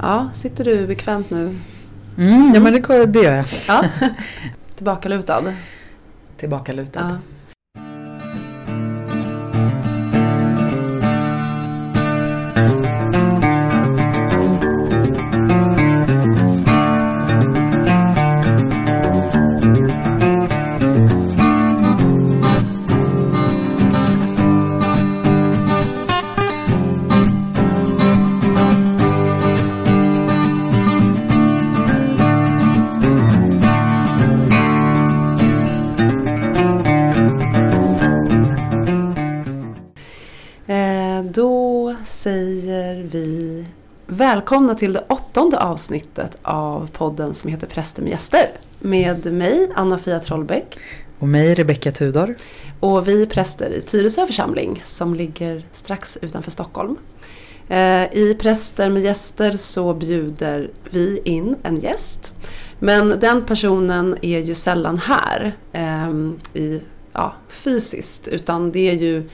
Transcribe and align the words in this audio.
Ja, 0.00 0.28
sitter 0.32 0.64
du 0.64 0.86
bekvämt 0.86 1.30
nu? 1.30 1.58
Mm, 2.18 2.54
ja 2.54 2.60
men 2.60 2.72
det, 2.72 3.06
det 3.06 3.22
gör 3.22 3.36
jag. 3.36 3.46
Ja. 3.68 3.84
Tillbakalutad? 4.74 5.54
Tillbakalutad. 6.36 7.00
Ja. 7.00 7.16
Välkomna 44.52 44.74
till 44.74 44.92
det 44.92 45.04
åttonde 45.08 45.58
avsnittet 45.58 46.38
av 46.42 46.90
podden 46.92 47.34
som 47.34 47.50
heter 47.50 47.66
Präster 47.66 48.02
med 48.02 48.10
gäster. 48.10 48.50
Med 48.80 49.32
mig, 49.32 49.70
Anna-Fia 49.74 50.20
Trollbäck. 50.20 50.78
Och 51.18 51.28
mig, 51.28 51.54
Rebecka 51.54 51.92
Tudor. 51.92 52.34
Och 52.80 53.08
vi 53.08 53.22
är 53.22 53.26
präster 53.26 53.70
i 53.70 53.80
Tyresö 53.80 54.26
församling 54.26 54.82
som 54.84 55.14
ligger 55.14 55.66
strax 55.72 56.18
utanför 56.22 56.50
Stockholm. 56.50 56.96
Eh, 57.68 58.14
I 58.14 58.36
Präster 58.40 58.90
med 58.90 59.02
gäster 59.02 59.52
så 59.52 59.94
bjuder 59.94 60.70
vi 60.90 61.20
in 61.24 61.56
en 61.62 61.76
gäst. 61.76 62.34
Men 62.78 63.20
den 63.20 63.44
personen 63.44 64.16
är 64.22 64.38
ju 64.38 64.54
sällan 64.54 64.98
här 64.98 65.56
ehm, 65.72 66.38
i, 66.54 66.80
ja, 67.12 67.32
fysiskt 67.48 68.28
utan 68.28 68.72
det 68.72 68.90
är 68.90 68.94
ju 68.94 69.28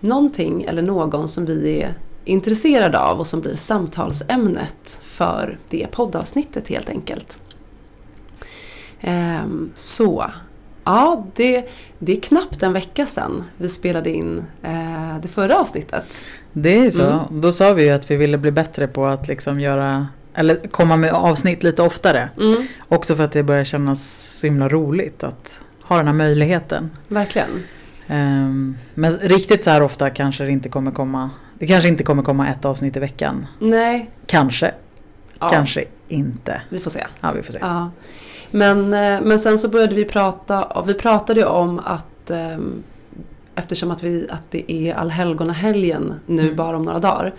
någonting 0.00 0.62
eller 0.62 0.82
någon 0.82 1.28
som 1.28 1.46
vi 1.46 1.82
är 1.82 1.94
intresserade 2.28 2.98
av 2.98 3.18
och 3.20 3.26
som 3.26 3.40
blir 3.40 3.54
samtalsämnet 3.54 5.00
för 5.04 5.58
det 5.70 5.86
poddavsnittet 5.90 6.68
helt 6.68 6.88
enkelt. 6.88 7.40
Ehm, 9.00 9.70
så, 9.74 10.30
ja 10.84 11.26
det, 11.34 11.68
det 11.98 12.12
är 12.16 12.20
knappt 12.20 12.62
en 12.62 12.72
vecka 12.72 13.06
sedan 13.06 13.44
vi 13.56 13.68
spelade 13.68 14.10
in 14.10 14.44
eh, 14.62 15.18
det 15.22 15.28
förra 15.28 15.56
avsnittet. 15.56 16.16
Det 16.52 16.78
är 16.86 16.90
så. 16.90 17.04
Mm. 17.04 17.40
Då 17.40 17.52
sa 17.52 17.72
vi 17.74 17.84
ju 17.84 17.90
att 17.90 18.10
vi 18.10 18.16
ville 18.16 18.38
bli 18.38 18.50
bättre 18.50 18.88
på 18.88 19.06
att 19.06 19.28
liksom 19.28 19.60
göra 19.60 20.08
eller 20.34 20.56
komma 20.70 20.96
med 20.96 21.12
avsnitt 21.12 21.62
lite 21.62 21.82
oftare. 21.82 22.28
Mm, 22.40 22.66
Också 22.88 23.16
för 23.16 23.24
att 23.24 23.32
det 23.32 23.42
börjar 23.42 23.64
kännas 23.64 24.26
så 24.40 24.46
himla 24.46 24.68
roligt 24.68 25.22
att 25.24 25.58
ha 25.82 25.96
den 25.96 26.06
här 26.06 26.14
möjligheten. 26.14 26.90
verkligen. 27.08 27.64
Ehm, 28.06 28.76
men 28.94 29.12
riktigt 29.12 29.64
så 29.64 29.70
här 29.70 29.82
ofta 29.82 30.10
kanske 30.10 30.44
det 30.44 30.50
inte 30.52 30.68
kommer 30.68 30.90
komma. 30.90 31.30
Det 31.58 31.66
kanske 31.66 31.88
inte 31.88 32.04
kommer 32.04 32.22
komma 32.22 32.48
ett 32.48 32.64
avsnitt 32.64 32.96
i 32.96 33.00
veckan. 33.00 33.46
Nej, 33.58 34.10
Kanske, 34.26 34.74
ja, 35.38 35.48
kanske 35.48 35.84
inte. 36.08 36.62
vi 36.68 36.78
får 36.78 36.90
se. 36.90 37.06
Ja, 37.20 37.32
vi 37.32 37.42
får 37.42 37.52
se. 37.52 37.58
Ja. 37.60 37.90
Men, 38.50 38.78
eh, 38.94 39.20
men 39.22 39.38
sen 39.38 39.58
så 39.58 39.68
började 39.68 39.94
vi 39.94 40.04
prata, 40.04 40.82
vi 40.86 40.94
pratade 40.94 41.40
ju 41.40 41.46
om 41.46 41.78
att 41.78 42.30
ehm, 42.30 42.82
eftersom 43.54 43.90
att, 43.90 44.02
vi, 44.02 44.26
att 44.30 44.50
det 44.50 44.72
är 44.72 44.94
allhelgonahelgen 44.94 46.14
nu 46.26 46.42
Mm. 46.42 46.56
bara 46.56 46.76
om 46.76 46.82
några 46.84 46.98
dagar 46.98 47.34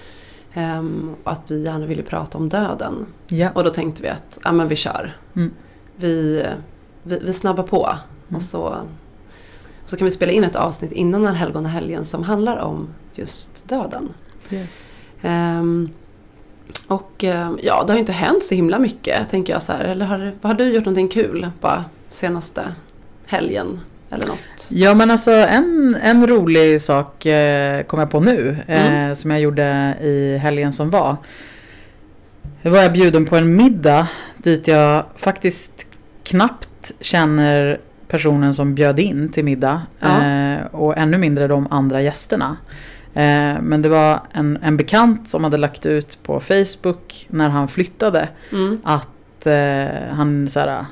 ehm, 0.53 1.15
och 1.23 1.31
att 1.31 1.41
vi 1.47 1.63
gärna 1.63 1.85
ville 1.85 2.03
prata 2.03 2.37
om 2.37 2.49
döden. 2.49 3.05
Ja. 3.27 3.49
Och 3.53 3.63
då 3.63 3.69
tänkte 3.69 4.01
vi 4.01 4.07
att 4.09 4.39
ja, 4.43 4.51
men 4.51 4.67
vi 4.67 4.75
kör. 4.75 5.13
Mm. 5.35 5.51
Vi, 5.95 6.45
vi, 7.03 7.19
vi 7.25 7.33
snabbar 7.33 7.63
på 7.63 7.89
Mm. 8.27 8.35
och 8.35 8.41
så, 8.43 8.59
och 9.83 9.89
så 9.89 9.97
kan 9.97 10.05
vi 10.05 10.11
spela 10.11 10.31
in 10.31 10.43
ett 10.43 10.55
avsnitt 10.55 10.91
innan 10.91 11.27
allhelgonahelgen 11.27 12.05
som 12.05 12.23
handlar 12.23 12.57
om 12.57 12.87
just 13.19 13.67
döden. 13.67 14.13
Yes. 14.49 14.85
Ehm, 15.21 15.89
och 16.87 17.23
ehm, 17.23 17.59
ja, 17.63 17.83
det 17.83 17.91
har 17.91 17.95
ju 17.95 17.99
inte 17.99 18.11
hänt 18.11 18.43
så 18.43 18.55
himla 18.55 18.79
mycket 18.79 19.29
tänker 19.29 19.53
jag 19.53 19.61
så 19.61 19.71
här. 19.71 19.83
Eller 19.83 20.05
har, 20.05 20.33
har 20.41 20.53
du 20.53 20.63
gjort 20.73 20.85
någonting 20.85 21.07
kul 21.07 21.49
bara 21.61 21.85
senaste 22.09 22.73
helgen 23.25 23.79
eller 24.09 24.27
något? 24.27 24.67
Ja 24.69 24.93
men 24.93 25.11
alltså 25.11 25.31
en, 25.31 25.97
en 26.01 26.27
rolig 26.27 26.81
sak 26.81 27.25
eh, 27.25 27.83
kom 27.83 27.99
jag 27.99 28.11
på 28.11 28.19
nu 28.19 28.57
eh, 28.67 29.13
som 29.13 29.31
jag 29.31 29.39
gjorde 29.39 29.97
i 30.01 30.37
helgen 30.37 30.73
som 30.73 30.89
var. 30.89 31.17
Det 32.61 32.69
var 32.69 32.79
jag 32.79 32.93
bjuden 32.93 33.25
på 33.25 33.35
en 33.35 33.55
middag 33.55 34.07
dit 34.37 34.67
jag 34.67 35.05
faktiskt 35.15 35.87
knappt 36.23 36.91
känner 36.99 37.79
personen 38.07 38.53
som 38.53 38.75
bjöd 38.75 38.99
in 38.99 39.31
till 39.31 39.45
middag. 39.45 39.81
Ja. 39.99 40.23
Eh, 40.23 40.65
och 40.65 40.97
ännu 40.97 41.17
mindre 41.17 41.47
de 41.47 41.67
andra 41.71 42.01
gästerna. 42.01 42.57
Eh, 43.19 43.61
men 43.61 43.81
det 43.81 43.89
var 43.89 44.19
en, 44.31 44.57
en 44.63 44.77
bekant 44.77 45.29
som 45.29 45.43
hade 45.43 45.57
lagt 45.57 45.85
ut 45.85 46.19
på 46.23 46.39
Facebook 46.39 47.27
när 47.29 47.49
han 47.49 47.67
flyttade 47.67 48.29
Mm. 48.51 48.79
att 48.83 49.45
eh, 49.45 50.15
han 50.15 50.49
så 50.49 50.59
här, 50.59 50.85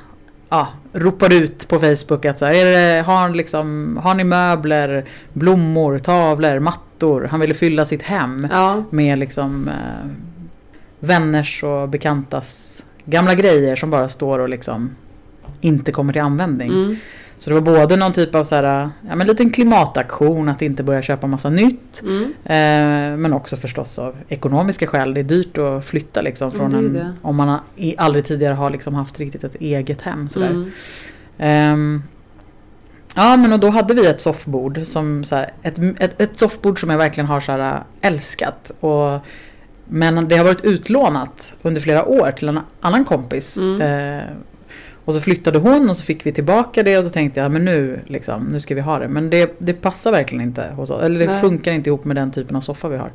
ja, 0.48 0.68
ropar 0.92 1.32
ut 1.32 1.68
på 1.68 1.78
Facebook 1.80 2.24
att 2.24 2.38
så 2.38 2.46
här, 2.46 2.54
är 2.54 2.64
det, 2.96 3.02
har, 3.02 3.28
liksom, 3.30 3.96
har 4.02 4.14
ni 4.14 4.24
möbler, 4.24 5.04
blommor, 5.32 5.98
tavlor, 5.98 6.58
mattor? 6.58 7.28
Han 7.30 7.40
ville 7.40 7.54
fylla 7.54 7.84
sitt 7.84 8.02
hem 8.02 8.48
Ja, 8.50 8.84
med 8.90 9.18
liksom 9.18 9.68
eh, 9.68 10.10
vänners 11.00 11.62
och 11.64 11.88
bekantas 11.88 12.84
gamla 13.04 13.34
grejer 13.34 13.76
som 13.76 13.90
bara 13.90 14.08
står 14.08 14.38
och 14.38 14.48
liksom 14.48 14.90
inte 15.60 15.92
kommer 15.92 16.12
till 16.12 16.22
användning. 16.22 16.68
mm. 16.70 16.96
Så 17.38 17.50
det 17.50 17.54
var 17.54 17.60
både 17.60 17.96
någon 17.96 18.12
typ 18.12 18.34
av 18.34 18.44
så 18.44 18.54
här, 18.54 18.90
ja, 19.08 19.16
men 19.16 19.26
liten 19.26 19.50
klimataktion 19.50 20.48
att 20.48 20.62
inte 20.62 20.82
börja 20.82 21.02
köpa 21.02 21.26
massa 21.26 21.50
nytt. 21.50 22.02
Mm. 22.02 22.24
Eh, 22.44 23.18
men 23.18 23.32
också 23.32 23.56
förstås 23.56 23.98
av 23.98 24.16
ekonomiska 24.28 24.86
skäl. 24.86 25.14
Det 25.14 25.20
är 25.20 25.24
dyrt 25.24 25.58
att 25.58 25.84
flytta 25.84 26.20
liksom 26.20 26.52
från 26.52 26.74
är 26.74 26.78
en, 26.78 27.12
om 27.22 27.36
man 27.36 27.48
har, 27.48 27.60
aldrig 27.96 28.24
tidigare 28.24 28.54
har 28.54 28.70
liksom 28.70 28.94
haft 28.94 29.20
riktigt 29.20 29.44
ett 29.44 29.54
eget 29.54 30.02
hem. 30.02 30.28
Sådär. 30.28 30.50
Mm. 30.50 30.70
Ehm, 31.38 32.02
ja 33.14 33.36
men 33.36 33.52
och 33.52 33.60
då 33.60 33.68
hade 33.68 33.94
vi 33.94 34.06
ett 34.06 34.20
soffbord 34.20 34.80
som 34.86 35.24
så 35.24 35.36
här, 35.36 35.52
ett, 35.62 35.78
ett, 35.98 36.20
ett 36.20 36.38
soffbord 36.38 36.80
som 36.80 36.90
jag 36.90 36.98
verkligen 36.98 37.28
har 37.28 37.40
så 37.40 37.52
här, 37.52 37.82
älskat. 38.00 38.70
Och, 38.80 39.20
men 39.84 40.28
det 40.28 40.36
har 40.36 40.44
varit 40.44 40.64
utlånat 40.64 41.54
under 41.62 41.80
flera 41.80 42.04
år 42.04 42.32
till 42.32 42.48
en 42.48 42.60
annan 42.80 43.04
kompis. 43.04 43.56
Mm. 43.56 43.80
Eh, 43.80 44.24
och 45.08 45.14
så 45.14 45.20
flyttade 45.20 45.58
hon 45.58 45.90
och 45.90 45.96
så 45.96 46.02
fick 46.04 46.26
vi 46.26 46.32
tillbaka 46.32 46.82
det 46.82 46.98
och 46.98 47.04
så 47.04 47.10
tänkte 47.10 47.40
jag 47.40 47.50
men 47.52 47.64
nu, 47.64 48.00
liksom, 48.06 48.44
nu 48.44 48.60
ska 48.60 48.74
vi 48.74 48.80
ha 48.80 48.98
det. 48.98 49.08
Men 49.08 49.30
det, 49.30 49.54
det 49.58 49.72
passar 49.74 50.12
verkligen 50.12 50.44
inte 50.44 50.70
hos 50.76 50.90
oss. 50.90 51.02
Eller 51.02 51.18
det 51.18 51.26
Nej. 51.26 51.40
funkar 51.40 51.72
inte 51.72 51.90
ihop 51.90 52.04
med 52.04 52.16
den 52.16 52.30
typen 52.30 52.56
av 52.56 52.60
soffa 52.60 52.88
vi 52.88 52.96
har. 52.96 53.10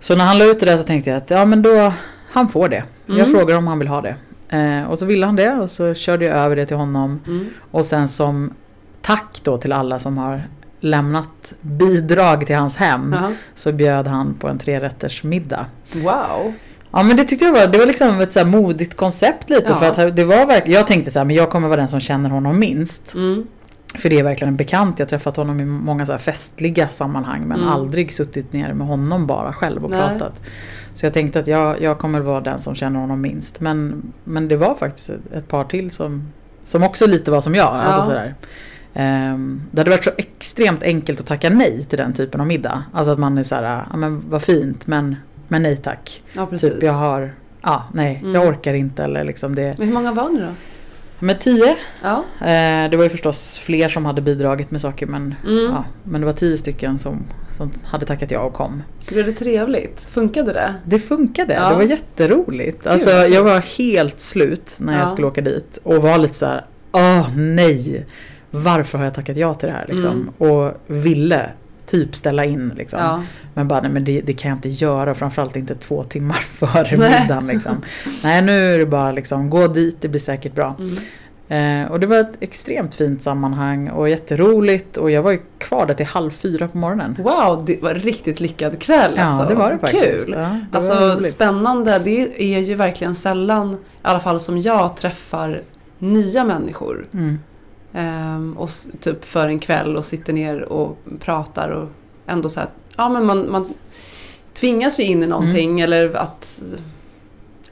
Så 0.00 0.16
när 0.16 0.24
han 0.24 0.38
la 0.38 0.44
ut 0.44 0.60
det 0.60 0.66
där 0.66 0.76
så 0.76 0.82
tänkte 0.84 1.10
jag 1.10 1.16
att 1.16 1.30
ja 1.30 1.44
men 1.44 1.62
då, 1.62 1.92
han 2.30 2.48
får 2.48 2.68
det. 2.68 2.84
Jag 3.06 3.18
Mm. 3.18 3.30
frågar 3.30 3.56
om 3.56 3.66
han 3.66 3.78
vill 3.78 3.88
ha 3.88 4.00
det. 4.00 4.16
Eh, 4.56 4.84
och 4.90 4.98
så 4.98 5.04
ville 5.04 5.26
han 5.26 5.36
det 5.36 5.52
och 5.52 5.70
så 5.70 5.94
körde 5.94 6.24
jag 6.24 6.36
över 6.36 6.56
det 6.56 6.66
till 6.66 6.76
honom. 6.76 7.20
Mm. 7.26 7.46
Och 7.70 7.84
sen 7.86 8.08
som 8.08 8.54
tack 9.02 9.40
då 9.44 9.58
till 9.58 9.72
alla 9.72 9.98
som 9.98 10.18
har 10.18 10.48
lämnat 10.80 11.52
bidrag 11.60 12.46
till 12.46 12.56
hans 12.56 12.76
hem 12.76 13.16
Ja. 13.20 13.32
så 13.54 13.72
bjöd 13.72 14.06
han 14.06 14.34
på 14.34 14.48
en 14.48 14.58
trerätters 14.58 15.22
middag. 15.22 15.66
Wow. 15.94 16.52
Ja 16.92 17.02
men 17.02 17.16
det 17.16 17.24
tyckte 17.24 17.44
jag 17.44 17.52
var, 17.52 17.66
det 17.66 17.78
var 17.78 17.86
liksom 17.86 18.20
ett 18.20 18.32
så 18.32 18.44
modigt 18.46 18.96
koncept 18.96 19.50
lite 19.50 19.66
Ja. 19.68 19.74
för 19.76 20.06
att 20.08 20.16
det 20.16 20.24
var 20.24 20.46
verkligen, 20.46 20.78
jag 20.78 20.86
tänkte 20.86 21.10
så 21.10 21.18
här, 21.18 21.26
men 21.26 21.36
jag 21.36 21.50
kommer 21.50 21.68
vara 21.68 21.80
den 21.80 21.88
som 21.88 22.00
känner 22.00 22.30
honom 22.30 22.58
minst. 22.58 23.14
Mm. 23.14 23.46
För 23.94 24.10
det 24.10 24.18
är 24.18 24.22
verkligen 24.22 24.48
en 24.52 24.56
bekant, 24.56 24.98
jag 24.98 25.06
har 25.06 25.08
träffat 25.08 25.36
honom 25.36 25.60
i 25.60 25.64
många 25.64 26.06
så 26.06 26.18
festliga 26.18 26.88
sammanhang 26.88 27.40
men 27.46 27.58
Mm. 27.60 27.72
aldrig 27.72 28.12
suttit 28.12 28.52
ner 28.52 28.72
med 28.72 28.86
honom 28.86 29.26
bara 29.26 29.52
själv 29.52 29.84
och 29.84 29.90
Nej. 29.90 30.00
pratat. 30.00 30.40
Så 30.94 31.06
jag 31.06 31.12
tänkte 31.12 31.40
att 31.40 31.46
jag, 31.46 31.82
jag 31.82 31.98
kommer 31.98 32.20
vara 32.20 32.40
den 32.40 32.60
som 32.60 32.74
känner 32.74 33.00
honom 33.00 33.20
minst. 33.20 33.60
Men, 33.60 34.02
men 34.24 34.48
det 34.48 34.56
var 34.56 34.74
faktiskt 34.74 35.10
ett, 35.34 35.48
par 35.48 35.64
till 35.64 35.90
som, 35.90 36.28
som 36.64 36.82
också 36.82 37.06
lite 37.06 37.30
var 37.30 37.40
som 37.40 37.54
jag. 37.54 37.66
Alltså 37.74 38.00
Ja. 38.00 38.04
sådär. 38.04 38.34
Ehm, 38.94 39.62
det 39.70 39.80
hade 39.80 39.90
varit 39.90 40.04
så 40.04 40.10
extremt 40.16 40.82
enkelt 40.82 41.20
att 41.20 41.26
tacka 41.26 41.50
nej 41.50 41.84
till 41.88 41.98
den 41.98 42.12
typen 42.12 42.40
av 42.40 42.46
middag. 42.46 42.82
Alltså 42.92 43.12
att 43.12 43.18
man 43.18 43.38
är 43.38 43.42
så 43.42 43.54
här, 43.54 43.84
ja 43.90 43.96
men 43.96 44.22
vad 44.30 44.42
fint 44.42 44.86
men, 44.86 45.16
men 45.50 45.62
nej 45.62 45.76
tack. 45.76 46.22
Ja, 46.32 46.46
precis. 46.46 46.72
Typ 46.74 46.82
jag 46.82 46.92
har, 46.92 47.32
ja 47.62 47.84
nej 47.94 48.18
Mm. 48.22 48.34
jag 48.34 48.46
orkar 48.48 48.74
inte 48.74 49.04
eller 49.04 49.24
liksom 49.24 49.54
det. 49.54 49.74
Men 49.78 49.86
hur 49.88 49.94
många 49.94 50.12
var 50.12 50.28
ni 50.28 50.40
då? 50.40 50.48
Med 51.18 51.40
tio. 51.40 51.76
Ja. 52.02 52.16
Eh, 52.40 52.90
det 52.90 52.96
var 52.96 53.04
ju 53.04 53.10
förstås 53.10 53.58
fler 53.58 53.88
som 53.88 54.06
hade 54.06 54.20
bidragit 54.22 54.70
med 54.70 54.80
saker 54.80 55.06
men, 55.06 55.34
Mm. 55.46 55.64
ja, 55.64 55.84
men 56.04 56.20
det 56.20 56.26
var 56.26 56.32
tio 56.32 56.58
stycken 56.58 56.98
som, 56.98 57.18
som 57.56 57.70
hade 57.84 58.06
tackat 58.06 58.30
ja 58.30 58.40
och 58.40 58.52
kom. 58.52 58.82
Blev 59.08 59.26
det 59.26 59.32
trevligt? 59.32 60.00
Funkade 60.12 60.52
det? 60.52 60.74
Det 60.84 60.98
funkade, 60.98 61.54
Ja. 61.54 61.68
det 61.70 61.74
var 61.74 61.82
jätteroligt. 61.82 62.86
Alltså, 62.86 63.10
jag 63.10 63.44
var 63.44 63.78
helt 63.78 64.20
slut 64.20 64.74
när 64.78 64.92
jag 64.92 65.02
Ja. 65.02 65.06
skulle 65.06 65.26
åka 65.26 65.40
dit 65.40 65.78
och 65.82 66.02
var 66.02 66.18
lite 66.18 66.34
så 66.34 66.46
här, 66.46 66.64
åh 66.92 67.36
nej, 67.36 68.06
varför 68.50 68.98
har 68.98 69.04
jag 69.04 69.14
tackat 69.14 69.36
ja 69.36 69.54
till 69.54 69.68
det 69.68 69.74
här 69.74 69.86
liksom? 69.88 70.10
Mm. 70.38 70.52
Och 70.52 70.72
ville 70.86 71.50
typ 71.90 72.14
ställa 72.14 72.44
in 72.44 72.72
liksom. 72.76 73.00
Ja. 73.00 73.22
Men 73.54 73.68
bara, 73.68 73.80
nej 73.80 73.90
men 73.90 74.04
det, 74.04 74.20
det 74.20 74.32
kan 74.32 74.48
jag 74.48 74.56
inte 74.56 74.68
göra, 74.68 75.14
framförallt 75.14 75.56
inte 75.56 75.74
två 75.74 76.04
timmar 76.04 76.34
före 76.66 76.96
middagen 76.96 77.46
liksom. 77.46 77.82
Nej 78.24 78.42
nu 78.42 78.74
är 78.74 78.78
det 78.78 78.86
bara 78.86 79.12
liksom, 79.12 79.50
gå 79.50 79.66
dit, 79.66 79.96
det 80.00 80.08
blir 80.08 80.20
säkert 80.20 80.54
bra. 80.54 80.76
Mm. 80.78 80.96
Eh, 81.50 81.90
och 81.92 82.00
det 82.00 82.06
var 82.06 82.20
ett 82.20 82.36
extremt 82.40 82.94
fint 82.94 83.22
sammanhang 83.22 83.88
och 83.88 84.08
jätteroligt 84.08 84.96
och 84.96 85.10
jag 85.10 85.22
var 85.22 85.30
ju 85.30 85.40
kvar 85.58 85.86
där 85.86 85.94
till 85.94 86.06
halv 86.06 86.30
fyra 86.30 86.68
på 86.68 86.78
morgonen. 86.78 87.16
Wow, 87.18 87.64
det 87.66 87.82
var 87.82 87.90
en 87.90 87.98
riktigt 87.98 88.40
lyckad 88.40 88.80
kväll 88.80 89.12
Ja, 89.16 89.22
alltså. 89.22 89.48
det 89.48 89.54
var 89.54 89.70
det 89.70 89.78
faktiskt. 89.78 90.24
Kul! 90.24 90.34
Ja, 90.34 90.40
det 90.40 90.66
Alltså 90.72 91.20
spännande, 91.20 91.98
det 91.98 92.42
är 92.54 92.60
ju 92.60 92.74
verkligen 92.74 93.14
sällan, 93.14 93.72
i 93.72 93.76
alla 94.02 94.20
fall 94.20 94.40
som 94.40 94.60
jag, 94.60 94.96
träffar 94.96 95.60
nya 95.98 96.44
människor. 96.44 97.06
Mm. 97.12 97.38
Ehm, 97.94 98.56
och 98.58 98.68
typ 99.00 99.24
för 99.24 99.48
en 99.48 99.58
kväll 99.58 99.96
och 99.96 100.04
sitter 100.04 100.32
ner 100.32 100.62
och 100.62 100.98
pratar 101.20 101.68
och 101.70 101.88
ändå 102.26 102.48
så 102.48 102.60
här, 102.60 102.68
ja 102.96 103.08
men 103.08 103.26
man, 103.26 103.50
man 103.50 103.74
tvingas 104.54 105.00
ju 105.00 105.04
in 105.04 105.22
i 105.22 105.26
någonting 105.26 105.70
Mm. 105.70 105.84
eller 105.84 106.16
att 106.16 106.62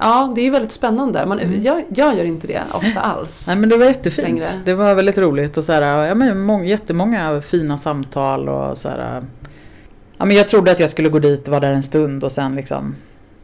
Ja, 0.00 0.32
det 0.34 0.40
är 0.40 0.44
ju 0.44 0.50
väldigt 0.50 0.72
spännande. 0.72 1.26
Man, 1.26 1.38
Mm. 1.38 1.62
jag, 1.62 1.84
jag 1.94 2.16
gör 2.16 2.24
inte 2.24 2.46
det 2.46 2.62
ofta 2.72 3.00
alls. 3.00 3.44
Nej 3.46 3.56
men 3.56 3.68
det 3.68 3.76
var 3.76 3.84
jättefint. 3.86 4.28
Längre. 4.28 4.46
Det 4.64 4.74
var 4.74 4.94
väldigt 4.94 5.18
roligt 5.18 5.56
och 5.56 5.64
så 5.64 5.72
här, 5.72 6.06
ja, 6.06 6.14
men 6.14 6.40
många, 6.40 6.64
jättemånga 6.64 7.40
fina 7.40 7.76
samtal 7.76 8.48
och 8.48 8.78
så 8.78 8.88
här. 8.88 9.24
Ja, 10.18 10.24
men 10.24 10.36
jag 10.36 10.48
trodde 10.48 10.70
att 10.70 10.80
jag 10.80 10.90
skulle 10.90 11.08
gå 11.08 11.18
dit 11.18 11.42
och 11.42 11.48
vara 11.48 11.60
där 11.60 11.72
en 11.72 11.82
stund 11.82 12.24
och 12.24 12.32
sen 12.32 12.54
liksom 12.54 12.94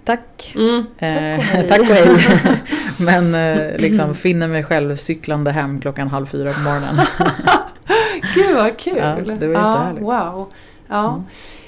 Tack. 0.05 0.55
Mm. 0.57 0.85
Eh, 0.99 1.41
Tack 1.41 1.41
och 1.41 1.45
hej. 1.47 1.69
tack 1.69 1.81
och 1.81 1.87
hej. 1.87 2.63
Men 2.99 3.35
eh, 3.35 3.77
liksom 3.79 4.15
finner 4.15 4.49
mig 4.49 4.65
själv 4.65 4.97
cyklande 4.97 5.53
hem 5.53 5.81
klockan 5.81 6.09
halv 6.09 6.27
fyra 6.27 6.53
på 6.53 6.61
morgonen. 6.61 6.97
Gud 8.35 8.55
vad 8.57 8.77
kul! 8.79 8.97
Ja, 8.97 9.17
det 9.39 9.47
var 9.47 9.55
ja, 9.55 9.71
jättehärligt. 9.73 10.03
Wow. 10.03 10.53
Ja. 10.89 11.09
Mm. 11.09 11.23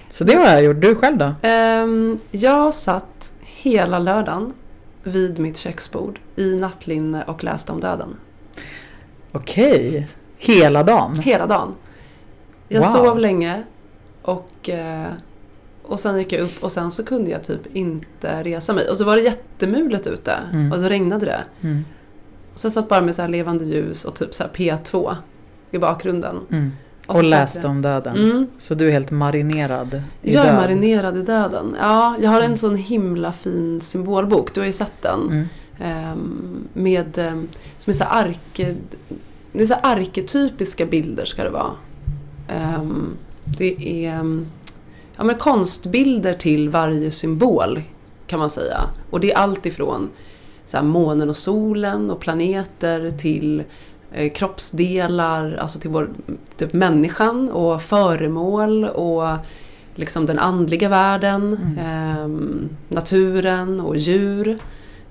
Så 0.09 0.25
det 0.25 0.35
har 0.35 0.47
jag 0.47 0.63
gjort. 0.65 0.81
Du 0.81 0.95
själv 0.95 1.19
då? 1.19 1.35
Ehm, 1.43 2.19
jag 2.31 2.75
satt 2.75 3.33
hela 3.41 3.99
lördagen 3.99 4.53
vid 5.03 5.39
mitt 5.39 5.57
köksbord 5.57 6.19
i 6.37 6.57
nattlinne 6.57 7.23
och 7.25 7.45
läste 7.45 7.73
om 7.73 7.81
döden. 7.81 8.17
Okej. 9.33 10.07
Hela 10.39 10.83
dagen? 10.83 11.19
Hela 11.19 11.47
dagen. 11.47 11.75
Jag 12.69 12.81
Wow. 12.81 12.87
sov 12.89 13.19
länge 13.19 13.63
och, 14.23 14.69
eh, 14.71 15.07
och 15.89 16.01
sen 16.01 16.19
gick 16.19 16.33
jag 16.33 16.41
upp 16.41 16.63
och 16.65 16.73
sen 16.73 16.91
så 16.91 17.05
kunde 17.05 17.31
jag 17.31 17.43
typ 17.45 17.77
inte 17.77 18.45
resa 18.45 18.73
mig. 18.73 18.89
Och 18.89 18.97
så 18.97 19.05
var 19.05 19.17
det 19.17 19.23
jättemulet 19.23 20.07
ute 20.07 20.35
Mm. 20.53 20.73
och 20.73 20.79
så 20.81 20.89
regnade 20.89 21.27
det. 21.27 21.45
Mm. 21.61 21.85
Och 22.53 22.59
så 22.61 22.67
jag 22.67 22.73
satt 22.73 22.89
bara 22.89 23.01
med 23.01 23.15
så 23.15 23.23
här 23.23 23.29
levande 23.29 23.65
ljus 23.65 24.05
och 24.05 24.15
typ 24.15 24.35
så 24.35 24.43
här 24.43 24.51
P2 24.51 25.17
i 25.71 25.79
bakgrunden. 25.79 26.37
Mm. 26.51 26.73
Och 27.07 27.17
Och 27.17 27.25
läste 27.25 27.59
jag- 27.59 27.71
om 27.71 27.83
döden. 27.83 28.17
Mm. 28.17 28.47
Så 28.59 28.75
du 28.75 28.89
är 28.89 28.93
helt 28.93 29.11
marinerad 29.11 30.03
i 30.23 30.33
Jag 30.35 30.47
är 30.47 30.53
död. 30.53 30.61
marinerad 30.61 31.17
i 31.17 31.23
döden. 31.23 31.77
Ja, 31.81 32.17
jag 32.21 32.31
har 32.31 32.41
en 32.41 32.57
sån 32.59 32.77
himla 32.77 33.33
fin 33.33 33.81
symbolbok. 33.81 34.55
Du 34.55 34.61
har 34.61 34.67
ju 34.67 34.73
sett 34.73 35.03
den. 35.03 35.21
Mm. 35.31 35.47
Ehm, 35.81 36.69
med, 36.73 37.19
ehm, 37.19 37.49
som 37.79 37.91
är 37.91 37.95
så 37.95 38.05
här 38.05 38.25
arke, 38.25 38.75
det 39.53 39.63
är 39.63 39.67
så 39.67 39.75
arketypiska 39.83 40.87
bilder 40.87 41.25
ska 41.25 41.45
det 41.45 41.51
vara. 41.51 41.71
Ehm, 42.49 43.17
det 43.45 44.05
är 44.07 44.15
ja, 45.17 45.25
men 45.25 45.35
konstbilder 45.37 46.33
till 46.35 46.69
varje 46.69 47.11
symbol 47.11 47.83
kan 48.27 48.39
man 48.39 48.51
säga. 48.51 48.81
Och 49.11 49.21
det 49.21 49.33
är 49.33 49.37
allt 49.39 49.67
ifrån 49.67 50.09
så 50.67 50.77
här, 50.77 50.85
månen 50.85 51.29
och 51.31 51.37
solen 51.37 52.11
och 52.11 52.21
planeter 52.21 53.11
till 53.11 53.63
eh, 54.13 54.33
kroppsdelar, 54.33 55.57
alltså 55.61 55.79
till 55.81 55.91
vår, 55.91 56.09
typ 56.57 56.73
människan 56.73 57.51
och 57.51 57.83
föremål 57.83 58.85
och 58.85 59.29
liksom 59.95 60.27
den 60.27 60.39
andliga 60.39 60.89
världen, 60.89 61.59
Mm. 61.63 61.79
ehm, 61.79 62.69
naturen 62.89 63.81
och 63.81 63.97
djur. 63.97 64.59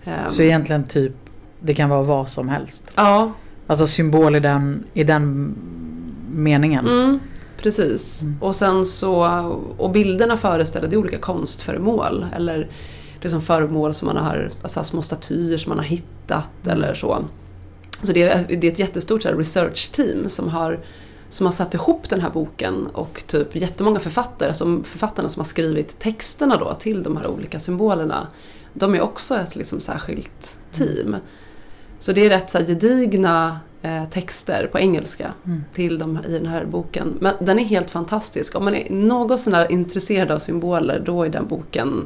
Ehm, 0.04 0.30
Så 0.30 0.42
egentligen 0.44 0.84
typ, 0.84 1.14
det 1.60 1.74
kan 1.74 1.90
vara 1.90 2.04
vad 2.04 2.30
som 2.30 2.50
helst. 2.50 2.92
Ja, 2.96 3.32
Alltså 3.68 3.88
symbol 3.88 4.36
i 4.36 4.40
den, 4.40 4.84
i 4.94 5.04
den 5.04 5.56
meningen. 6.32 6.88
mm, 6.88 7.20
precis. 7.66 8.22
Mm. 8.22 8.38
Och 8.42 8.56
sen 8.56 8.86
så, 8.86 9.24
och 9.78 9.92
bilderna 9.92 10.38
är 10.94 10.98
olika 10.98 11.18
konstföremål 11.18 12.26
eller 12.36 12.70
liksom 13.22 13.42
föremål 13.42 13.94
som 13.94 14.06
man 14.06 14.18
har, 14.18 14.52
alltså 14.62 14.84
små 14.84 15.02
statyer 15.02 15.58
som 15.58 15.70
man 15.70 15.78
har 15.78 15.86
hittat 15.86 16.50
Mm. 16.66 16.78
eller 16.78 16.96
så. 16.96 17.26
Så 18.04 18.12
det 18.12 18.22
är, 18.22 18.46
det 18.48 18.68
är 18.68 18.72
ett 18.72 18.80
jättestort 18.80 19.22
så 19.22 19.30
här, 19.30 19.36
research 19.36 19.92
team 19.92 20.30
som 20.30 20.50
har, 20.50 20.80
som 21.30 21.46
har 21.46 21.52
satt 21.54 21.74
ihop 21.74 22.10
den 22.10 22.22
här 22.22 22.30
boken 22.30 22.88
och 22.88 23.24
typ 23.28 23.56
jättemånga 23.56 24.00
författare, 24.00 24.50
alltså 24.50 24.84
författarna 24.84 25.30
som 25.30 25.40
har 25.40 25.46
skrivit 25.46 26.00
texterna 26.00 26.58
då 26.58 26.76
till 26.76 27.04
de 27.04 27.18
här 27.18 27.28
olika 27.28 27.60
symbolerna. 27.60 28.28
De 28.74 28.96
är 28.96 29.02
också 29.02 29.36
ett 29.36 29.56
liksom 29.56 29.80
särskilt 29.80 30.58
team. 30.72 31.16
Så 32.00 32.12
det 32.12 32.26
är 32.26 32.30
rätt 32.30 32.50
så 32.50 32.58
här, 32.58 32.66
gedigna 32.66 33.60
texter 34.12 34.68
på 34.72 34.80
engelska 34.80 35.34
Mm. 35.46 35.64
till 35.74 35.98
de, 36.00 36.20
i 36.28 36.32
den 36.32 36.46
här 36.48 36.66
boken. 36.66 37.18
Men 37.22 37.34
den 37.42 37.60
är 37.60 37.64
helt 37.64 37.92
fantastisk. 37.92 38.56
Om 38.56 38.64
man 38.66 38.76
är 38.76 38.90
något 38.90 39.42
sånär 39.42 39.72
intresserad 39.72 40.32
av 40.32 40.40
symboler 40.40 41.02
då 41.06 41.24
är 41.24 41.30
den 41.30 41.48
boken 41.48 42.04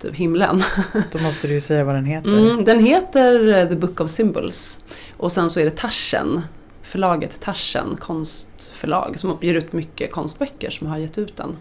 typ 0.00 0.14
himlen. 0.14 0.62
Då 1.12 1.18
måste 1.18 1.48
du 1.48 1.54
ju 1.54 1.60
säga 1.60 1.84
vad 1.84 1.94
den 1.94 2.04
heter. 2.04 2.38
Mm, 2.50 2.64
den 2.64 2.84
heter 2.84 3.54
eh, 3.58 3.68
The 3.68 3.76
Book 3.76 4.00
of 4.00 4.10
Symbols. 4.10 4.84
Och 5.16 5.32
sen 5.32 5.50
så 5.50 5.60
är 5.60 5.64
det 5.64 5.70
Taschen, 5.76 6.40
förlaget 6.82 7.40
Taschen, 7.40 7.96
konstförlag, 8.00 9.18
som 9.20 9.38
ger 9.40 9.54
ut 9.54 9.72
mycket 9.72 10.12
konstböcker 10.12 10.70
som 10.70 10.86
har 10.86 10.98
gett 10.98 11.18
ut 11.18 11.36
den. 11.36 11.56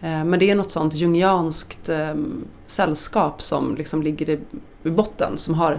Eh, 0.00 0.24
Men 0.24 0.38
det 0.38 0.50
är 0.50 0.54
något 0.54 0.70
sånt 0.70 0.94
jungianskt 0.94 1.88
eh, 1.88 2.14
sällskap 2.66 3.42
som 3.42 3.74
liksom 3.76 4.02
ligger 4.02 4.30
i, 4.30 4.38
i 4.82 4.90
botten, 4.90 5.32
som 5.38 5.54
har 5.54 5.78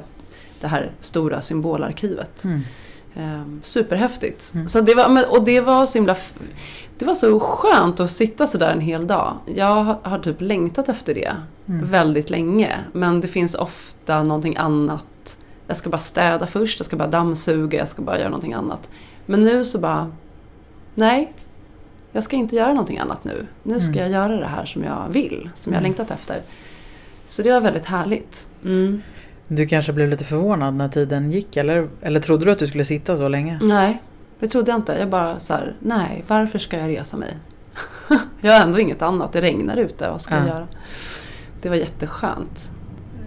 det 0.62 0.68
här 0.68 0.92
stora 1.00 1.42
symbolarkivet. 1.42 2.44
Mm. 2.44 2.62
Eh, 3.18 3.42
superhäftigt. 3.62 4.52
Mm. 4.54 4.68
Så 4.68 4.81
det 4.81 4.96
var, 4.96 5.31
och 5.31 5.44
det 5.46 5.62
var 5.62 5.86
så 5.86 5.98
himla... 5.98 6.16
Det 6.98 7.06
var 7.06 7.16
så 7.16 7.40
skönt 7.40 8.00
att 8.00 8.12
sitta 8.12 8.48
sådär 8.48 8.69
en 8.72 8.80
hel 8.81 9.08
dag. 9.08 9.38
Jag 9.56 9.84
har, 10.04 10.19
typ 10.19 10.42
längtat 10.42 10.90
efter 10.90 11.14
det 11.14 11.36
Mm. 11.69 11.86
väldigt 11.86 12.30
länge. 12.30 12.80
Men 12.94 13.22
det 13.22 13.28
finns 13.28 13.56
ofta 13.56 14.24
någonting 14.24 14.56
annat. 14.58 15.38
Jag 15.68 15.78
ska 15.78 15.90
bara 15.90 15.98
städa 16.00 16.48
först, 16.48 16.80
jag 16.80 16.86
ska 16.86 16.96
bara 16.96 17.08
dammsuga, 17.08 17.80
jag 17.80 17.88
ska 17.88 18.02
bara 18.02 18.18
göra 18.18 18.30
någonting 18.30 18.54
annat. 18.54 18.90
Men 19.25 19.44
nu 19.44 19.64
så 19.64 19.80
bara... 19.80 20.12
Nej, 20.96 21.34
jag 22.12 22.24
ska 22.24 22.36
inte 22.36 22.56
göra 22.56 22.69
någonting 22.69 22.98
annat 23.00 23.24
nu. 23.24 23.48
Nu 23.64 23.80
ska 23.80 24.00
Mm. 24.00 24.02
jag 24.02 24.12
göra 24.12 24.40
det 24.40 24.46
här 24.48 24.66
som 24.66 24.84
jag 24.84 25.08
vill, 25.10 25.50
som 25.54 25.74
jag 25.74 25.80
Mm. 25.80 25.84
längtat 25.92 26.12
efter. 26.12 26.42
Så 27.28 27.42
det 27.44 27.52
var 27.52 27.62
väldigt 27.62 27.86
härligt. 27.86 28.48
Mm. 29.49 29.56
Du 29.56 29.66
kanske 29.66 29.94
blev 29.94 30.09
lite 30.09 30.23
förvånad 30.23 30.73
när 30.73 30.89
tiden 30.89 31.31
gick 31.31 31.57
eller, 31.57 31.87
eller 32.01 32.19
trodde 32.19 32.45
du 32.45 32.51
att 32.51 32.59
du 32.59 32.68
skulle 32.68 32.85
sitta 32.85 33.18
så 33.18 33.27
länge? 33.27 33.59
Nej, 33.61 34.01
det 34.39 34.47
trodde 34.47 34.71
jag 34.71 34.77
inte. 34.80 34.94
Jag 34.99 35.09
bara 35.09 35.39
så 35.39 35.54
här, 35.54 35.73
nej, 35.80 36.23
varför 36.27 36.59
ska 36.59 36.77
jag 36.80 36.89
resa 36.89 37.18
mig? 37.18 37.33
jag 38.42 38.54
har 38.54 38.66
ändå 38.66 38.80
inget 38.80 39.01
annat, 39.01 39.33
det 39.33 39.42
regnar 39.42 39.77
ute, 39.77 40.09
vad 40.09 40.21
ska 40.21 40.35
jag 40.35 40.44
Ja. 40.44 40.47
göra? 40.49 40.68
Det 41.61 41.69
var 41.69 41.75
jätteskönt. 41.75 42.71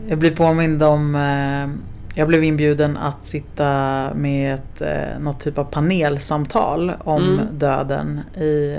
Jag 0.08 0.18
blir 0.18 0.36
påmind 0.36 0.82
om 0.82 1.14
eh, 1.14 1.80
Jag 2.18 2.28
blev 2.28 2.44
inbjuden 2.44 2.96
att 2.96 3.26
sitta 3.26 3.64
med 4.14 4.54
ett, 4.54 4.80
eh, 4.82 5.20
något 5.20 5.40
typ 5.40 5.58
av 5.58 5.64
panelsamtal 5.64 6.92
om 7.04 7.22
Mm. 7.22 7.44
döden 7.58 8.20
i 8.36 8.78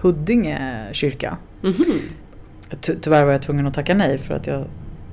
Huddinge 0.00 0.86
kyrka. 0.92 1.36
Mhm. 1.62 1.74
Ty- 2.80 2.96
tyvärr 3.00 3.24
var 3.24 3.32
jag 3.32 3.42
tvungen 3.42 3.66
att 3.66 3.74
tacka 3.74 3.94
nej 3.94 4.18
för 4.18 4.34
att 4.34 4.46
jag 4.46 4.64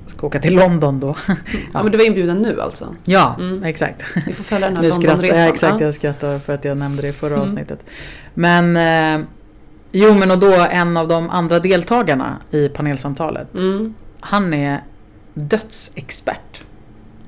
ska 0.08 0.26
åka 0.26 0.38
till 0.38 0.54
London 0.54 1.00
då. 1.00 1.16
Ja, 1.72 1.82
men 1.82 1.92
du 1.92 1.98
var 1.98 2.04
inbjuden 2.04 2.42
nu 2.42 2.60
alltså? 2.60 2.94
Ja, 3.04 3.36
Mm. 3.38 3.64
exakt. 3.64 4.02
Vi 4.26 4.32
får 4.32 4.44
följa 4.44 4.66
den 4.68 4.76
här 4.76 4.82
Londonresan. 4.82 5.38
jag, 5.38 5.48
exakt, 5.48 5.80
Ja. 5.80 5.86
jag 5.86 5.94
skrattar 5.94 6.38
för 6.38 6.52
att 6.54 6.64
jag 6.64 6.78
nämnde 6.78 7.02
det 7.02 7.08
i 7.08 7.12
förra 7.12 7.32
Mm. 7.34 7.42
avsnittet. 7.44 7.80
Men 8.34 8.76
eh, 8.76 9.26
Jo 9.92 10.14
men 10.14 10.30
och 10.30 10.38
då 10.38 10.66
en 10.70 10.96
av 10.96 11.08
de 11.08 11.30
andra 11.30 11.58
deltagarna 11.58 12.36
i 12.50 12.68
panelsamtalet 12.68 13.54
Mm. 13.54 13.94
Han 14.20 14.54
är 14.54 14.84
dödsexpert. 15.34 16.62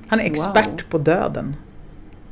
Han 0.09 0.21
är 0.21 0.25
expert 0.25 0.67
Wow. 0.67 0.91
på 0.91 0.99
döden. 0.99 1.57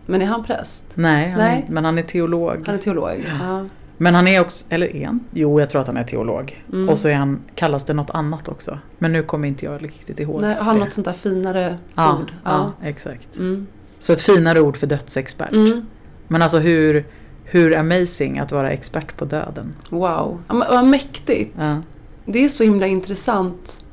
Men 0.07 0.23
är 0.23 0.27
han 0.27 0.45
präst? 0.45 0.85
Nej, 0.95 1.31
han 1.31 1.41
Nej. 1.41 1.65
Är, 1.69 1.73
men 1.73 1.85
han 1.85 1.99
är 1.99 2.03
teolog. 2.03 2.63
Han 2.67 2.75
är 2.75 2.79
teolog? 2.79 3.25
Ja. 3.41 3.65
Men 4.01 4.15
han 4.15 4.29
är 4.29 4.41
också, 4.41 4.65
eller 4.69 4.97
är 4.97 5.07
han? 5.07 5.21
Jo, 5.33 5.61
jag 5.61 5.71
tror 5.71 5.81
att 5.81 5.87
han 5.87 5.97
är 5.97 6.05
teolog. 6.05 6.65
Mm. 6.73 6.89
Och 6.89 6.99
så 6.99 7.09
är 7.09 7.15
han, 7.15 7.41
kallas 7.55 7.85
det 7.85 7.95
något 7.95 8.11
annat 8.11 8.49
också. 8.49 8.79
Men 8.99 9.13
nu 9.13 9.23
kommer 9.23 9.49
inte 9.49 9.65
jag 9.65 9.85
riktigt 9.85 10.21
ihåg 10.21 10.41
Nej, 10.41 10.55
har 10.55 10.63
han 10.63 10.75
det. 10.75 10.85
något 10.85 10.93
sånt 10.93 11.05
där 11.05 11.13
finare 11.13 11.79
ja, 11.95 12.19
ord? 12.19 12.33
ja, 12.45 12.73
exakt. 12.83 13.37
Mm. 13.37 13.67
Så 13.99 14.13
ett 14.13 14.21
finare 14.21 14.61
ord 14.61 14.77
för 14.77 14.87
dödsexpert. 14.87 15.53
Mm. 15.53 15.87
Men 16.29 16.43
alltså 16.43 16.59
hur, 16.59 17.07
hur 17.45 17.77
amazing 17.77 18.39
att 18.39 18.53
vara 18.53 18.71
expert 18.71 19.17
på 19.17 19.25
döden. 19.25 19.75
Wow, 19.91 20.43
ja, 20.49 20.67
vad 20.71 20.87
mäktigt. 20.87 21.57
Ja. 21.59 21.83
Det 22.25 22.45
är 22.45 22.49
så 22.49 22.65
himla 22.65 22.87
intressant 22.87 23.85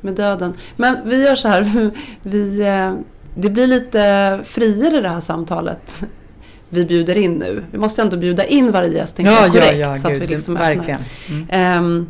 med 0.00 0.14
döden. 0.14 0.54
Men 0.76 0.96
vi 1.04 1.24
gör 1.24 1.34
så 1.34 1.48
här, 1.48 1.90
vi, 2.22 2.60
eh, 2.60 2.94
det 3.34 3.50
blir 3.50 3.66
lite 3.66 4.40
friare 4.44 5.00
det 5.00 5.08
här 5.08 5.20
samtalet. 5.20 6.02
Vi 6.72 6.84
bjuder 6.84 7.14
in 7.14 7.32
nu. 7.34 7.64
Vi 7.70 7.78
måste 7.78 8.02
ändå 8.02 8.16
bjuda 8.16 8.44
in 8.44 8.72
varje 8.72 8.92
gäst 8.92 9.18
Ja, 9.18 9.24
jag, 9.30 9.46
ja, 9.46 9.50
korrekt. 9.52 9.78
ja, 9.78 9.96
så 9.96 10.06
att 10.08 10.12
gud, 10.12 10.22
vi 10.22 10.28
liksom 10.28 10.54
verkligen. 10.54 11.00
Mm. 11.28 11.46
Ehm, 11.50 12.06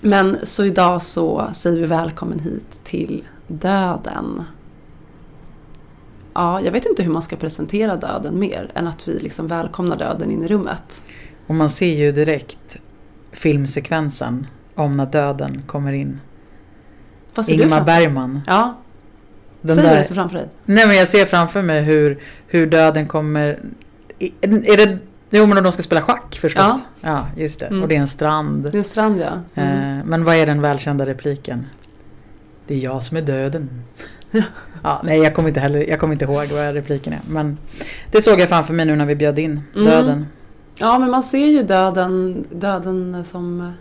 Men 0.00 0.36
så 0.42 0.64
idag 0.64 1.02
så 1.02 1.48
säger 1.52 1.80
vi 1.80 1.86
välkommen 1.86 2.38
hit 2.38 2.80
till 2.84 3.24
döden. 3.46 4.42
Ja, 6.34 6.60
jag 6.60 6.72
vet 6.72 6.86
inte 6.86 7.02
hur 7.02 7.12
man 7.12 7.22
ska 7.22 7.36
presentera 7.36 7.96
döden 7.96 8.38
mer 8.38 8.70
än 8.74 8.86
att 8.86 9.08
vi 9.08 9.18
liksom 9.18 9.46
välkomnar 9.46 9.96
döden 9.98 10.30
in 10.30 10.44
i 10.44 10.48
rummet. 10.48 11.02
Och 11.48 11.54
man 11.54 11.68
ser 11.68 11.94
ju 11.94 12.12
direkt 12.12 12.76
filmsekvensen 13.32 14.46
om 14.74 14.92
när 14.92 15.06
döden 15.06 15.62
kommer 15.66 15.92
in. 15.92 16.20
Vad 17.34 17.46
ser 17.46 17.56
du 17.56 17.62
Ingmar 17.62 17.76
dig? 17.76 17.86
Bergman. 17.86 18.40
Ja, 18.46 18.78
Den 19.60 19.76
säg 19.76 19.84
vad 19.84 19.92
där, 19.92 19.98
du 19.98 20.04
ser 20.04 20.14
framför 20.14 20.36
dig. 20.36 20.48
nej 20.64 20.86
men 20.86 20.96
jag 20.96 21.08
ser 21.08 21.26
framför 21.26 21.62
mig 21.62 21.82
hur, 21.82 22.18
hur 22.46 22.66
döden 22.66 23.06
kommer... 23.06 23.58
Är 24.40 24.76
det... 24.86 24.98
Jo 25.30 25.46
men 25.46 25.64
de 25.64 25.72
ska 25.72 25.82
spela 25.82 26.02
schack 26.02 26.38
förstås. 26.40 26.82
Ja, 27.00 27.26
just 27.36 27.60
det. 27.60 27.66
Mm. 27.66 27.82
Och 27.82 27.88
det 27.88 27.96
är 27.96 28.00
en 28.00 28.08
strand. 28.08 28.62
Det 28.62 28.68
är 28.68 28.78
en 28.78 28.84
strand 28.84 29.20
ja. 29.20 29.32
Mm. 29.62 29.98
Eh, 29.98 30.04
men 30.04 30.24
vad 30.24 30.36
är 30.36 30.46
den 30.46 30.60
välkända 30.62 31.06
repliken? 31.06 31.66
Det 32.66 32.74
är 32.74 32.78
jag 32.78 33.02
som 33.02 33.16
är 33.16 33.22
döden. 33.22 33.68
ja, 34.82 35.00
nej, 35.04 35.18
jag 35.22 35.34
kommer 35.34 35.48
inte 35.48 35.60
heller, 35.60 35.88
jag 35.88 35.98
kommer 36.00 36.12
inte 36.12 36.24
ihåg 36.24 36.46
vad 36.46 36.74
repliken 36.74 37.12
är. 37.12 37.20
Men 37.28 37.58
det 38.10 38.22
såg 38.22 38.40
jag 38.40 38.48
framför 38.48 38.74
mig 38.74 38.86
nu 38.86 38.96
när 38.96 39.04
vi 39.06 39.14
bjöd 39.14 39.38
in 39.38 39.60
Mm. 39.74 39.84
döden. 39.90 40.26
Ja, 40.78 40.98
men 40.98 41.10
man 41.10 41.22
ser 41.22 41.46
ju 41.46 41.62
döden, 41.62 42.44
döden 42.52 43.24
som 43.24 43.72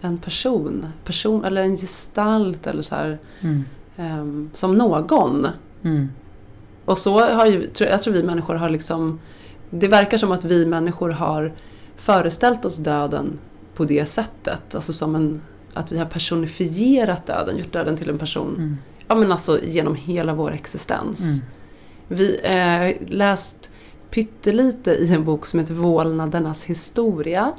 en 0.00 0.18
person, 0.18 0.86
person 1.04 1.44
eller 1.44 1.62
en 1.62 1.76
gestalt 1.76 2.66
eller 2.66 2.82
så 2.82 2.94
här, 2.94 3.18
Mm. 3.40 3.64
ehm, 3.96 4.50
som 4.54 4.74
någon. 4.74 5.46
Mm. 5.84 6.08
Och 6.84 6.98
så 6.98 7.20
har 7.20 7.46
ju, 7.46 7.70
jag 7.78 8.02
tror 8.02 8.14
vi 8.14 8.22
människor 8.22 8.54
har 8.54 8.68
liksom, 8.68 9.20
det 9.70 9.88
verkar 9.88 10.18
som 10.18 10.32
att 10.32 10.44
vi 10.44 10.66
människor 10.66 11.10
har 11.10 11.52
föreställt 11.96 12.64
oss 12.64 12.76
döden 12.76 13.38
på 13.74 13.84
det 13.84 14.06
sättet. 14.06 14.74
Alltså 14.74 14.92
som 14.92 15.14
en, 15.14 15.40
att 15.74 15.92
vi 15.92 15.98
har 15.98 16.06
personifierat 16.06 17.26
döden, 17.26 17.58
gjort 17.58 17.72
döden 17.72 17.96
till 17.96 18.10
en 18.10 18.18
person. 18.18 18.54
Mm. 18.56 18.76
Ja 19.08 19.14
men 19.14 19.32
alltså 19.32 19.60
genom 19.62 19.94
hela 19.94 20.34
vår 20.34 20.52
existens. 20.52 21.42
Mm. 21.42 21.50
Vi 22.08 22.40
eh, 22.42 23.08
läst 23.12 23.57
pyttelite 24.10 24.90
i 24.90 25.14
en 25.14 25.24
bok 25.24 25.46
som 25.46 25.60
heter 25.60 25.74
Vålnadernas 25.74 26.64
historia. 26.64 27.52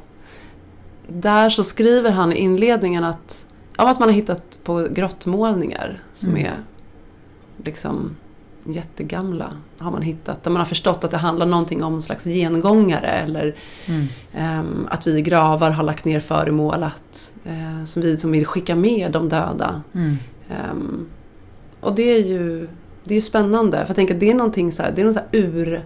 Där 1.08 1.50
så 1.50 1.63
skriver 1.63 2.12
han 2.12 2.34
i 2.34 2.36
inledningen 2.36 3.03
att, 3.03 3.48
ja, 3.77 3.89
att 3.91 4.00
man 4.00 4.10
har 4.10 4.15
hittat 4.15 4.60
på 4.63 4.88
grottmålningar 4.91 6.03
som 6.13 6.29
Mm. 6.29 6.46
är 6.46 6.56
liksom 7.65 8.15
jättegamla. 8.63 9.51
Har 9.77 9.91
man 9.91 10.01
hittat, 10.01 10.44
där 10.44 10.51
man 10.51 10.60
har 10.60 10.65
förstått 10.65 11.03
att 11.03 11.12
det 11.12 11.18
handlar 11.18 11.46
någonting 11.46 11.84
om 11.84 11.94
en 11.94 12.01
slags 12.01 12.25
gengångare 12.25 13.08
eller 13.08 13.56
Mm. 13.88 14.06
ehm, 14.34 14.88
att 14.89 15.08
vi 15.08 15.18
i 15.18 15.22
gravar 15.22 15.72
har 15.72 15.84
lagt 15.84 16.06
ner 16.06 16.20
föremål 16.20 16.84
att, 16.84 17.34
eh, 17.46 17.84
som 17.84 18.01
vi 18.01 18.18
som 18.18 18.32
vill 18.32 18.46
skicka 18.46 18.75
med 18.75 19.12
de 19.12 19.29
döda. 19.29 19.82
Mm. 19.94 20.15
Ehm, 20.50 21.08
och 21.79 21.96
det 21.96 22.03
är 22.15 22.20
ju 22.27 22.68
det 23.03 23.15
är 23.15 23.22
spännande 23.22 23.77
för 23.77 23.88
jag 23.88 23.96
tänker 23.96 24.13
att 24.13 24.20
det 24.20 24.29
är 24.32 24.36
någonting 24.36 24.72
så 24.72 24.84
här, 24.84 24.91
det 24.96 25.01
är 25.01 25.06
någon 25.06 25.13
så 25.13 25.20
här 25.20 25.82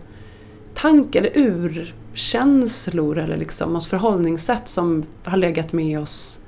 urtanke 0.73 1.19
eller 1.19 1.37
urkänslor 1.37 3.17
eller 3.17 3.37
liksom 3.37 3.73
något 3.73 3.85
förhållningssätt 3.85 4.69
som 4.69 5.05
har 5.23 5.37
legat 5.37 5.73
med 5.73 5.99
oss 5.99 6.39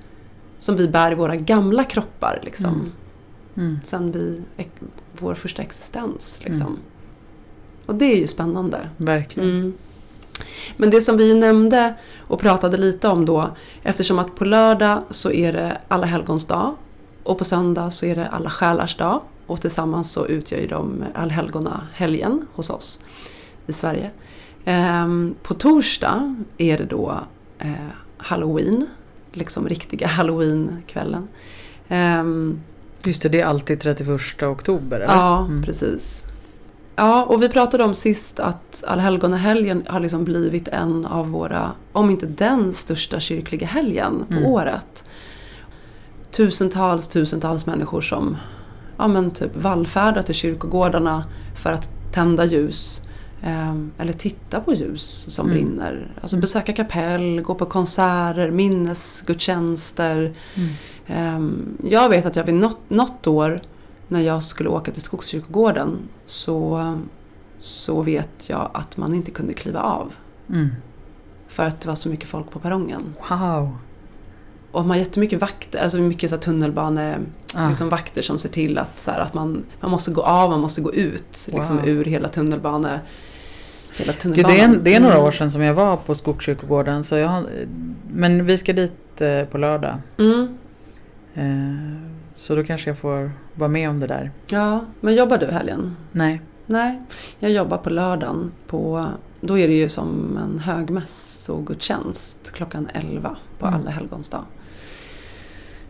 som 0.60 0.76
vi 0.76 0.88
bär 0.88 1.12
i 1.12 1.16
våra 1.16 1.36
gamla 1.36 1.84
kroppar 1.84 2.40
liksom. 2.44 2.74
Mm. 2.74 2.92
Mm. 3.58 3.80
Sen 3.84 4.12
vi, 4.12 4.42
vår 5.20 5.34
första 5.34 5.62
existens 5.62 6.40
liksom. 6.44 6.68
Mm. 6.68 6.80
Och 7.86 7.96
det 7.96 8.06
är 8.06 8.18
ju 8.18 8.28
spännande. 8.28 8.90
Verkligen. 8.98 9.50
Mm. 9.50 9.74
Men 10.78 10.90
det 10.90 11.02
som 11.02 11.18
vi 11.18 11.40
nämnde 11.40 11.96
och 12.28 12.40
pratade 12.40 12.78
lite 12.78 13.08
om 13.08 13.26
då, 13.26 13.50
eftersom 13.84 14.20
att 14.20 14.36
på 14.36 14.46
lördag 14.46 15.04
så 15.10 15.32
är 15.32 15.54
det 15.54 15.82
alla 15.88 16.06
helgons 16.06 16.46
dag 16.46 16.76
och 17.24 17.38
på 17.38 17.44
söndag 17.44 17.92
så 17.92 18.06
är 18.06 18.16
det 18.16 18.28
alla 18.28 18.50
själars 18.50 18.98
dag 18.98 19.22
och 19.48 19.62
tillsammans 19.62 20.12
så 20.12 20.26
utgör 20.26 20.60
ju 20.60 20.68
de 20.68 21.04
allhelgona 21.14 21.88
helgen 21.94 22.48
hos 22.54 22.70
oss 22.70 23.02
i 23.68 23.74
Sverige. 23.74 24.12
Ehm, 24.66 25.36
på 25.44 25.54
torsdag 25.54 26.36
är 26.58 26.78
det 26.78 26.86
då 26.86 27.20
eh, 27.60 27.72
halloween, 28.18 28.88
liksom 29.32 29.68
riktiga 29.70 30.08
halloweenkvällen. 30.18 31.28
Ehm, 31.88 32.60
Just 33.06 33.22
det, 33.22 33.30
det 33.30 33.42
är 33.42 33.46
alltid 33.46 33.80
31 33.80 34.44
oktober 34.44 35.00
eller? 35.00 35.14
Ja, 35.16 35.40
Mm. 35.46 35.64
precis. 35.64 36.24
Ja, 36.98 37.24
och 37.24 37.44
vi 37.44 37.50
pratade 37.50 37.84
om 37.84 37.94
sist 37.94 38.40
att 38.40 38.84
Allhelgonahelgen 38.88 39.84
har 39.88 40.00
liksom 40.00 40.24
blivit 40.24 40.68
en 40.68 41.06
av 41.06 41.30
våra, 41.30 41.72
om 41.92 42.10
inte 42.10 42.26
den 42.26 42.74
största 42.74 43.20
kyrkliga 43.20 43.68
helgen 43.68 44.24
på 44.30 44.34
Mm. 44.38 44.46
året. 44.46 45.06
Tusentals, 46.32 47.08
tusentals 47.08 47.66
människor 47.66 48.02
som 48.02 48.38
ja, 48.98 49.08
men 49.08 49.32
typ 49.32 49.56
vallfärdar 49.56 50.22
till 50.22 50.36
kyrkogårdarna 50.36 51.24
för 51.64 51.72
att 51.72 51.90
tända 52.14 52.46
ljus. 52.46 53.02
Ehm, 53.46 53.92
eller 53.98 54.14
titta 54.14 54.60
på 54.60 54.74
ljus 54.74 55.26
som 55.30 55.46
Mm. 55.50 55.54
brinner. 55.58 56.12
Alltså 56.22 56.38
besöka 56.38 56.74
kapell, 56.74 57.42
gå 57.42 57.56
på 57.56 57.66
konserter, 57.66 58.52
minnesgudstjänster. 58.52 60.34
Mm. 60.56 60.70
Ehm, 61.08 61.78
Jag 61.84 62.10
vet 62.10 62.26
att 62.26 62.36
jag 62.36 62.44
vid 62.44 62.56
något, 62.56 62.80
något 62.90 63.28
år 63.28 63.62
när 64.08 64.20
jag 64.20 64.44
skulle 64.44 64.70
åka 64.70 64.92
till 64.92 65.02
Skogskyrkogården 65.02 65.98
så, 66.26 66.94
så 67.62 68.02
vet 68.02 68.30
jag 68.50 68.70
att 68.74 68.98
man 68.98 69.14
inte 69.14 69.32
kunde 69.32 69.54
kliva 69.54 69.82
av. 69.82 70.14
Mm. 70.50 70.70
För 71.48 71.64
att 71.64 71.82
det 71.82 71.88
var 71.88 71.96
så 71.96 72.10
mycket 72.10 72.30
folk 72.30 72.52
på 72.52 72.60
perrongen. 72.60 73.02
Wow. 73.30 73.78
Och 74.72 74.82
man 74.82 74.90
har 74.90 74.98
jättemycket 74.98 75.42
vakter, 75.42 75.80
alltså 75.84 75.98
mycket 75.98 76.30
så 76.30 76.38
tunnelbane, 76.38 77.18
Ah. 77.56 77.70
liksom 77.70 77.90
vakter 77.90 78.22
som 78.22 78.38
ser 78.38 78.50
till 78.50 78.78
att, 78.78 79.00
så 79.00 79.12
här, 79.12 79.20
att 79.20 79.34
man, 79.34 79.64
man 79.82 79.92
måste 79.92 80.12
gå 80.12 80.22
av, 80.22 80.50
man 80.50 80.60
måste 80.62 80.82
gå 80.82 80.94
ut 80.94 81.50
liksom, 81.54 81.78
Wow. 81.78 81.88
ur 81.88 82.06
hela 82.06 82.28
tunnelbane. 82.30 83.00
Hela 83.98 84.12
Gud, 84.12 84.20
tunnelbanan. 84.22 84.58
det, 84.58 84.64
är, 84.64 84.78
det 84.84 84.96
är 84.96 85.00
några 85.00 85.14
Mm. 85.16 85.26
år 85.28 85.32
sedan 85.32 85.52
som 85.52 85.62
jag 85.62 85.74
var 85.74 85.98
på 85.98 86.16
Skogskyrkogården. 86.16 87.04
Så 87.04 87.16
jag 87.16 87.46
men 88.12 88.46
vi 88.46 88.58
ska 88.58 88.74
dit 88.74 89.22
eh, 89.22 89.44
på 89.44 89.58
lördag. 89.58 89.98
Mm. 90.18 90.58
Eh, 91.36 92.02
så 92.36 92.56
då 92.56 92.64
kanske 92.64 92.90
jag 92.90 92.98
får 92.98 93.32
vara 93.54 93.68
med 93.70 93.90
om 93.90 94.00
det 94.00 94.08
där. 94.08 94.32
Ja, 94.50 94.86
men 95.02 95.16
jobbar 95.16 95.38
du 95.38 95.46
helgen? 95.46 95.96
Nej. 96.12 96.42
Nej, 96.68 97.02
jag 97.40 97.52
jobbar 97.52 97.78
på 97.78 97.90
lördagen. 97.90 98.52
På, 98.68 99.06
då 99.42 99.58
är 99.58 99.68
det 99.68 99.74
ju 99.74 99.90
som 99.90 100.40
en 100.44 100.60
högmässogudstjänst 100.60 102.52
klockan 102.54 102.88
11 102.94 103.36
på 103.60 103.68
Mm. 103.68 103.80
alla 103.80 103.90
helgons 103.92 104.30
dag. 104.30 104.44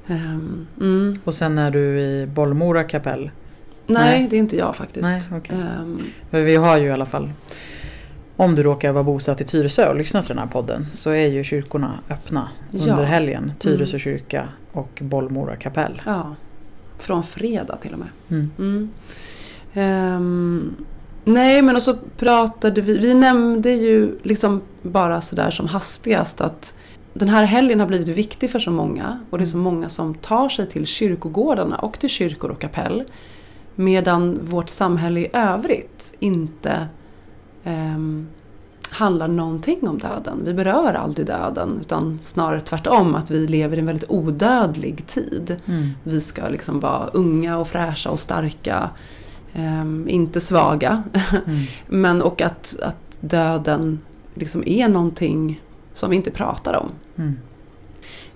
Ehm, 0.08 0.68
mm. 0.82 1.16
Och 1.24 1.34
sen 1.34 1.58
är 1.58 1.72
du 1.72 2.00
i 2.00 2.26
Bollmora 2.28 2.84
kapell. 2.84 3.32
Nej, 3.88 4.20
Nej. 4.20 4.28
det 4.30 4.36
är 4.36 4.40
inte 4.40 4.58
jag 4.58 4.76
faktiskt. 4.76 5.10
Nej, 5.32 5.40
okej. 5.40 5.56
Ehm, 5.58 6.00
För 6.32 6.42
vi 6.42 6.56
har 6.56 6.78
ju 6.78 6.86
i 6.86 6.92
alla 6.92 7.06
fall, 7.06 7.32
om 8.38 8.56
du 8.56 8.64
råkar 8.64 8.92
vara 8.92 9.04
bosatt 9.04 9.42
i 9.42 9.44
Tyresö 9.44 9.90
och 9.90 9.96
lyssnar 9.96 10.22
till 10.22 10.30
den 10.30 10.38
här 10.40 10.48
podden, 10.48 10.86
så 10.92 11.10
är 11.10 11.28
ju 11.28 11.44
kyrkorna 11.44 12.00
öppna 12.10 12.50
Ja. 12.72 12.80
Mm. 12.80 12.90
under 12.90 13.04
helgen. 13.04 13.52
Tyresö 13.60 14.00
kyrka 14.00 14.48
och 14.72 15.00
Bollmora 15.02 15.56
kapell. 15.56 16.02
ja, 16.06 16.36
från 17.00 17.24
fredag 17.24 17.76
till 17.82 17.94
och 17.94 18.00
med. 18.00 18.08
Mm. 18.30 18.52
Mm. 18.58 18.90
Ehm, 19.74 20.76
nej, 21.24 21.62
men 21.62 21.76
och 21.76 21.82
så 21.82 21.96
pratade 22.18 22.82
vi, 22.82 22.98
vi 22.98 23.14
nämnde 23.14 23.72
ju 23.72 24.20
liksom 24.24 24.62
bara 24.82 25.22
sådär 25.22 25.52
som 25.52 25.68
hastigast 25.68 26.42
att 26.42 26.78
den 27.14 27.30
här 27.30 27.46
helgen 27.46 27.80
har 27.80 27.88
blivit 27.88 28.08
viktig 28.08 28.50
för 28.50 28.60
så 28.60 28.72
många 28.72 29.20
och 29.30 29.38
det 29.38 29.44
är 29.44 29.46
så 29.46 29.58
många 29.58 29.90
som 29.90 30.14
tar 30.14 30.50
sig 30.50 30.70
till 30.70 30.86
kyrkogårdarna 30.86 31.78
och 31.78 32.00
till 32.00 32.10
kyrkor 32.10 32.52
och 32.52 32.60
kapell. 32.62 33.04
Medan 33.76 34.40
vårt 34.42 34.70
samhälle 34.70 35.20
i 35.20 35.30
övrigt 35.34 36.14
inte 36.20 36.88
ehm, 37.66 38.28
handlar 38.92 39.28
någonting 39.28 39.88
om 39.88 39.98
döden. 39.98 40.42
Vi 40.46 40.54
berör 40.54 40.94
aldrig 40.94 41.28
döden 41.28 41.78
utan 41.82 42.20
snarare 42.20 42.62
tvärtom 42.62 43.16
att 43.16 43.32
vi 43.32 43.48
lever 43.48 43.78
i 43.78 43.80
en 43.80 43.86
väldigt 43.86 44.10
odödlig 44.10 45.08
tid. 45.08 45.56
Mm. 45.66 45.90
Vi 46.04 46.22
ska 46.22 46.50
liksom 46.50 46.80
vara 46.80 47.08
unga 47.08 47.58
och 47.58 47.68
fräscha 47.68 48.10
och 48.10 48.20
starka. 48.20 48.90
ehm, 49.54 50.06
inte 50.10 50.42
svaga. 50.42 51.04
Mm. 51.46 51.64
Men 51.88 52.22
och 52.22 52.42
att, 52.42 52.78
att 52.82 53.18
döden 53.20 54.00
liksom 54.34 54.64
är 54.66 54.88
någonting 54.90 55.62
som 55.94 56.10
vi 56.10 56.16
inte 56.16 56.32
pratar 56.32 56.74
om. 56.76 56.90
Mm. 57.18 57.36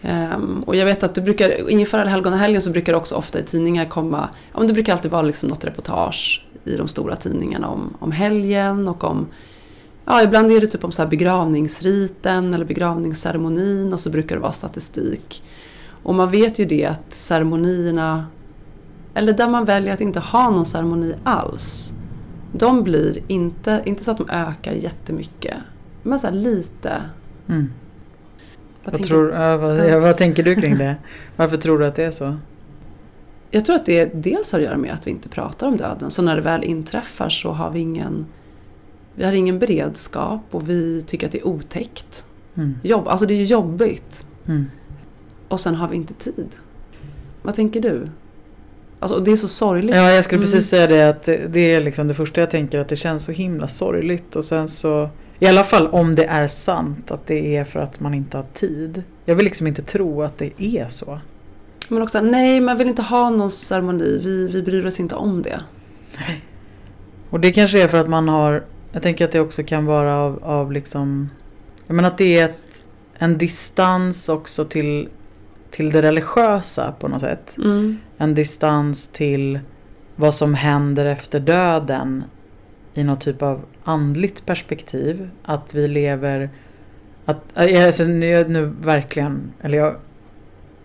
Ehm, 0.01 0.63
och 0.65 0.75
jag 0.75 0.86
vet 0.86 1.03
att 1.03 1.15
det 1.15 1.22
brukar, 1.22 1.70
inför 1.70 2.06
helgonahelgen 2.06 2.62
så 2.62 2.72
brukar 2.72 2.94
det 2.94 2.98
också 2.98 3.15
ofta 3.15 3.39
i 3.39 3.44
tidningar 3.44 3.86
komma, 3.86 4.29
ja 4.51 4.60
men 4.60 4.68
det 4.68 4.74
brukar 4.74 4.94
alltid 4.94 5.12
vara 5.12 5.22
liksom 5.22 5.50
något 5.50 5.65
reportage 5.65 6.46
i 6.63 6.75
de 6.75 6.88
stora 6.88 7.15
tidningarna 7.15 7.68
om, 7.68 7.94
om 8.00 8.12
helgen 8.12 8.88
och 8.88 9.03
om 9.03 9.27
Ja, 10.12 10.24
ibland 10.24 10.51
är 10.51 10.62
det 10.62 10.68
typ 10.68 10.84
om 10.84 10.91
så 10.91 11.01
här 11.01 11.10
begravningsriten 11.10 12.53
eller 12.53 12.65
begravningsceremonin 12.65 13.94
och 13.94 14.00
så 14.00 14.10
brukar 14.10 14.36
det 14.36 14.41
vara 14.41 14.51
statistik. 14.51 15.44
Och 16.03 16.15
man 16.15 16.32
vet 16.32 16.60
ju 16.60 16.65
det 16.65 16.86
att 16.86 17.13
ceremonierna, 17.13 18.25
eller 19.13 19.34
där 19.34 19.50
man 19.50 19.65
väljer 19.65 19.94
att 19.94 20.01
inte 20.01 20.20
ha 20.20 20.50
någon 20.50 20.65
ceremoni 20.65 21.15
alls, 21.24 21.94
de 22.51 22.84
blir 22.84 23.20
inte, 23.27 23.84
inte 23.86 24.03
så 24.03 24.12
att 24.12 24.18
de 24.18 24.29
ökar 24.29 24.72
jättemycket, 24.72 25.58
men 26.03 26.20
så 26.20 26.27
här 26.27 26.34
lite. 26.34 27.01
Mm. 27.48 27.70
Vad 28.83 28.93
Vad, 28.93 29.03
tror, 29.03 29.31
ja, 29.33 29.57
vad, 29.57 29.89
Ja. 29.89 30.00
vad 30.00 30.17
tänker 30.17 30.43
du 30.43 30.55
kring 30.55 30.77
det? 30.77 30.95
Varför 31.36 31.57
tror 31.57 31.79
du 31.79 31.86
att 31.86 31.95
det 31.95 32.03
är 32.03 32.12
så? 32.12 32.38
Jag 33.51 33.65
tror 33.65 33.75
att 33.75 33.86
det 33.86 34.05
dels 34.13 34.51
har 34.51 34.59
att 34.59 34.65
göra 34.65 34.77
med 34.77 34.93
att 34.93 35.07
vi 35.07 35.12
inte 35.12 35.29
pratar 35.29 35.67
om 35.67 35.77
döden. 35.77 36.12
Så 36.12 36.21
när 36.21 36.36
det 36.36 36.41
väl 36.41 36.63
inträffar 36.63 37.29
så 37.29 37.51
har 37.51 37.71
vi 37.71 37.79
ingen, 37.79 38.25
vi 39.15 39.24
har 39.24 39.31
ingen 39.33 39.59
beredskap 39.59 40.41
och 40.51 40.69
vi 40.69 41.03
tycker 41.07 41.25
att 41.25 41.31
det 41.31 41.39
är 41.39 41.48
otäckt. 41.48 42.25
Mm. 42.55 42.75
Jobb, 42.83 43.07
alltså 43.07 43.25
det 43.25 43.33
är 43.33 43.38
ju 43.38 43.43
jobbigt. 43.43 44.25
Mm. 44.48 44.65
Och 45.48 45.59
sen 45.59 45.75
har 45.75 45.88
vi 45.88 45.95
inte 45.95 46.13
tid. 46.13 46.48
Vad 47.41 47.55
tänker 47.55 47.81
du? 47.81 48.09
Alltså, 49.00 49.19
det 49.19 49.31
är 49.31 49.36
så 49.36 49.48
sorgligt. 49.48 49.95
Ja, 49.95 50.12
jag 50.12 50.24
skulle 50.25 50.38
Mm. 50.39 50.51
precis 50.51 50.69
säga 50.69 50.88
det 50.88 51.09
att 51.09 51.24
det, 51.24 51.48
det 51.48 51.59
är 51.74 51.81
liksom 51.81 52.07
det 52.07 52.13
första 52.13 52.41
jag 52.41 52.50
tänker 52.51 52.79
att 52.79 52.88
det 52.88 52.95
känns 52.95 53.24
så 53.24 53.31
himla 53.31 53.67
sorgligt 53.67 54.36
och 54.36 54.45
sen 54.45 54.67
så 54.67 55.09
i 55.39 55.48
alla 55.48 55.63
fall 55.63 55.88
om 55.88 56.15
det 56.15 56.25
är 56.25 56.48
sant 56.48 57.12
att 57.12 57.27
det 57.27 57.58
är 57.58 57.63
för 57.63 57.79
att 57.79 58.00
man 58.00 58.13
inte 58.13 58.38
har 58.38 58.46
tid. 58.53 59.03
Jag 59.25 59.36
vill 59.36 59.46
liksom 59.46 59.67
inte 59.67 59.81
tro 59.81 60.22
att 60.22 60.38
det 60.38 60.63
är 60.63 60.88
så. 60.88 61.19
Men 61.89 62.01
också, 62.01 62.22
nej 62.22 62.62
man 62.62 62.77
vill 62.77 62.88
inte 62.88 63.01
ha 63.01 63.29
någon 63.29 63.51
ceremoni. 63.51 64.19
Vi, 64.24 64.48
vi 64.48 64.62
bryr 64.62 64.86
oss 64.86 65.00
inte 65.00 65.15
om 65.15 65.41
det. 65.41 65.60
Och 67.29 67.39
det 67.39 67.51
kanske 67.51 67.84
är 67.84 67.88
för 67.88 67.98
att 67.98 68.10
man 68.10 68.29
har, 68.29 68.63
jag 68.91 69.01
tänker 69.01 69.25
att 69.25 69.31
det 69.31 69.39
också 69.39 69.63
kan 69.63 69.86
vara 69.86 70.17
av, 70.17 70.43
av 70.43 70.72
liksom, 70.72 71.29
jag 71.88 71.96
menar 71.96 72.10
att 72.10 72.17
det 72.17 72.39
är 72.39 72.46
ett, 72.46 72.84
en 73.17 73.38
distans 73.38 74.29
också 74.29 74.65
till, 74.65 75.10
till 75.69 75.91
det 75.91 76.01
religiösa 76.01 76.93
på 77.00 77.08
något 77.08 77.22
sätt. 77.22 77.55
Mm. 77.58 77.98
En 78.17 78.34
distans 78.34 79.08
till 79.08 79.60
vad 80.15 80.34
som 80.34 80.53
händer 80.53 81.05
efter 81.05 81.39
döden 81.39 82.24
i 82.93 83.03
något 83.03 83.22
typ 83.22 83.41
av 83.41 83.62
andligt 83.89 84.46
perspektiv. 84.46 85.29
Att 85.43 85.74
vi 85.74 85.88
lever, 85.88 86.50
att, 87.25 87.58
alltså 87.58 88.03
nu, 88.03 88.48
nu 88.48 88.74
verkligen, 88.81 89.53
eller 89.62 89.77
jag, 89.77 89.96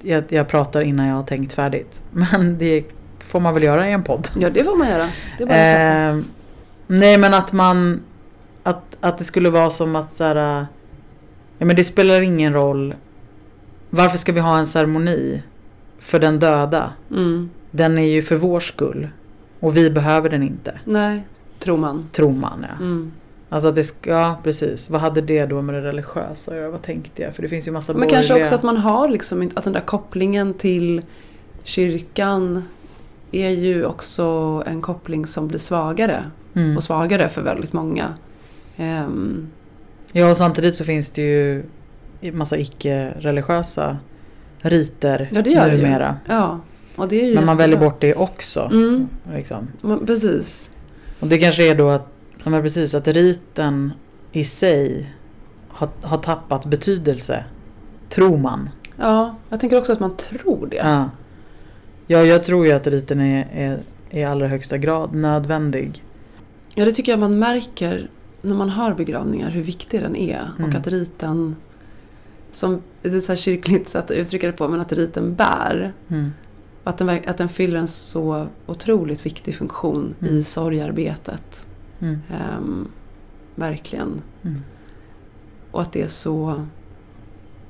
jag, 0.02 0.25
jag 0.28 0.49
pratar 0.49 0.80
innan 0.80 1.06
jag 1.06 1.14
har 1.14 1.23
tänkt 1.23 1.52
färdigt. 1.52 2.02
Men 2.11 2.58
det 2.58 2.84
får 3.20 3.40
man 3.40 3.54
väl 3.54 3.62
göra 3.62 3.88
i 3.88 3.92
en 3.92 4.02
podd. 4.02 4.28
Ja 4.37 4.50
det 4.50 4.64
får 4.64 4.76
man 4.76 4.88
göra. 4.88 5.04
Eh, 5.38 6.20
nej 6.87 7.18
men 7.18 7.34
att 7.34 7.52
man 7.52 8.02
att, 8.62 8.96
att 9.00 9.18
det 9.18 9.25
skulle 9.25 9.50
vara 9.50 9.70
som 9.70 9.96
att 9.96 10.12
så 10.12 10.25
här, 10.25 10.66
Ja 11.58 11.66
men 11.66 11.76
det 11.76 11.84
spelar 11.84 12.20
ingen 12.20 12.52
roll 12.52 12.94
Varför 13.90 14.18
ska 14.18 14.32
vi 14.32 14.40
ha 14.40 14.58
en 14.58 14.66
ceremoni 14.66 15.42
För 15.99 16.18
den 16.18 16.38
döda 16.38 16.92
mm. 17.11 17.50
Den 17.70 17.99
är 17.99 18.06
ju 18.06 18.23
för 18.23 18.37
vår 18.37 18.61
skull 18.61 19.08
Och 19.61 19.76
vi 19.76 19.90
behöver 19.90 20.30
den 20.30 20.42
inte 20.42 20.80
Nej, 20.84 21.25
tror 21.64 21.76
man. 21.76 22.09
Tror 22.12 22.33
man 22.33 22.66
ja 22.71 22.85
Mm. 22.85 23.12
Alltså 23.49 23.68
att 23.68 23.75
det 23.75 23.85
ska, 23.85 24.11
ja 24.11 24.38
precis 24.42 24.90
Vad 24.90 25.00
hade 25.00 25.21
det 25.21 25.47
då 25.47 25.62
med 25.62 25.75
det 25.75 25.80
religiösa 25.80 26.50
att 26.50 26.56
göra? 26.56 26.71
Vad 26.71 26.83
tänkte 26.83 27.23
jag? 27.23 27.35
För 27.35 27.42
det 27.42 27.49
finns 27.49 27.68
ju 27.68 27.73
massa 27.73 27.92
Men 27.92 28.09
kanske 28.09 28.40
också 28.40 28.54
att 28.54 28.62
man 28.62 28.76
har 28.76 29.09
liksom 29.09 29.50
att 29.54 29.64
den 29.64 29.73
där 29.73 29.80
kopplingen 29.80 30.54
till 30.54 31.02
kyrkan 31.64 32.64
är 33.33 33.50
ju 33.50 33.85
också 33.85 34.62
en 34.66 34.83
koppling 34.83 35.26
som 35.26 35.49
blir 35.49 35.59
svagare 35.59 36.25
mm. 36.54 36.76
och 36.76 36.83
svagare 36.83 37.28
för 37.28 37.42
väldigt 37.42 37.73
många. 37.73 38.14
Ehm, 38.76 39.47
Ja 40.16 40.30
och 40.30 40.37
samtidigt 40.37 40.76
så 40.76 40.85
finns 40.85 41.12
det 41.12 41.23
ju 41.23 41.64
Massa 42.33 42.59
icke-religiösa 42.59 43.97
Riter 44.59 45.28
Ja, 45.33 45.42
det 45.42 45.50
gör 45.50 45.66
det 45.66 45.76
ju. 45.76 45.83
numera 45.83 46.16
ja, 46.26 46.61
och 46.97 47.09
det 47.09 47.21
är 47.23 47.28
ju 47.28 47.35
Men 47.35 47.47
man 47.47 47.56
väljer 47.56 47.78
bort 47.78 48.00
det 48.00 48.14
också. 48.14 48.71
Mm, 48.73 49.09
Liksom. 49.35 49.68
precis. 50.06 50.73
Och 51.24 51.30
det 51.30 51.38
kanske 51.38 51.70
är 51.70 51.74
då 51.74 51.88
att, 51.88 52.06
ja, 52.44 52.50
men 52.50 52.62
precis, 52.62 52.94
att 52.94 53.08
riten 53.08 53.92
i 54.32 54.44
sig 54.44 55.12
har, 55.68 55.88
har 56.02 56.18
tappat 56.18 56.66
betydelse. 56.66 57.44
Tror 58.08 58.38
man. 58.38 58.70
Ja, 58.96 59.37
jag 59.48 59.60
tänker 59.60 59.78
också 59.78 59.92
att 59.92 60.00
man 60.00 60.16
tror 60.16 60.66
det. 60.66 60.76
Ja. 60.76 61.10
ja, 62.06 62.24
jag 62.24 62.44
tror 62.44 62.66
ju 62.66 62.72
att 62.72 62.87
riten 62.87 63.20
är, 63.20 63.48
är 63.52 63.80
i 64.10 64.24
allra 64.24 64.46
högsta 64.46 64.78
grad 64.78 65.14
nödvändig. 65.14 66.02
Ja, 66.74 66.84
det 66.84 66.92
tycker 66.92 67.12
jag 67.12 67.18
man 67.18 67.38
märker 67.38 68.08
när 68.42 68.54
man 68.54 68.68
har 68.68 68.94
begravningar 68.94 69.50
hur 69.50 69.62
viktig 69.62 70.02
den 70.02 70.16
är. 70.16 70.42
Mm. 70.58 70.70
Och 70.70 70.76
att 70.76 70.87
riten, 70.87 71.56
som 72.50 72.82
det 73.02 73.08
är 73.08 73.20
så 73.20 73.32
här 73.32 73.37
kyrkligt 73.37 73.88
sätt 73.88 74.04
att 74.04 74.16
uttrycka 74.16 74.46
det 74.46 74.52
på, 74.52 74.68
men 74.68 74.80
att 74.80 74.92
riten 74.92 75.34
bär. 75.34 75.92
Mm. 76.08 76.32
Att 76.85 76.99
den, 76.99 77.09
att 77.27 77.38
den 77.38 77.49
fyller 77.49 77.79
en 77.79 77.88
så 77.88 78.47
otroligt 78.66 79.27
viktig 79.27 79.55
funktion 79.57 80.14
Mm. 80.20 80.35
i 80.35 80.42
sorgarbetet. 80.42 81.66
Mm. 82.01 82.18
Ehm, 82.31 82.88
verkligen. 83.55 84.23
Mm. 84.42 84.61
Och 85.70 85.83
att 85.83 85.92
det 85.92 86.03
är 86.03 86.09
så... 86.09 86.66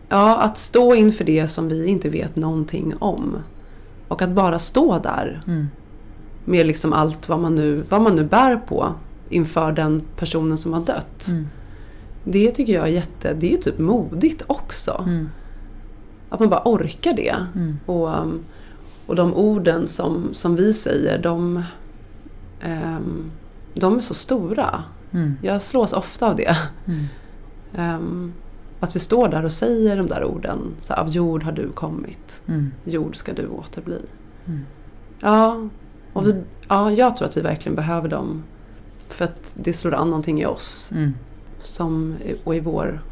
Ja, 0.09 0.37
att 0.37 0.59
stå 0.59 0.94
inför 0.94 1.24
det 1.24 1.48
som 1.48 1.68
vi 1.68 1.87
inte 1.87 2.09
vet 2.09 2.37
någonting 2.37 2.94
om. 2.98 3.37
Och 4.09 4.22
att 4.22 4.31
bara 4.31 4.59
stå 4.59 4.98
där 4.98 5.42
Mm. 5.46 5.66
med 6.44 6.66
liksom 6.66 6.92
allt 6.92 7.29
vad 7.29 7.40
man, 7.40 7.55
nu, 7.55 7.85
vad 7.88 8.03
man 8.03 8.14
nu 8.14 8.24
bär 8.24 8.57
på 8.57 8.94
inför 9.29 9.72
den 9.72 10.03
personen 10.16 10.59
som 10.59 10.72
har 10.72 10.81
dött. 10.81 11.27
Mm. 11.29 11.48
Det 12.24 12.50
tycker 12.50 12.72
jag 12.72 12.85
är 12.85 12.92
jätte... 12.92 13.35
Det 13.35 13.46
är 13.46 13.50
ju 13.50 13.57
typ 13.57 13.79
modigt 13.79 14.42
också. 14.46 15.03
Mm. 15.07 15.29
Att 16.29 16.40
man 16.40 16.48
bara 16.48 16.62
orkar 16.64 17.12
det. 17.12 17.35
Och, 17.87 18.09
um, 18.22 18.40
och 19.06 19.16
de 19.16 19.34
orden 19.34 19.86
som, 19.86 20.28
som 20.32 20.56
vi 20.56 20.72
säger, 20.72 21.18
de, 21.18 21.62
ehm, 22.60 23.30
de 23.74 23.96
är 23.96 24.00
så 24.00 24.14
stora. 24.14 24.82
Mm. 25.12 25.36
Jag 25.42 25.62
slås 25.62 25.92
ofta 25.92 26.30
av 26.30 26.36
det. 26.36 26.56
Mm. 26.86 27.04
Ehm, 27.76 28.32
att 28.80 28.96
vi 28.96 29.00
står 29.00 29.28
där 29.28 29.44
och 29.44 29.52
säger 29.52 29.96
de 29.96 30.06
där 30.06 30.24
orden. 30.24 30.58
Så 30.80 30.92
här, 30.92 31.00
av 31.00 31.08
jord 31.08 31.42
har 31.42 31.52
du 31.52 31.68
kommit, 31.68 32.42
Mm. 32.46 32.72
jord 32.84 33.16
ska 33.16 33.32
du 33.32 33.48
återbli. 33.48 33.98
Mm. 34.46 34.60
Ja, 35.20 35.68
och 36.12 36.26
vi, 36.26 36.34
ja, 36.68 36.92
jag 36.92 37.16
tror 37.16 37.28
att 37.28 37.36
vi 37.36 37.40
verkligen 37.40 37.76
behöver 37.76 38.08
dem. 38.08 38.42
För 39.08 39.24
att 39.24 39.56
det 39.58 39.72
slår 39.72 39.94
an 39.94 40.08
någonting 40.08 40.40
i 40.40 40.46
oss. 40.46 40.90
Mm. 40.94 41.14
Som, 41.62 42.16
och 42.44 42.54
i 42.54 42.60
vår, 42.60 43.02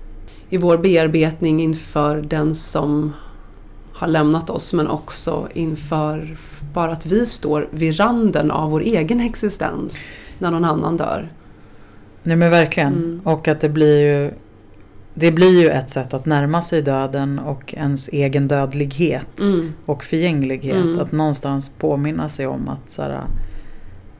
i 0.48 0.56
vår 0.56 0.78
bearbetning 0.78 1.62
inför 1.62 2.22
den 2.22 2.54
som 2.54 3.12
har 3.94 4.08
lämnat 4.08 4.50
oss. 4.50 4.72
Men 4.72 4.88
också 4.88 5.48
inför 5.54 6.36
bara 6.74 6.92
att 6.92 7.06
vi 7.06 7.26
står 7.26 7.68
vid 7.70 8.00
randen 8.00 8.50
av 8.50 8.70
vår 8.70 8.80
egen 8.80 9.20
existens 9.20 10.12
när 10.38 10.50
någon 10.50 10.64
annan 10.64 10.96
dör. 10.96 11.32
Nej 12.22 12.36
men 12.36 12.50
verkligen. 12.50 12.92
Mm. 12.92 13.20
Och 13.24 13.48
att 13.48 13.60
det 13.60 13.68
blir 13.68 13.98
ju 13.98 14.30
Det 15.14 15.32
blir 15.32 15.60
ju 15.60 15.68
ett 15.68 15.90
sätt 15.90 16.14
att 16.14 16.26
närma 16.26 16.62
sig 16.62 16.82
döden 16.82 17.38
och 17.38 17.74
ens 17.74 18.08
egen 18.08 18.48
dödlighet. 18.48 19.40
Mm. 19.40 19.72
och 19.86 20.04
förgänglighet. 20.04 20.76
Mm. 20.76 21.00
Att 21.00 21.12
någonstans 21.12 21.68
påminna 21.78 22.28
sig 22.28 22.46
om 22.46 22.68
att 22.68 22.92
så 22.92 23.02
här, 23.02 23.24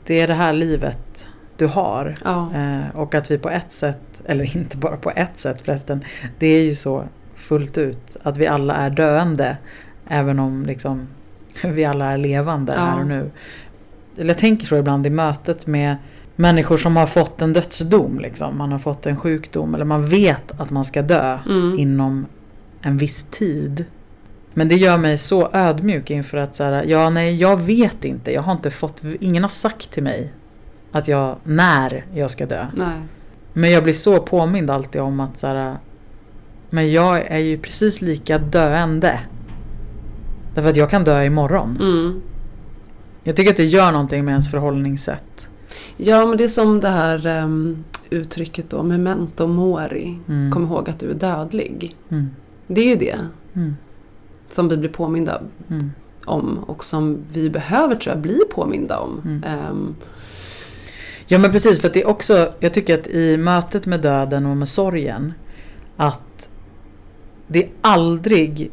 det 0.06 0.20
är 0.20 0.28
det 0.28 0.35
här 0.35 0.52
livet 0.52 1.26
du 1.56 1.66
har. 1.66 2.14
Ja. 2.24 2.50
Eh, 2.54 2.96
och 3.00 3.14
att 3.14 3.30
vi 3.30 3.38
på 3.38 3.50
ett 3.50 3.72
sätt, 3.72 4.22
eller 4.24 4.56
inte 4.56 4.76
bara 4.76 4.96
på 4.96 5.11
ett 5.11 5.40
sätt 5.40 5.62
förresten, 5.62 6.04
det 6.38 6.46
är 6.46 6.62
ju 6.62 6.74
så 6.74 7.04
fullt 7.42 7.78
ut 7.78 8.16
att 8.22 8.37
vi 8.38 8.46
alla 8.46 8.74
är 8.76 8.90
döende. 8.90 9.57
Även 10.09 10.38
om 10.38 10.66
liksom, 10.66 11.07
vi 11.64 11.85
alla 11.85 12.12
är 12.12 12.18
levande 12.18 12.72
Ja. 12.76 12.81
här 12.81 13.00
och 13.00 13.07
nu. 13.07 13.31
Eller 14.18 14.28
jag 14.28 14.38
tänker 14.38 14.66
så 14.66 14.76
ibland 14.76 15.07
i 15.07 15.11
mötet 15.11 15.66
med 15.66 15.96
människor 16.37 16.76
som 16.76 16.96
har 16.96 17.07
fått 17.07 17.42
en 17.42 17.52
dödsdom. 17.52 18.20
Liksom. 18.20 18.59
Man 18.59 18.72
har 18.72 18.78
fått 18.78 19.07
en 19.07 19.16
sjukdom 19.16 19.74
eller 19.74 19.85
man 19.85 20.07
vet 20.07 20.61
att 20.61 20.70
man 20.70 20.85
ska 20.85 21.02
dö 21.02 21.38
Mm. 21.50 21.78
inom 21.78 22.26
en 22.83 22.96
viss 22.96 23.22
tid. 23.24 23.85
Men 24.55 24.68
det 24.68 24.76
gör 24.76 24.98
mig 24.98 25.18
så 25.18 25.48
ödmjuk 25.52 26.11
inför 26.11 26.38
att 26.38 26.57
så 26.57 26.64
här, 26.64 26.85
ja 26.85 27.11
nej 27.11 27.37
jag 27.37 27.61
vet 27.61 28.05
inte, 28.05 28.33
jag 28.33 28.42
har 28.42 28.52
inte 28.52 28.70
fått, 28.70 29.02
ingen 29.20 29.42
har 29.42 29.50
sagt 29.50 29.90
till 29.92 30.02
mig 30.02 30.33
att 30.92 31.09
jag, 31.09 31.37
när 31.44 32.05
jag 32.14 32.31
ska 32.31 32.46
dö. 32.46 32.66
Nej. 32.76 32.96
Men 33.52 33.70
jag 33.70 33.83
blir 33.85 33.94
så 33.94 34.18
påmind 34.20 34.70
alltid 34.70 35.00
om 35.00 35.20
att 35.20 35.38
så 35.38 35.46
här, 35.46 35.76
men 36.72 36.92
jag 36.92 37.20
är 37.26 37.38
ju 37.38 37.58
precis 37.58 38.00
lika 38.00 38.38
döende. 38.38 39.20
Därför 40.54 40.70
att 40.70 40.76
jag 40.76 40.90
kan 40.90 41.04
dö 41.04 41.24
imorgon. 41.24 41.78
Mm. 41.80 42.20
Jag 43.22 43.37
tycker 43.37 43.50
att 43.50 43.56
det 43.56 43.64
gör 43.64 43.92
någonting 43.92 44.24
med 44.24 44.32
ens 44.32 44.50
förhållningssätt. 44.50 45.48
Ja, 45.96 46.26
men 46.26 46.37
det 46.38 46.44
är 46.44 46.48
som 46.48 46.80
det 46.80 46.88
här 46.88 47.26
um, 47.42 47.85
uttrycket 48.11 48.70
då, 48.70 48.82
memento 48.82 49.46
mori. 49.46 50.18
Mm. 50.28 50.52
Kom 50.52 50.64
ihåg 50.64 50.90
att 50.90 50.98
du 50.98 51.11
är 51.11 51.14
dödlig. 51.14 51.96
Mm. 52.08 52.30
Det 52.66 52.80
är 52.80 52.87
ju 52.88 52.96
det 52.96 53.18
Mm. 53.54 53.76
som 54.50 54.68
vi 54.68 54.76
blir 54.76 54.88
påminda 54.90 55.42
Mm. 55.70 55.90
om 56.24 56.58
och 56.58 56.85
som 56.85 57.18
vi 57.32 57.50
behöver 57.50 57.94
tror 57.94 58.14
jag 58.14 58.22
bli 58.22 58.38
påminda 58.54 58.98
om. 58.98 59.42
Ehm, 59.46 59.94
Ja 61.26 61.38
men 61.38 61.52
precis, 61.52 61.80
för 61.80 61.88
att 61.88 61.94
det 61.94 62.02
är 62.02 62.08
också, 62.08 62.52
jag 62.61 62.74
tycker 62.74 62.98
att 62.98 63.06
i 63.06 63.37
mötet 63.37 63.87
med 63.87 64.00
döden 64.00 64.46
och 64.46 64.56
med 64.56 64.68
sorgen, 64.68 65.32
att 65.96 66.20
det 67.52 67.62
är 67.64 67.70
aldrig, 67.80 68.70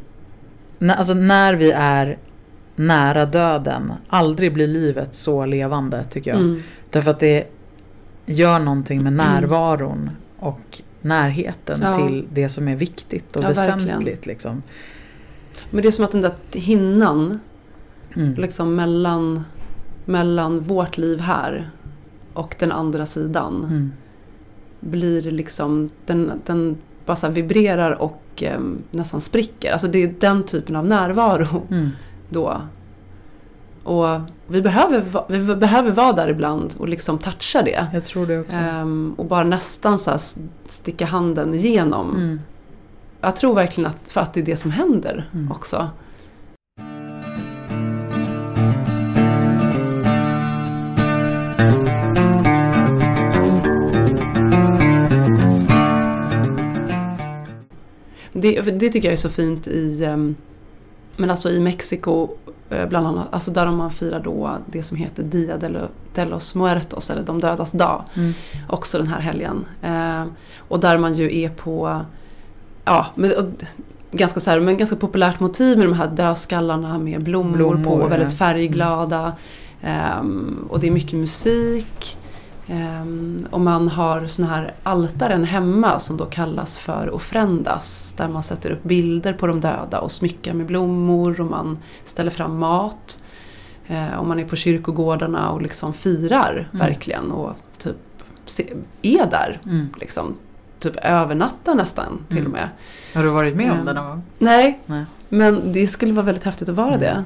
alltså 0.80 1.14
när 1.14 1.54
vi 1.54 1.70
är 1.70 2.18
nära 2.76 3.26
döden, 3.26 3.92
aldrig 4.08 4.52
blir 4.54 4.66
livet 4.66 5.14
så 5.14 5.46
levande 5.46 6.04
tycker 6.10 6.30
jag. 6.30 6.40
Mm. 6.40 6.62
Därför 6.90 7.10
att 7.10 7.20
det 7.20 7.46
gör 8.26 8.58
någonting 8.58 9.02
med 9.02 9.12
närvaron 9.12 10.10
och 10.38 10.80
närheten 11.00 11.78
Ja. 11.82 11.94
till 12.06 12.26
det 12.32 12.48
som 12.48 12.68
är 12.68 12.76
viktigt 12.76 13.36
och 13.36 13.44
Ja, 13.44 13.48
väsentligt. 13.48 14.26
Liksom. 14.26 14.62
Men 15.70 15.82
det 15.82 15.88
är 15.88 15.92
som 15.92 16.04
att 16.04 16.12
den 16.12 16.20
där 16.20 16.32
hinnan 16.52 17.40
Mm. 18.16 18.34
liksom 18.34 18.74
mellan, 18.74 19.44
mellan 20.04 20.60
vårt 20.60 20.98
liv 20.98 21.20
här 21.20 21.70
och 22.32 22.54
den 22.58 22.72
andra 22.72 23.06
sidan 23.06 23.64
Mm. 23.64 23.92
blir 24.80 25.22
liksom, 25.22 25.90
den, 26.06 26.32
den 26.46 26.76
bara 27.06 27.28
vibrerar 27.28 27.90
och 28.02 28.22
eh, 28.42 28.60
nästan 28.90 29.20
spricker. 29.20 29.72
Alltså 29.72 29.88
det 29.88 29.98
är 30.02 30.14
den 30.20 30.42
typen 30.42 30.76
av 30.76 30.86
närvaro 30.86 31.62
Mm. 31.70 31.90
då. 32.28 32.60
Och 33.84 34.06
vi 34.46 34.62
behöver, 34.62 35.04
vi 35.28 35.54
behöver 35.54 35.90
vara 35.90 36.12
där 36.12 36.28
ibland 36.28 36.74
och 36.78 36.88
liksom 36.88 37.18
toucha 37.18 37.62
det. 37.62 37.86
Jag 37.92 38.04
tror 38.04 38.26
det 38.26 38.40
också. 38.40 38.56
Ehm, 38.56 39.14
och 39.18 39.24
bara 39.26 39.44
nästan 39.44 39.98
så 39.98 40.18
sticka 40.68 41.06
handen 41.06 41.54
igenom. 41.54 42.16
Mm. 42.16 42.40
Jag 43.20 43.36
tror 43.36 43.54
verkligen 43.54 43.90
att, 43.90 44.08
för 44.08 44.20
att 44.20 44.34
det 44.34 44.40
är 44.40 44.44
det 44.44 44.56
som 44.56 44.70
händer 44.70 45.28
Mm. 45.32 45.52
också. 45.52 45.88
Det, 58.40 58.60
det 58.60 58.88
tycker 58.90 59.08
jag 59.08 59.12
är 59.12 59.16
så 59.16 59.28
fint 59.28 59.66
i, 59.66 60.04
ehm, 60.04 60.34
men 61.16 61.30
alltså 61.30 61.50
i 61.50 61.60
Mexiko 61.60 62.28
eh, 62.70 62.88
bland 62.88 63.06
annat, 63.06 63.26
alltså 63.30 63.50
där 63.50 63.66
man 63.70 63.90
firar 63.90 64.20
då 64.20 64.56
det 64.66 64.82
som 64.82 64.96
heter 64.96 65.22
Dia 65.22 65.56
de 65.56 65.68
lo- 65.68 65.88
de 66.14 66.24
los 66.24 66.54
Muertos, 66.54 67.10
eller 67.10 67.22
de 67.22 67.40
dödas 67.40 67.72
dag 67.72 68.04
Mm. 68.16 68.32
också 68.68 68.98
den 68.98 69.06
här 69.06 69.20
helgen. 69.20 69.64
Eh, 69.82 70.24
och 70.58 70.80
där 70.80 70.98
man 70.98 71.14
ju 71.14 71.38
är 71.42 71.48
på, 71.48 72.00
ja, 72.84 73.06
med, 73.14 73.32
och, 73.32 73.44
ganska, 74.12 74.40
så 74.40 74.50
här, 74.50 74.60
men 74.60 74.76
ganska 74.78 74.96
populärt 74.96 75.40
motiv 75.40 75.78
med 75.78 75.86
de 75.86 75.92
här 75.94 76.08
dödskallarna 76.08 76.98
med 76.98 77.22
blommor, 77.22 77.56
Blommor, 77.56 77.84
på, 77.84 78.06
väldigt 78.08 78.38
färgglada. 78.38 79.32
Ehm, 79.82 80.66
och 80.70 80.80
det 80.80 80.86
är 80.86 80.90
mycket 80.90 81.12
musik. 81.12 82.16
Ehm, 82.72 83.46
och 83.50 83.60
man 83.60 83.88
har 83.88 84.26
såna 84.26 84.48
här 84.48 84.74
altaren 84.82 85.44
hemma 85.44 85.98
som 86.00 86.16
då 86.16 86.24
kallas 86.26 86.78
för 86.78 87.10
ofrendas. 87.10 88.14
Där 88.16 88.28
man 88.28 88.42
sätter 88.42 88.70
upp 88.70 88.82
bilder 88.82 89.32
på 89.32 89.46
de 89.46 89.60
döda 89.60 90.00
och 90.00 90.12
smyckar 90.12 90.54
med 90.54 90.66
blommor 90.66 91.40
och 91.40 91.46
man 91.46 91.78
ställer 92.04 92.30
fram 92.30 92.58
mat. 92.58 93.22
Eh, 93.86 94.14
och 94.14 94.26
man 94.26 94.38
är 94.40 94.44
på 94.44 94.56
kyrkogårdarna 94.56 95.50
och 95.50 95.62
liksom 95.62 95.92
firar 95.92 96.68
Mm. 96.72 96.86
verkligen 96.86 97.30
och 97.30 97.52
typ 97.78 97.96
är 99.02 99.26
där. 99.30 99.60
Mm. 99.64 99.88
Liksom, 100.00 100.34
typ 100.78 100.96
övernattar 100.96 101.74
nästan 101.74 102.18
till 102.28 102.38
Mm. 102.38 102.52
och 102.52 102.58
med. 102.58 102.68
Har 103.14 103.22
du 103.22 103.28
varit 103.30 103.56
med 103.56 103.66
om 103.70 103.72
Mm. 103.72 103.86
det 103.86 103.92
någon 103.92 104.06
gång? 104.10 104.22
Nej, 104.38 104.78
Nej. 104.86 105.04
men 105.28 105.72
det 105.72 105.86
skulle 105.86 106.12
vara 106.12 106.26
väldigt 106.26 106.44
häftigt 106.44 106.68
att 106.68 106.74
vara 106.74 106.94
Mm. 106.94 107.00
det. 107.00 107.24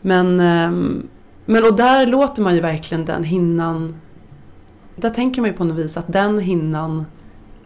Men, 0.00 0.40
ehm, 0.40 1.08
men 1.48 1.64
och 1.64 1.76
där 1.76 2.06
låter 2.06 2.42
man 2.42 2.54
ju 2.54 2.60
verkligen 2.60 3.04
den 3.04 3.24
hinnan 3.24 4.00
Där 4.96 5.10
tänker 5.10 5.40
man 5.40 5.50
ju 5.50 5.56
på 5.56 5.64
något 5.64 5.76
vis 5.76 5.96
att 5.96 6.12
den 6.12 6.38
hinnan 6.38 7.06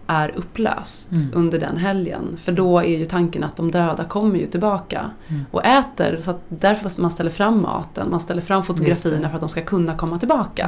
är 0.06 0.32
upplöst 0.36 1.12
Mm. 1.12 1.28
under 1.34 1.58
den 1.60 1.76
helgen. 1.76 2.36
För 2.42 2.52
då 2.52 2.78
är 2.78 2.98
ju 2.98 3.04
tanken 3.04 3.44
att 3.44 3.56
de 3.56 3.70
döda 3.70 4.04
kommer 4.04 4.36
ju 4.38 4.46
tillbaka 4.46 5.10
Mm. 5.28 5.44
och 5.50 5.64
äter. 5.64 6.20
Så 6.22 6.34
därför 6.48 7.00
man 7.02 7.10
ställer 7.10 7.30
fram 7.30 7.62
maten, 7.62 8.10
man 8.10 8.20
ställer 8.20 8.42
fram 8.42 8.62
fotografierna 8.62 9.28
för 9.28 9.34
att 9.34 9.40
de 9.40 9.48
ska 9.48 9.60
kunna 9.62 9.94
komma 9.94 10.18
tillbaka. 10.18 10.64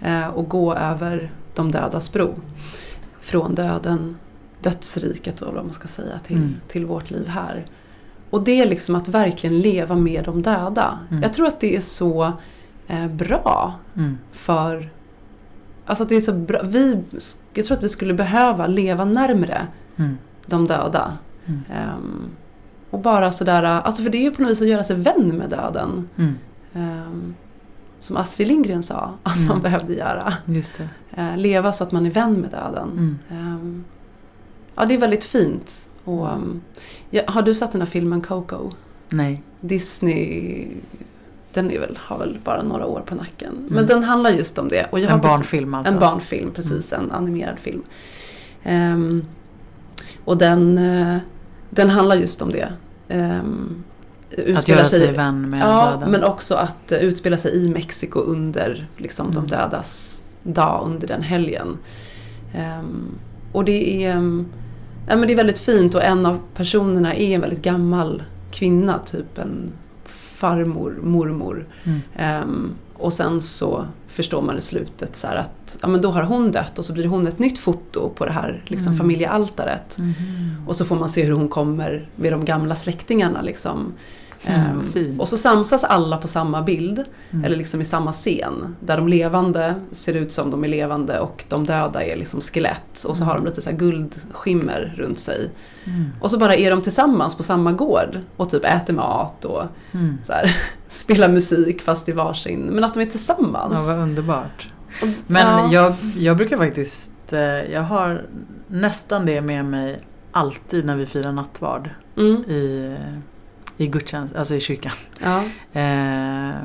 Mm. 0.00 0.22
eh, 0.22 0.28
och 0.28 0.48
gå 0.48 0.74
över 0.74 1.30
de 1.54 1.70
dödas 1.70 2.12
bro. 2.12 2.34
Från 3.20 3.54
döden, 3.54 4.16
dödsriket 4.62 5.36
då, 5.36 5.46
vad 5.46 5.64
man 5.64 5.72
ska 5.72 5.88
säga, 5.88 6.18
till, 6.18 6.36
Mm. 6.36 6.54
till 6.68 6.86
vårt 6.86 7.10
liv 7.10 7.28
här. 7.28 7.66
Och 8.30 8.42
det 8.42 8.60
är 8.60 8.66
liksom 8.68 8.94
att 8.94 9.08
verkligen 9.08 9.58
leva 9.58 9.94
med 9.94 10.24
de 10.24 10.42
döda. 10.42 10.98
Mm. 11.10 11.22
Jag 11.22 11.32
tror 11.32 11.46
att 11.46 11.60
det 11.60 11.76
är 11.76 11.80
så 11.80 12.32
eh, 12.86 13.06
bra 13.08 13.74
Mm. 13.96 14.18
för... 14.32 14.90
Alltså 15.86 16.02
att 16.02 16.08
det 16.08 16.16
är 16.16 16.20
så 16.20 16.32
bra. 16.32 16.60
Vi, 16.64 17.00
jag 17.54 17.64
tror 17.64 17.76
att 17.76 17.82
vi 17.82 17.88
skulle 17.88 18.14
behöva 18.14 18.66
leva 18.66 19.04
närmre 19.04 19.66
Mm. 19.96 20.18
de 20.46 20.66
döda. 20.66 21.12
Mm. 21.46 21.60
Ehm, 21.74 22.22
och 22.90 23.00
bara 23.00 23.32
sådär, 23.32 23.62
alltså 23.62 24.02
för 24.02 24.10
det 24.10 24.18
är 24.18 24.22
ju 24.22 24.30
på 24.30 24.42
något 24.42 24.50
vis 24.50 24.62
att 24.62 24.68
göra 24.68 24.84
sig 24.84 24.96
vän 24.96 25.36
med 25.36 25.50
döden. 25.50 26.08
Mm. 26.16 26.34
Ehm, 26.74 27.34
som 27.98 28.16
Astrid 28.16 28.48
Lindgren 28.48 28.82
sa 28.82 29.14
att 29.22 29.36
Mm. 29.36 29.48
man 29.48 29.60
behövde 29.60 29.94
göra. 29.94 30.34
Just 30.46 30.78
det. 30.78 30.88
Eh, 31.22 31.36
leva 31.36 31.72
så 31.72 31.84
att 31.84 31.92
man 31.92 32.06
är 32.06 32.10
vän 32.10 32.32
med 32.34 32.50
döden. 32.50 32.88
Mm. 32.92 33.18
Ehm, 33.30 33.84
ja, 34.74 34.84
det 34.84 34.94
är 34.94 34.98
väldigt 34.98 35.24
fint. 35.24 35.87
Och, 36.08 36.32
um, 36.32 36.60
ja, 37.10 37.22
har 37.26 37.42
du 37.42 37.54
sett 37.54 37.72
den 37.72 37.80
här 37.80 37.88
filmen 37.88 38.20
Coco? 38.20 38.70
Nej. 39.08 39.42
Disney, 39.60 40.66
den 41.52 41.70
är 41.70 41.80
väl, 41.80 41.98
har 42.02 42.18
väl 42.18 42.38
bara 42.44 42.62
några 42.62 42.86
år 42.86 43.00
på 43.00 43.14
nacken. 43.14 43.52
Men 43.68 43.78
Mm. 43.78 43.86
den 43.86 44.04
handlar 44.04 44.30
just 44.30 44.58
om 44.58 44.68
det. 44.68 44.86
Och 44.92 45.00
jag 45.00 45.10
En 45.10 45.20
barnfilm 45.20 45.74
alltså? 45.74 45.94
En 45.94 46.00
barnfilm, 46.00 46.50
precis. 46.50 46.92
En 46.92 47.10
animerad 47.10 47.58
film. 47.58 47.82
Ehm, 48.62 49.24
och 50.24 50.38
den, 50.38 50.78
eh, 50.78 51.16
den 51.70 51.90
handlar 51.90 52.16
just 52.16 52.42
om 52.42 52.50
det. 52.52 52.72
Um, 53.08 53.84
Att 54.56 54.68
göra 54.68 54.84
sig 54.84 55.12
vän 55.12 55.48
med 55.50 55.60
Ja, 55.60 55.90
döden? 55.90 56.10
men 56.10 56.24
också 56.24 56.54
att 56.54 56.92
eh, 56.92 56.98
utspela 56.98 57.36
sig 57.36 57.52
i 57.64 57.68
Mexiko 57.70 58.20
under 58.20 58.88
liksom, 58.96 59.26
de 59.26 59.36
Mm. 59.38 59.48
dödas 59.50 60.22
dag 60.42 60.82
under 60.86 61.08
den 61.08 61.22
helgen. 61.22 61.78
Ehm, 62.54 63.08
och 63.52 63.64
det 63.64 64.04
är, 64.04 64.16
um, 64.16 64.46
ja, 65.08 65.16
men 65.16 65.26
det 65.28 65.32
är 65.34 65.36
väldigt 65.36 65.58
fint 65.58 65.94
och 65.94 66.02
en 66.04 66.26
av 66.26 66.38
personerna 66.54 67.14
är 67.14 67.34
en 67.34 67.40
väldigt 67.40 67.62
gammal 67.62 68.22
kvinna, 68.50 68.98
typ 68.98 69.38
en 69.38 69.72
farmor, 70.06 70.98
mormor. 71.02 71.66
Mm. 71.84 72.00
Ehm, 72.16 72.70
och 72.94 73.12
sen 73.12 73.40
så 73.40 73.84
förstår 74.08 74.42
man 74.42 74.58
i 74.58 74.60
slutet 74.60 75.16
så 75.16 75.26
att 75.26 75.78
ja, 75.82 75.88
men 75.88 76.00
då 76.00 76.10
har 76.10 76.22
hon 76.22 76.52
dött 76.52 76.78
och 76.78 76.84
så 76.84 76.92
blir 76.92 77.06
hon 77.06 77.26
ett 77.26 77.38
nytt 77.38 77.58
foto 77.58 78.08
på 78.08 78.26
det 78.26 78.32
här 78.32 78.62
liksom, 78.66 78.86
Mm. 78.92 78.98
familjealtaret. 78.98 79.98
Mhm. 79.98 80.14
Och 80.66 80.76
så 80.76 80.84
får 80.84 80.96
man 80.96 81.08
se 81.08 81.24
hur 81.24 81.32
hon 81.32 81.48
kommer 81.48 82.08
med 82.16 82.32
de 82.32 82.44
gamla 82.44 82.74
släktingarna. 82.76 83.42
Liksom. 83.42 83.92
Mm, 84.46 85.20
och 85.20 85.28
så 85.28 85.36
samsas 85.36 85.84
alla 85.84 86.16
på 86.16 86.28
samma 86.28 86.62
bild, 86.62 87.04
Mm. 87.30 87.44
eller 87.44 87.56
liksom 87.56 87.80
i 87.80 87.84
samma 87.84 88.12
scen. 88.12 88.76
Där 88.80 88.96
de 88.96 89.08
levande 89.08 89.74
ser 89.90 90.14
ut 90.14 90.32
som 90.32 90.50
de 90.50 90.64
är 90.64 90.68
levande 90.68 91.20
och 91.20 91.44
de 91.48 91.64
döda 91.66 92.04
är 92.04 92.16
liksom 92.16 92.40
skelett. 92.40 93.04
Och 93.08 93.16
så 93.16 93.24
har 93.24 93.34
de 93.34 93.44
lite 93.44 93.62
så 93.62 93.70
här 93.70 93.76
guldskimmer 93.76 94.94
runt 94.96 95.18
sig. 95.18 95.50
Mm. 95.84 96.04
Och 96.20 96.30
så 96.30 96.38
bara 96.38 96.54
är 96.56 96.70
de 96.70 96.82
tillsammans 96.82 97.36
på 97.36 97.42
samma 97.42 97.72
gård 97.72 98.18
och 98.36 98.50
typ 98.50 98.64
äter 98.64 98.94
mat 98.94 99.44
och 99.44 99.62
Mm. 99.92 100.18
så 100.22 100.32
här, 100.32 100.56
spelar 100.88 101.28
musik 101.28 101.82
fast 101.82 102.08
i 102.08 102.12
varsin. 102.12 102.60
Men 102.60 102.84
att 102.84 102.94
de 102.94 103.00
är 103.00 103.06
tillsammans. 103.06 103.74
Ja, 103.88 103.94
vad 103.94 104.02
underbart. 104.02 104.68
Och- 105.02 105.08
Men 105.26 105.42
ja. 105.46 105.72
jag, 105.72 105.94
jag 106.18 106.36
brukar 106.36 106.56
faktiskt, 106.56 107.32
eh, 107.32 107.40
jag 107.72 107.82
har 107.82 108.26
nästan 108.66 109.26
det 109.26 109.40
med 109.40 109.64
mig 109.64 110.00
alltid 110.32 110.84
när 110.84 110.96
vi 110.96 111.06
firar 111.06 111.32
nattvard 111.32 111.90
Mm, 112.16 112.36
i, 112.42 112.96
i 113.80 113.86
gudstjänst, 113.86 114.36
alltså 114.36 114.54
i 114.54 114.60
kyrkan. 114.60 114.92
ja. 115.22 115.42
Eh, 115.80 116.56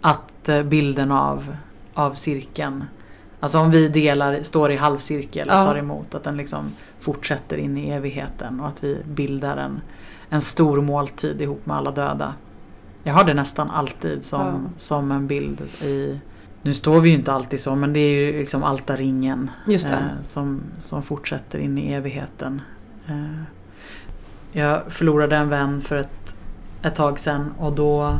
att 0.00 0.48
eh, 0.48 0.62
bilden 0.62 1.10
av, 1.12 1.56
av 1.94 2.12
cirkeln, 2.14 2.84
alltså 3.40 3.58
om 3.58 3.70
vi 3.70 3.88
delar, 3.88 4.42
står 4.42 4.72
i 4.72 4.76
halvcirkel 4.76 5.48
och 5.48 5.54
Ja. 5.54 5.64
tar 5.64 5.76
emot, 5.76 6.14
att 6.14 6.24
den 6.24 6.36
liksom 6.36 6.64
fortsätter 7.00 7.56
in 7.56 7.76
i 7.76 7.90
evigheten 7.90 8.60
och 8.60 8.68
att 8.68 8.84
vi 8.84 8.98
bildar 9.14 9.56
en, 9.56 9.80
en 10.28 10.40
stor 10.40 10.80
måltid 10.82 11.42
ihop 11.42 11.66
med 11.66 11.76
alla 11.76 11.90
döda. 11.90 12.34
Jag 13.02 13.14
har 13.14 13.24
det 13.24 13.34
nästan 13.34 13.70
alltid 13.70 14.24
som, 14.24 14.40
Ja. 14.40 14.52
som 14.76 15.12
en 15.12 15.26
bild 15.26 15.60
i 15.82 16.18
nu 16.62 16.72
står 16.72 17.00
vi 17.00 17.08
ju 17.08 17.14
inte 17.14 17.32
alltid 17.32 17.60
så 17.60 17.74
men 17.74 17.92
det 17.92 17.98
är 18.00 18.32
ju 18.32 18.38
liksom 18.38 18.64
altarringen 18.64 19.50
Just 19.66 19.86
eh, 19.86 19.96
som, 20.24 20.60
som 20.78 21.02
fortsätter 21.02 21.58
in 21.58 21.78
i 21.78 21.92
evigheten. 21.92 22.62
Eh, 23.06 23.42
jag 24.52 24.92
förlorade 24.92 25.36
en 25.36 25.48
vän 25.48 25.80
för 25.80 25.96
ett, 25.96 26.23
ett 26.84 26.94
tag 26.94 27.18
sedan 27.18 27.52
och 27.58 27.72
då 27.72 28.18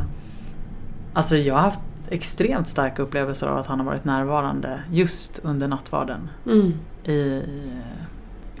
Alltså 1.13 1.37
jag 1.37 1.55
har 1.55 1.61
haft 1.61 1.79
extremt 2.09 2.67
starka 2.67 3.01
upplevelser 3.01 3.47
av 3.47 3.57
att 3.57 3.67
han 3.67 3.79
har 3.79 3.85
varit 3.85 4.05
närvarande 4.05 4.79
just 4.91 5.39
under 5.43 5.67
nattvarden. 5.67 6.29
Mm. 6.45 6.73
I, 7.03 7.43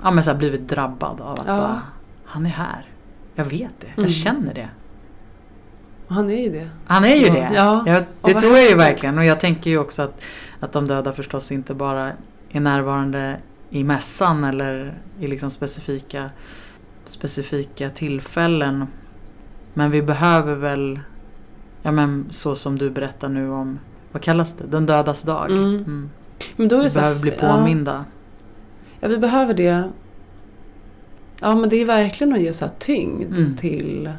ja 0.03 0.11
men 0.11 0.23
så 0.23 0.31
här 0.31 0.37
blivit 0.37 0.67
drabbad 0.69 1.21
av 1.21 1.31
att 1.39 1.47
Ja. 1.47 1.57
bara, 1.57 1.81
han 2.25 2.45
är 2.45 2.49
här. 2.49 2.85
Jag 3.35 3.45
vet 3.45 3.71
det, 3.79 3.87
jag 3.87 3.97
Mm. 3.97 4.09
känner 4.09 4.53
det. 4.53 4.69
Och 6.07 6.15
han 6.15 6.29
är 6.29 6.43
ju 6.43 6.49
det. 6.51 6.69
Han 6.85 7.05
är 7.05 7.15
ju 7.15 7.25
Ja. 7.27 7.33
det. 7.33 7.51
Ja. 7.55 7.83
Ja, 7.87 8.03
Och 8.21 8.29
det 8.29 8.39
tror 8.39 8.57
jag 8.57 8.69
ju 8.69 8.75
verkligen. 8.75 9.17
Och 9.17 9.25
jag 9.25 9.39
tänker 9.39 9.69
ju 9.69 9.77
också 9.77 10.01
att, 10.01 10.21
att 10.59 10.71
de 10.73 10.87
döda 10.87 11.11
förstås 11.11 11.51
inte 11.51 11.73
bara 11.73 12.11
är 12.51 12.59
närvarande 12.59 13.37
i 13.69 13.83
mässan 13.83 14.43
eller 14.43 14.97
i 15.19 15.27
liksom 15.27 15.49
specifika, 15.49 16.29
specifika 17.05 17.89
tillfällen. 17.89 18.87
Men 19.77 19.91
vi 19.91 20.01
behöver 20.01 20.55
väl, 20.55 20.99
ja 21.81 21.91
men 21.91 22.25
så 22.29 22.55
som 22.55 22.77
du 22.77 22.89
berättar 22.89 23.29
nu 23.29 23.49
om, 23.51 23.79
vad 24.11 24.21
kallas 24.21 24.53
det? 24.53 24.67
Den 24.67 24.85
dödas 24.85 25.23
dag. 25.23 25.51
Mm. 25.51 25.75
Mm. 25.75 26.09
Men 26.55 26.67
då 26.67 26.75
är 26.79 26.83
Vi 26.83 26.89
så 26.89 26.99
behöver 26.99 27.19
bli 27.21 27.33
ja. 27.41 27.53
påminda. 27.53 28.05
Ja, 28.99 29.07
vi 29.07 29.17
behöver 29.17 29.53
det. 29.53 29.83
Ja, 31.41 31.55
men 31.55 31.69
det 31.69 31.75
är 31.75 31.85
verkligen 31.85 32.33
att 32.33 32.41
ge 32.41 32.53
så 32.53 32.65
här 32.65 32.71
tyngd 32.79 33.37
Mm. 33.37 33.55
till... 33.55 34.09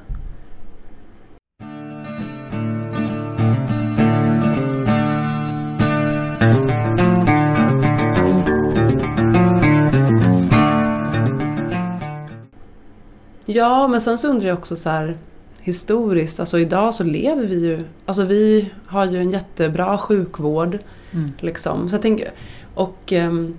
Ja, 13.45 13.89
men 13.89 14.01
sen 14.01 14.19
så 14.19 14.29
undrar 14.29 14.49
jag 14.49 14.59
också 14.59 14.77
så 14.77 14.91
här 14.91 15.19
historiskt, 15.67 16.41
alltså 16.41 16.59
idag 16.59 16.95
så 16.95 17.05
lever 17.05 17.47
vi 17.47 17.61
ju, 17.61 17.85
alltså 18.07 18.23
vi 18.25 18.71
har 18.87 19.05
ju 19.07 19.19
en 19.19 19.31
jättebra 19.31 19.99
sjukvård 19.99 20.79
Mm. 21.13 21.33
liksom. 21.41 21.89
Så 21.89 21.95
jag 21.95 22.03
tänker, 22.03 22.31
och 22.75 23.13
ehm, 23.13 23.55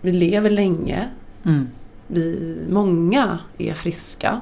vi 0.00 0.12
lever 0.12 0.50
länge, 0.50 1.08
Mm. 1.44 1.68
vi, 2.06 2.56
många 2.70 3.38
är 3.58 3.74
friska. 3.74 4.40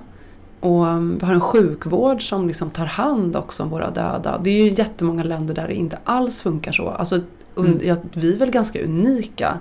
Och 0.60 0.86
um, 0.86 1.18
vi 1.20 1.26
har 1.26 1.34
en 1.34 1.40
sjukvård 1.40 2.28
som 2.28 2.48
liksom 2.48 2.70
tar 2.70 2.86
hand 2.86 3.36
också 3.36 3.62
om 3.62 3.68
våra 3.70 3.90
döda. 3.90 4.40
Det 4.44 4.50
är 4.50 4.64
ju 4.64 4.70
jättemånga 4.70 5.22
länder 5.24 5.54
där 5.54 5.68
det 5.68 5.74
inte 5.74 5.98
alls 6.04 6.42
funkar 6.42 6.72
så. 6.72 6.88
Alltså, 6.88 7.20
Mm. 7.58 7.78
ja, 7.82 7.96
vi 8.12 8.32
är 8.34 8.38
väl 8.38 8.50
ganska 8.50 8.84
unika 8.84 9.58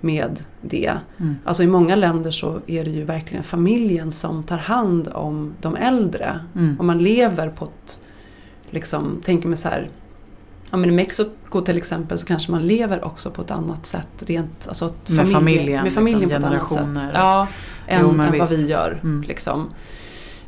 med 0.00 0.40
det. 0.60 0.92
Mm. 1.18 1.36
Alltså 1.44 1.62
i 1.62 1.66
många 1.66 1.96
länder 1.96 2.30
så 2.30 2.60
är 2.66 2.84
det 2.84 2.90
ju 2.90 3.04
verkligen 3.04 3.44
familjen 3.44 4.12
som 4.12 4.42
tar 4.42 4.58
hand 4.58 5.08
om 5.08 5.52
de 5.60 5.76
äldre. 5.76 6.40
Mm. 6.54 6.76
Om 6.80 6.86
man 6.86 6.98
lever 6.98 7.48
på 7.48 7.64
ett, 7.64 8.02
liksom, 8.70 9.20
tänker 9.24 9.48
mig 9.48 9.58
så 9.58 9.68
här, 9.68 9.90
ja 10.70 10.76
men 10.76 10.90
i 10.90 10.92
Mexiko 10.92 11.60
till 11.60 11.76
exempel 11.76 12.18
så 12.18 12.26
kanske 12.26 12.50
man 12.50 12.66
lever 12.66 13.04
också 13.04 13.30
på 13.30 13.42
ett 13.42 13.50
annat 13.50 13.86
sätt 13.86 14.22
rent, 14.26 14.68
alltså 14.68 14.86
ett 14.86 15.08
Med 15.08 15.32
familjen, 15.32 15.84
med 15.84 15.92
familjen 15.92 16.28
liksom, 16.28 16.40
på 16.40 16.74
ett 16.74 16.80
annat 16.80 17.04
sätt. 17.04 17.10
Ja, 17.14 17.48
än, 17.86 18.00
Jo, 18.02 18.10
än 18.10 18.38
vad 18.38 18.48
vi 18.48 18.66
gör. 18.66 19.00
Mm. 19.02 19.22
Liksom. 19.22 19.70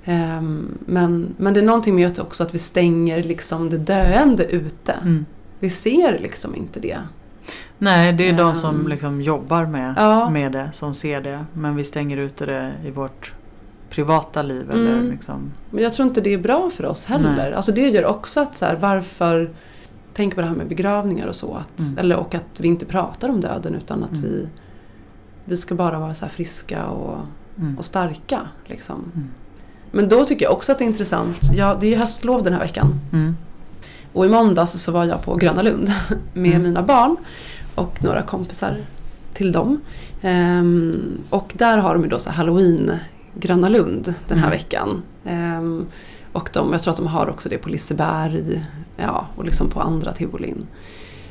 Ehm, 0.05 0.79
men, 0.87 1.35
men 1.37 1.55
det 1.55 1.61
är 1.61 1.65
någonting 1.65 1.95
med 1.95 2.19
också 2.21 2.43
att 2.43 2.55
vi 2.55 2.59
stänger 2.59 3.23
liksom 3.23 3.71
det 3.71 3.79
döende 3.79 4.45
ute. 4.45 4.93
Mm. 4.93 5.27
Vi 5.59 5.71
ser 5.71 6.19
liksom 6.19 6.55
inte 6.55 6.81
det. 6.81 6.99
Nej, 7.83 8.13
det 8.13 8.29
är 8.29 8.33
de 8.33 8.51
Ehm. 8.51 8.57
som 8.57 8.89
liksom 8.89 9.21
jobbar 9.23 9.67
med, 9.67 9.95
Ja. 9.97 10.31
med 10.31 10.53
det, 10.53 10.71
som 10.75 10.95
ser 10.95 11.21
det. 11.21 11.45
Men 11.53 11.77
vi 11.77 11.85
stänger 11.85 12.17
ute 12.17 12.47
det 12.47 12.73
i 12.85 12.91
vårt 12.91 13.33
privata 13.91 14.43
liv. 14.43 14.71
Eller 14.71 14.93
Mm. 14.93 15.11
liksom. 15.11 15.53
Men 15.71 15.83
jag 15.83 15.93
tror 15.93 16.09
inte 16.09 16.21
det 16.21 16.35
är 16.35 16.39
bra 16.39 16.71
för 16.71 16.85
oss 16.87 17.07
heller. 17.07 17.35
Nej. 17.37 17.55
Alltså 17.55 17.73
det 17.73 17.81
gör 17.89 18.05
också 18.07 18.41
att 18.41 18.57
så 18.57 18.65
här, 18.67 18.77
varför 18.77 19.51
Tänk 20.15 20.35
på 20.35 20.41
det 20.41 20.47
här 20.47 20.55
med 20.55 20.69
begravningar 20.69 21.27
och 21.27 21.35
så. 21.35 21.55
Att, 21.55 21.81
Mm. 21.81 21.99
eller, 21.99 22.17
och 22.17 22.35
att 22.35 22.45
vi 22.61 22.69
inte 22.69 22.87
pratar 22.87 23.29
om 23.29 23.41
döden 23.41 23.75
utan 23.75 24.05
att 24.05 24.11
Mm. 24.11 24.23
vi, 24.23 24.49
vi 25.45 25.57
ska 25.57 25.75
bara 25.75 25.99
vara 25.99 26.15
så 26.15 26.27
friska 26.27 26.87
och, 26.87 27.19
Mm. 27.59 27.79
och 27.79 27.85
starka. 27.85 28.41
Liksom. 28.67 29.13
Mm. 29.15 29.29
Men 29.91 30.09
då 30.09 30.25
tycker 30.25 30.45
jag 30.45 30.53
också 30.53 30.73
att 30.73 30.79
det 30.79 30.85
är 30.85 30.87
intressant. 30.87 31.39
Ja, 31.55 31.77
det 31.81 31.95
är 31.95 31.99
höstlov 31.99 32.43
den 32.43 32.53
här 32.53 32.61
veckan. 32.61 33.01
Mm. 33.13 33.37
Och 34.13 34.27
i 34.27 34.29
måndags 34.29 34.73
så 34.83 34.93
var 34.93 35.05
jag 35.05 35.23
på 35.25 35.35
Gröna 35.37 35.63
Lund 35.63 35.89
med 36.33 36.61
mina 36.61 36.83
barn 36.83 37.17
och 37.81 38.05
några 38.05 38.23
kompisar 38.23 38.77
till 39.35 39.53
dem. 39.53 39.81
Ehm, 40.23 41.19
och 41.31 41.53
där 41.55 41.79
har 41.79 41.95
de 41.95 42.03
ju 42.03 42.09
då 42.11 42.19
så 42.19 42.31
Halloween 42.31 42.93
Gröna 43.35 43.69
Lund 43.69 44.15
den 44.29 44.39
här 44.39 44.47
Mm. 44.47 44.59
veckan. 44.59 45.03
Ehm, 45.25 45.87
och 46.33 46.51
de, 46.53 46.73
jag 46.73 46.83
tror 46.83 46.91
att 46.91 46.97
de 46.97 47.07
har 47.07 47.29
också 47.31 47.49
det 47.49 47.59
på 47.59 47.69
Liseberg 47.69 48.65
ja, 48.97 49.27
och 49.37 49.45
liksom 49.45 49.69
på 49.71 49.81
andra 49.81 50.13
tivolin. 50.13 50.67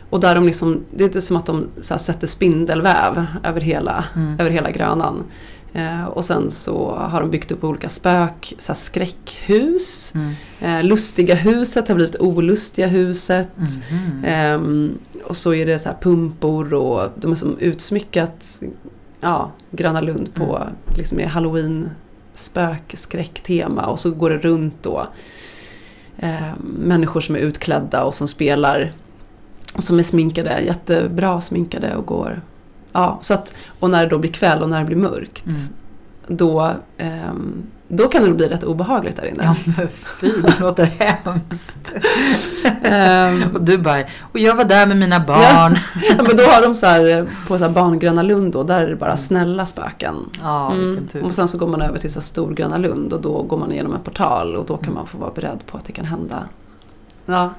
Och 0.10 0.20
där 0.20 0.36
de 0.36 0.46
liksom, 0.46 0.80
det 0.96 1.16
är 1.16 1.20
som 1.22 1.38
att 1.38 1.46
de 1.46 1.68
sätter 1.82 2.28
spindelväv 2.28 3.26
över 3.44 3.62
hela, 3.62 4.06
Mm. 4.16 4.40
över 4.40 4.50
hela 4.52 4.72
Grönan. 4.72 5.24
Eh, 5.74 6.06
och 6.06 6.26
sen 6.26 6.52
så 6.52 6.96
har 6.96 7.22
de 7.22 7.32
byggt 7.32 7.52
upp 7.52 7.64
olika 7.64 7.90
spök, 7.90 8.54
så 8.58 8.74
skräckhus. 8.74 10.14
Mm. 10.16 10.34
Eh, 10.62 10.84
lustiga 10.84 11.36
huset 11.36 11.88
har 11.88 11.96
blivit 11.96 12.16
olustiga 12.20 12.88
huset. 12.88 13.50
Ehm, 14.26 15.00
och 15.26 15.38
så 15.38 15.54
är 15.54 15.66
det 15.66 15.80
så 15.80 15.90
pumpor 16.02 16.74
och 16.74 17.10
de 17.16 17.28
har 17.28 17.36
som 17.36 17.58
utsmyckat 17.58 18.62
ja, 19.22 19.52
Gröna 19.72 20.02
Lund 20.02 20.34
på 20.34 20.56
Mm. 20.56 20.74
liksom 20.98 21.18
med 21.18 21.28
halloween 21.28 21.90
spökskräcktema 22.34 23.86
och 23.86 24.00
så 24.00 24.12
går 24.12 24.30
det 24.30 24.38
runt 24.38 24.84
då 24.84 25.08
ehm, 26.18 26.56
människor 26.80 27.22
som 27.22 27.36
är 27.36 27.40
utklädda 27.40 28.04
och 28.04 28.14
som 28.16 28.28
spelar 28.28 28.92
som 29.76 30.00
är 30.00 30.04
sminkade, 30.04 30.62
jättebra 30.62 31.42
sminkade 31.42 31.96
och 31.96 32.06
går 32.06 32.42
ja, 33.02 33.18
så 33.22 33.34
att, 33.34 33.54
och 33.80 33.90
när 33.90 34.04
det 34.04 34.10
då 34.10 34.18
blir 34.18 34.32
kväll 34.32 34.62
och 34.64 34.70
när 34.70 34.80
det 34.80 34.86
blir 34.86 34.96
mörkt 34.98 35.46
Mm. 35.46 35.58
då, 36.38 36.72
ehm, 36.98 37.54
då 37.88 38.08
kan 38.08 38.24
det 38.24 38.32
bli 38.34 38.48
rätt 38.48 38.64
obehagligt 38.64 39.16
där 39.16 39.26
inne. 39.26 39.44
Ja 39.44 39.56
men 39.78 39.88
fy, 40.20 40.32
det 40.42 40.60
låter 40.60 40.86
hemskt. 40.86 41.92
Ehm, 42.84 43.44
Och 43.54 43.62
du 43.64 43.78
bara, 43.78 44.04
och 44.32 44.40
jag 44.40 44.56
var 44.56 44.64
där 44.64 44.88
med 44.88 44.98
mina 44.98 45.20
barn. 45.20 45.80
Ja, 46.18 46.24
men 46.24 46.36
då 46.36 46.44
har 46.44 46.62
de 46.62 46.76
så 46.76 46.86
här, 46.86 47.28
på 47.48 47.58
så 47.58 47.64
här 47.66 47.72
barngröna 47.72 48.24
Lund 48.24 48.54
då, 48.54 48.64
där 48.64 48.82
är 48.82 48.88
det 48.90 48.96
bara 48.96 49.18
snälla 49.18 49.66
spöken. 49.66 50.16
Ja, 50.42 50.72
Mm. 50.72 51.08
tur. 51.08 51.24
Och 51.24 51.36
sen 51.36 51.48
så 51.48 51.58
går 51.58 51.68
man 51.68 51.82
över 51.82 52.00
till 52.00 52.12
så 52.14 52.20
här 52.20 52.24
storgröna 52.24 52.78
Lund 52.78 53.14
och 53.14 53.22
då 53.22 53.42
går 53.44 53.58
man 53.58 53.72
igenom 53.72 53.94
en 53.94 54.02
portal 54.02 54.56
och 54.56 54.66
då 54.66 54.78
kan 54.78 54.94
man 54.94 55.08
få 55.08 55.18
vara 55.18 55.32
beredd 55.32 55.66
på 55.66 55.78
att 55.78 55.86
det 55.86 55.94
kan 55.94 56.06
hända. 56.06 56.44
Ja. 57.26 57.54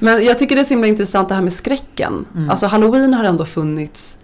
Men 0.00 0.24
jag 0.24 0.38
tycker 0.38 0.54
det 0.54 0.60
är 0.62 0.64
så 0.64 0.74
himla 0.74 0.86
intressant 0.88 1.28
det 1.28 1.34
här 1.34 1.42
med 1.42 1.52
skräcken. 1.52 2.24
Mm. 2.36 2.50
Alltså 2.50 2.66
halloween 2.66 3.14
har 3.14 3.24
ändå 3.24 3.44
funnits 3.44 4.18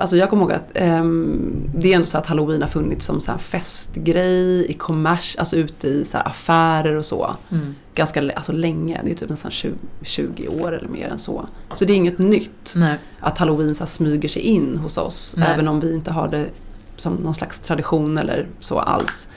Alltså 0.00 0.16
jag 0.16 0.30
kommer 0.30 0.42
ihåg 0.42 0.52
att 0.52 0.70
ehm, 0.74 1.70
det 1.76 1.92
är 1.92 1.94
ändå 1.96 2.06
så 2.06 2.18
att 2.18 2.26
halloween 2.26 2.62
har 2.62 2.68
funnits 2.68 3.06
som 3.06 3.20
så 3.20 3.32
festgrej 3.38 4.66
i 4.70 4.72
kommers, 4.72 5.36
alltså 5.38 5.56
ute 5.56 5.88
i 5.88 6.04
så 6.04 6.18
affärer 6.18 6.94
och 6.96 7.04
så 7.04 7.36
Mm. 7.50 7.74
ganska 7.94 8.32
alltså 8.36 8.52
länge, 8.52 9.00
det 9.04 9.10
är 9.10 9.14
typ 9.14 9.28
nästan 9.28 9.50
20, 9.50 9.74
20 10.02 10.48
år 10.48 10.72
eller 10.78 10.88
mer 10.88 11.08
än 11.08 11.18
så. 11.18 11.46
Så 11.76 11.84
det 11.84 11.92
är 11.92 11.96
inget 11.96 12.18
nytt 12.18 12.72
Nej. 12.76 12.98
att 13.20 13.38
halloween 13.38 13.74
så 13.74 13.86
smyger 13.86 14.28
sig 14.28 14.42
in 14.42 14.76
hos 14.76 14.98
oss. 14.98 15.34
Nej. 15.36 15.48
Även 15.54 15.68
om 15.68 15.80
vi 15.80 15.94
inte 15.94 16.12
har 16.12 16.28
det 16.28 16.46
som 16.96 17.14
någon 17.14 17.34
slags 17.34 17.60
tradition 17.60 18.18
eller 18.18 18.46
så 18.60 18.78
alls. 18.78 19.28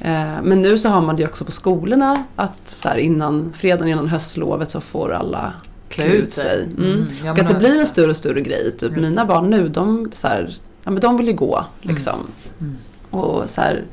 Eh, 0.00 0.42
Men 0.42 0.62
nu 0.62 0.78
så 0.78 0.88
har 0.88 1.00
man 1.02 1.16
det 1.16 1.24
också 1.26 1.44
på 1.44 1.52
skolorna 1.52 2.24
att 2.36 2.68
så 2.68 2.94
innan, 2.96 3.52
fredagen 3.56 3.88
innan 3.88 4.08
höstlovet 4.08 4.70
så 4.70 4.80
får 4.80 5.12
alla 5.12 5.52
klä 5.88 6.04
ut 6.04 6.32
sig. 6.32 6.62
Mm. 6.64 6.92
Mm. 6.92 7.08
Ja, 7.24 7.32
och 7.32 7.38
att 7.38 7.48
det 7.48 7.54
blir 7.54 7.80
en 7.80 7.86
större 7.86 8.10
och 8.10 8.16
större 8.16 8.40
grej. 8.40 8.72
Typ 8.72 8.82
Just 8.82 8.94
mina 8.96 9.26
barn 9.26 9.50
nu, 9.50 9.68
de, 9.68 10.10
så 10.14 10.28
här, 10.28 10.54
ja, 10.84 10.90
men 10.90 11.00
de 11.00 11.16
vill 11.16 11.26
ju 11.26 11.32
gå 11.32 11.64
liksom. 11.80 12.18
Mm. 12.60 12.74
Och 13.10 13.50
så 13.50 13.60
här, 13.60 13.84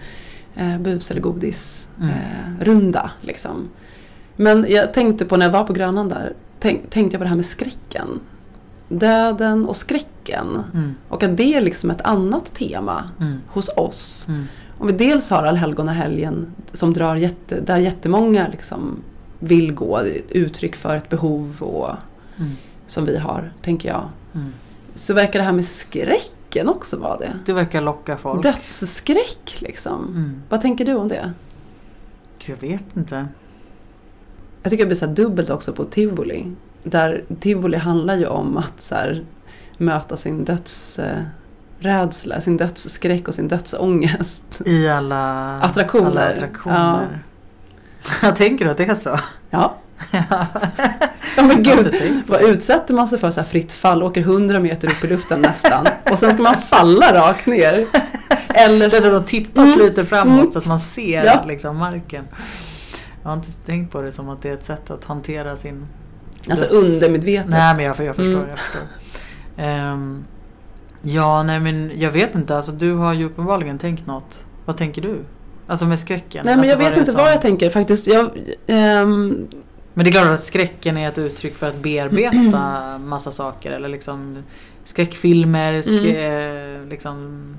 eh, 0.56 0.78
bus 0.80 1.12
eller 1.12 1.22
godis 1.22 1.88
Mm. 1.98 2.10
eh, 2.10 2.64
runda 2.66 3.12
liksom. 3.22 3.70
Men 4.36 4.66
jag 4.70 4.94
tänkte 4.94 5.26
på 5.26 5.38
när 5.38 5.46
jag 5.46 5.52
var 5.54 5.64
på 5.64 5.74
Grönan 5.74 6.10
där, 6.10 6.34
tänk, 6.60 6.90
tänkte 6.90 7.16
jag 7.16 7.20
på 7.20 7.24
det 7.24 7.30
här 7.30 7.36
med 7.36 7.46
skräcken. 7.46 8.08
Döden 8.90 9.66
och 9.66 9.76
skräcken. 9.76 10.64
Mm. 10.74 10.96
Och 11.10 11.24
att 11.24 11.38
det 11.38 11.56
är 11.56 11.62
liksom 11.62 11.92
ett 11.92 12.02
annat 12.02 12.54
tema 12.56 13.04
Mm. 13.20 13.38
hos 13.48 13.70
oss. 13.78 14.26
Mm. 14.30 14.46
Om 14.78 14.88
vi 14.88 14.94
dels 14.94 15.30
har 15.30 15.44
allhelgonahelgen 15.44 16.48
som 16.74 16.94
drar 16.94 17.16
jätte, 17.16 17.60
där 17.62 17.78
jättemånga 17.78 18.48
liksom 18.48 18.98
vill 19.40 19.74
gå, 19.74 20.02
uttryck 20.30 20.76
för 20.76 20.96
ett 20.96 21.10
behov 21.10 21.64
och, 21.64 21.90
Mm. 22.38 22.52
som 22.86 23.06
vi 23.06 23.18
har, 23.18 23.54
tänker 23.62 23.90
jag. 23.90 24.10
Mm. 24.36 24.54
Så 24.96 25.14
verkar 25.14 25.40
det 25.40 25.46
här 25.46 25.52
med 25.54 25.66
skräcken 25.66 26.70
också 26.70 26.98
vara 26.98 27.18
det. 27.18 27.34
Det 27.46 27.54
verkar 27.54 27.82
locka 27.82 28.18
folk. 28.18 28.44
Dödsskräck 28.44 29.56
liksom. 29.60 30.06
Mm. 30.08 30.42
Vad 30.50 30.62
tänker 30.62 30.86
du 30.86 30.94
om 30.96 31.08
det? 31.08 31.34
Jag 32.46 32.58
vet 32.58 32.84
inte. 32.98 33.28
Jag 34.64 34.70
tycker 34.70 34.84
det 34.84 34.88
blir 34.88 34.96
så 34.98 35.06
dubbelt 35.06 35.50
också 35.50 35.74
på 35.74 35.84
tivoli. 35.86 36.52
Där 36.84 37.24
tivoli 37.40 37.78
handlar 37.78 38.16
ju 38.16 38.26
om 38.26 38.58
att 38.58 38.82
så 38.82 38.96
här, 38.96 39.24
möta 39.78 40.18
sin 40.18 40.46
dödsrädsla, 40.46 42.42
sin 42.42 42.58
dödsskräck 42.58 43.28
och 43.28 43.34
sin 43.34 43.48
dödsångest. 43.48 44.62
I 44.66 44.90
alla 44.90 45.52
Attraktioner. 45.60 46.08
Alla 46.12 46.22
attraktioner. 46.22 47.24
Jag 48.22 48.36
tänker 48.36 48.66
att 48.66 48.78
det 48.78 48.84
är 48.86 48.96
så. 48.96 49.20
Ja. 49.50 49.76
ja 51.38 51.44
men 51.44 51.64
gud, 51.64 51.96
vad 52.28 52.42
utsätter 52.42 52.94
man 52.94 53.08
sig 53.08 53.20
för 53.20 53.30
så 53.32 53.40
här 53.42 53.48
fritt 53.48 53.74
fall, 53.74 54.04
åker 54.04 54.22
100 54.22 54.60
meter 54.60 54.88
upp 54.92 55.04
i 55.04 55.08
luften 55.08 55.42
nästan 55.42 55.88
och 56.12 56.20
sen 56.20 56.34
ska 56.34 56.42
man 56.44 56.58
falla 56.58 57.14
rakt 57.14 57.46
ner. 57.46 57.86
Eller 58.54 58.90
så 58.90 58.98
att 58.98 59.14
de 59.14 59.24
tippas 59.24 59.66
Mm. 59.66 59.80
lite 59.80 60.06
framåt 60.06 60.40
Mm. 60.40 60.52
så 60.52 60.60
att 60.60 60.66
man 60.66 60.80
ser 60.80 61.26
Ja. 61.26 61.44
liksom 61.48 61.78
marken. 61.78 62.28
Jag 63.24 63.30
har 63.30 63.36
inte 63.38 63.52
tänkt 63.52 63.92
på 63.92 64.02
det 64.02 64.12
som 64.12 64.30
att 64.30 64.42
det 64.42 64.50
är 64.50 64.54
ett 64.54 64.66
sätt 64.66 64.92
att 64.92 65.04
hantera 65.04 65.56
sin... 65.56 65.86
Alltså 66.50 66.66
döds- 66.66 66.72
undermedvetet. 66.86 67.50
Nej 67.50 67.76
men 67.76 67.86
jag, 67.86 68.00
jag 68.00 68.16
förstår. 68.16 68.24
Mm. 68.34 68.50
Jag 68.50 68.60
förstår. 68.60 68.82
Ehm, 69.58 70.24
ja, 71.02 71.44
nej 71.44 71.60
men 71.60 71.92
jag 72.00 72.12
vet 72.12 72.36
inte. 72.36 72.56
Alltså 72.56 72.72
du 72.72 72.94
har 72.94 73.14
ju 73.14 73.26
uppenbarligen 73.26 73.80
tänkt 73.80 74.08
något. 74.08 74.46
Vad 74.66 74.78
tänker 74.78 75.02
du? 75.02 75.24
Alltså 75.68 75.86
med 75.86 76.00
skräcken. 76.00 76.42
Nej 76.46 76.56
men 76.56 76.60
alltså, 76.60 76.72
jag 76.84 76.90
vet 76.90 76.96
är 76.98 77.00
inte 77.00 77.12
som- 77.12 77.22
vad 77.22 77.32
jag 77.32 77.42
tänker 77.42 77.70
faktiskt. 77.70 78.08
Jag, 78.08 78.32
ehm, 78.68 79.48
Men 79.94 80.04
det 80.06 80.10
är 80.10 80.12
klart 80.12 80.26
att 80.28 80.44
skräcken 80.44 80.98
är 80.98 81.10
ett 81.10 81.18
uttryck 81.18 81.56
för 81.56 81.70
att 81.70 81.76
bearbeta 81.76 82.98
massa 83.06 83.32
saker. 83.32 83.72
Eller 83.72 83.90
liksom 83.90 84.44
skräckfilmer, 84.84 85.82
skrä, 85.82 86.76
Mm. 86.76 86.90
liksom 86.90 87.58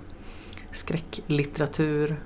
skräcklitteratur. 0.72 2.20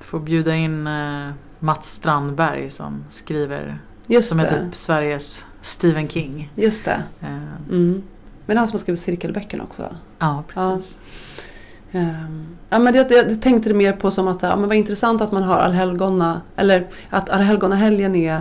Får 0.00 0.20
bjuda 0.20 0.54
in 0.54 0.86
eh, 0.86 1.30
Mats 1.58 1.90
Strandberg 1.92 2.70
som 2.70 3.04
skriver, 3.10 3.78
just 4.06 4.28
som 4.28 4.40
är 4.40 4.44
det. 4.44 4.64
typ 4.64 4.76
Sveriges 4.76 5.44
Stephen 5.62 6.08
King. 6.08 6.52
Just 6.56 6.84
det. 6.84 7.02
Eh, 7.20 7.38
Mm. 7.70 8.02
Men 8.46 8.56
han 8.56 8.68
som 8.68 8.74
har 8.74 8.78
skrivit 8.80 9.00
cirkelböckerna 9.00 9.64
också 9.64 9.82
va? 9.82 9.88
ja, 10.18 10.44
precis. 10.48 10.98
Ehm, 10.98 11.00
ja, 12.70 12.78
men 12.78 12.92
det, 12.92 13.10
jag 13.10 13.42
tänkte 13.42 13.68
det 13.70 13.74
mer 13.74 13.92
på 13.92 14.10
som 14.10 14.28
att 14.28 14.42
ja, 14.42 14.56
men 14.56 14.68
vad 14.68 14.76
intressant 14.76 15.20
att 15.20 15.32
man 15.32 15.42
har 15.42 15.56
allhelgona, 15.58 16.40
eller 16.56 16.86
att 17.10 17.30
allhelgonahelgen 17.30 18.14
är, 18.16 18.40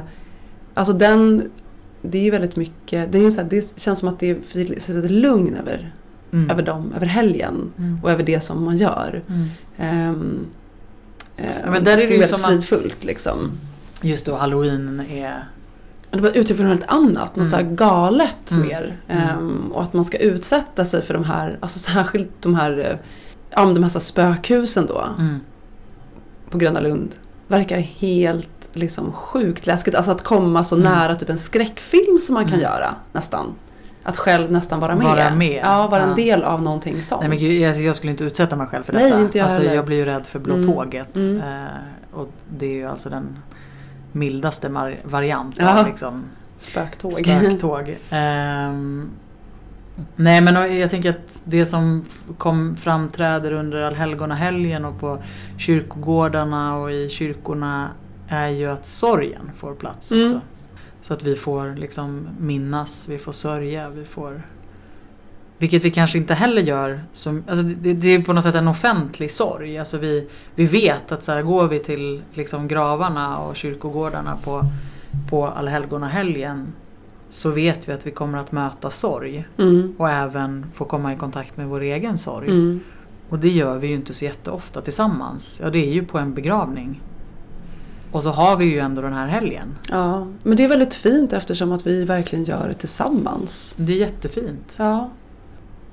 alltså 0.74 0.94
den, 0.94 1.52
det 2.02 2.18
är 2.18 2.24
ju 2.24 2.32
väldigt 2.32 2.56
mycket, 2.56 3.12
det, 3.12 3.18
är 3.18 3.22
ju 3.24 3.32
så 3.32 3.42
här, 3.42 3.48
det 3.50 3.80
känns 3.80 4.00
som 4.00 4.10
att 4.10 4.20
det 4.20 4.46
finns 4.48 4.89
ett 4.89 5.12
lugn 5.12 5.56
över, 5.56 5.94
Mm. 6.34 6.50
över 6.50 6.63
dem, 6.63 6.94
över 6.96 7.06
helgen 7.06 7.72
Mm. 7.78 8.00
och 8.04 8.12
över 8.12 8.24
det 8.24 8.39
som 8.44 8.63
man 8.63 8.78
gör. 8.78 9.22
Mm. 9.28 9.48
Ehm, 9.78 10.46
ehm, 11.38 11.48
Ja, 11.66 11.72
men 11.72 11.84
där 11.84 11.92
är 11.92 11.96
det 11.98 12.02
ju 12.04 12.10
väldigt 12.10 12.30
som 12.30 12.42
att- 12.46 12.50
fridfullt 12.52 13.04
liksom. 13.04 13.52
Just 14.02 14.26
då, 14.26 14.36
halloween 14.36 15.00
är... 15.10 15.48
Det 16.12 16.20
var 16.20 16.54
för 16.54 16.63
något 16.63 16.84
annat, 16.88 17.36
något 17.36 17.54
Mm. 17.54 17.76
galet 17.76 18.52
Mm. 18.52 18.68
mer. 18.68 18.98
Ehm, 19.08 19.72
och 19.74 19.84
att 19.84 19.94
man 19.94 20.06
ska 20.06 20.18
utsätta 20.18 20.86
sig 20.86 21.02
för 21.02 21.13
de 21.13 21.24
här, 21.24 21.58
alltså 21.60 21.80
särskilt 21.80 22.42
de 22.42 22.56
här, 22.56 22.78
eh, 22.92 22.98
ja 23.56 23.66
men 23.66 23.74
de 23.74 23.84
här 23.84 23.89
så 23.89 24.00
spökhusen 24.00 24.86
då. 24.86 25.08
Mm. 25.20 25.39
på 26.50 26.58
Gröna 26.58 26.80
Lund 26.80 27.16
verkar 27.48 27.78
helt 27.78 28.70
liksom 28.74 29.12
sjukt 29.13 29.68
läskigt. 29.68 29.96
Alltså 29.96 30.12
att 30.12 30.22
komma 30.24 30.63
så 30.63 30.76
Mm. 30.76 30.94
nära 30.94 31.16
typ 31.16 31.30
en 31.30 31.38
skräckfilm 31.38 32.18
som 32.20 32.34
man 32.34 32.44
kan 32.46 32.54
Mm. 32.60 32.63
göra 32.63 32.96
nästan. 33.12 33.54
Att 34.04 34.18
själv 34.18 34.52
nästan 34.52 34.80
vara 34.80 34.96
med. 34.96 35.04
Vara 35.06 35.36
med, 35.36 35.62
Ja, 35.63 35.88
vara 35.88 36.02
ja. 36.04 36.10
en 36.10 36.16
del 36.16 36.44
av 36.44 36.62
någonting 36.62 37.04
sånt. 37.04 37.20
Nej 37.22 37.30
men 37.30 37.38
gud, 37.38 37.62
jag, 37.62 37.82
jag 37.82 37.96
skulle 37.96 38.12
inte 38.12 38.24
utsätta 38.24 38.56
mig 38.56 38.68
själv 38.68 38.84
för 38.84 38.94
Nej, 38.94 39.04
detta. 39.04 39.22
inte 39.22 39.38
jag 39.38 39.46
alltså, 39.46 39.62
heller. 39.62 39.76
jag 39.76 39.86
blir 39.86 39.98
ju 39.98 40.06
rädd 40.06 40.26
för 40.26 40.39
blå 40.39 40.54
Mm. 40.56 40.68
tåget. 40.68 41.16
Mm. 41.16 41.42
Eh, 41.42 41.68
och 42.13 42.30
det 42.58 42.66
är 42.66 42.74
ju 42.74 42.86
alltså 42.86 43.10
den 43.10 43.38
mildaste 44.12 44.70
mar- 44.70 44.98
variant 45.04 45.56
Ja. 45.60 45.80
av 45.80 45.88
liksom, 45.88 46.24
Spöktåg. 46.60 47.13
spöktåg. 47.13 47.98
Ehm, 48.10 49.10
nej 50.15 50.41
men 50.41 50.79
jag 50.79 50.89
tänker 50.89 51.10
att 51.10 51.41
det 51.43 51.65
som 51.65 52.06
kom 52.38 52.75
framträder 52.75 53.51
under 53.51 53.82
allhelgonahelgen 53.82 54.86
och 54.86 54.99
på 54.99 55.17
kyrkogårdarna 55.58 56.75
och 56.77 56.91
i 56.91 57.10
kyrkorna 57.10 57.89
är 58.27 58.47
ju 58.49 58.69
att 58.69 58.86
sorgen 58.86 59.51
får 59.56 59.75
plats 59.75 60.12
Mm. 60.12 60.25
också. 60.25 60.41
Så 61.01 61.13
att 61.13 61.23
vi 61.23 61.36
får 61.36 61.75
liksom 61.75 62.27
minnas, 62.39 63.08
vi 63.10 63.17
får 63.17 63.32
sörja, 63.32 63.89
vi 63.89 64.06
får 64.06 64.41
vilket 65.58 65.84
vi 65.84 65.91
kanske 65.91 66.17
inte 66.17 66.34
heller 66.34 66.62
gör. 66.62 67.03
Som, 67.13 67.43
alltså 67.47 67.63
det, 67.63 67.93
det 67.93 68.08
är 68.08 68.21
på 68.21 68.34
något 68.34 68.43
sätt 68.43 68.56
en 68.56 68.67
offentlig 68.67 69.32
sorg. 69.32 69.77
Alltså 69.77 69.97
vi, 69.97 70.29
vi 70.56 70.65
vet 70.65 71.12
att 71.12 71.23
så 71.23 71.32
här, 71.32 71.41
går 71.41 71.67
vi 71.67 71.79
till 71.79 72.23
liksom 72.34 72.67
gravarna 72.67 73.38
och 73.38 73.56
kyrkogårdarna 73.56 74.38
på, 74.43 74.65
på 75.29 75.47
allhelgonahelgen 75.47 76.73
så 77.34 77.50
vet 77.50 77.89
vi 77.89 77.93
att 77.93 78.08
vi 78.08 78.12
kommer 78.12 78.38
att 78.38 78.52
möta 78.52 78.89
sorg 78.89 79.48
Mm. 79.58 79.96
och 79.98 80.10
även 80.10 80.65
få 80.74 80.86
komma 80.86 81.13
i 81.13 81.15
kontakt 81.15 81.58
med 81.58 81.67
vår 81.67 81.82
egen 81.82 82.17
sorg. 82.17 82.48
Mm. 82.50 82.80
Och 83.30 83.39
det 83.39 83.50
gör 83.50 83.78
vi 83.78 83.88
ju 83.88 83.93
inte 83.96 84.13
så 84.13 84.26
jätteofta 84.26 84.82
tillsammans. 84.82 85.60
Ja, 85.63 85.69
det 85.69 85.80
är 85.80 85.93
ju 85.93 86.06
på 86.06 86.17
en 86.19 86.34
begravning. 86.34 87.02
Och 88.12 88.24
så 88.24 88.30
har 88.30 88.56
vi 88.58 88.65
ju 88.65 88.80
ändå 88.80 89.02
den 89.02 89.13
här 89.13 89.28
helgen. 89.28 89.76
Ja, 89.89 90.28
men 90.43 90.58
det 90.58 90.63
är 90.63 90.67
väldigt 90.67 90.93
fint 90.93 91.34
eftersom 91.34 91.72
att 91.72 91.88
vi 91.88 92.06
verkligen 92.06 92.46
gör 92.46 92.67
det 92.67 92.74
tillsammans. 92.74 93.76
Det 93.78 93.93
är 93.93 93.98
jättefint. 93.98 94.76
Ja. 94.78 95.10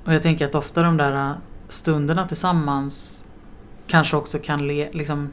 Och 0.05 0.13
jag 0.13 0.21
tänker 0.21 0.45
att 0.45 0.55
ofta 0.55 0.81
de 0.83 0.97
där 0.97 1.33
stunderna 1.69 2.27
tillsammans 2.27 3.23
kanske 3.87 4.17
också 4.17 4.37
kan 4.39 4.67
le, 4.67 4.89
liksom 4.91 5.29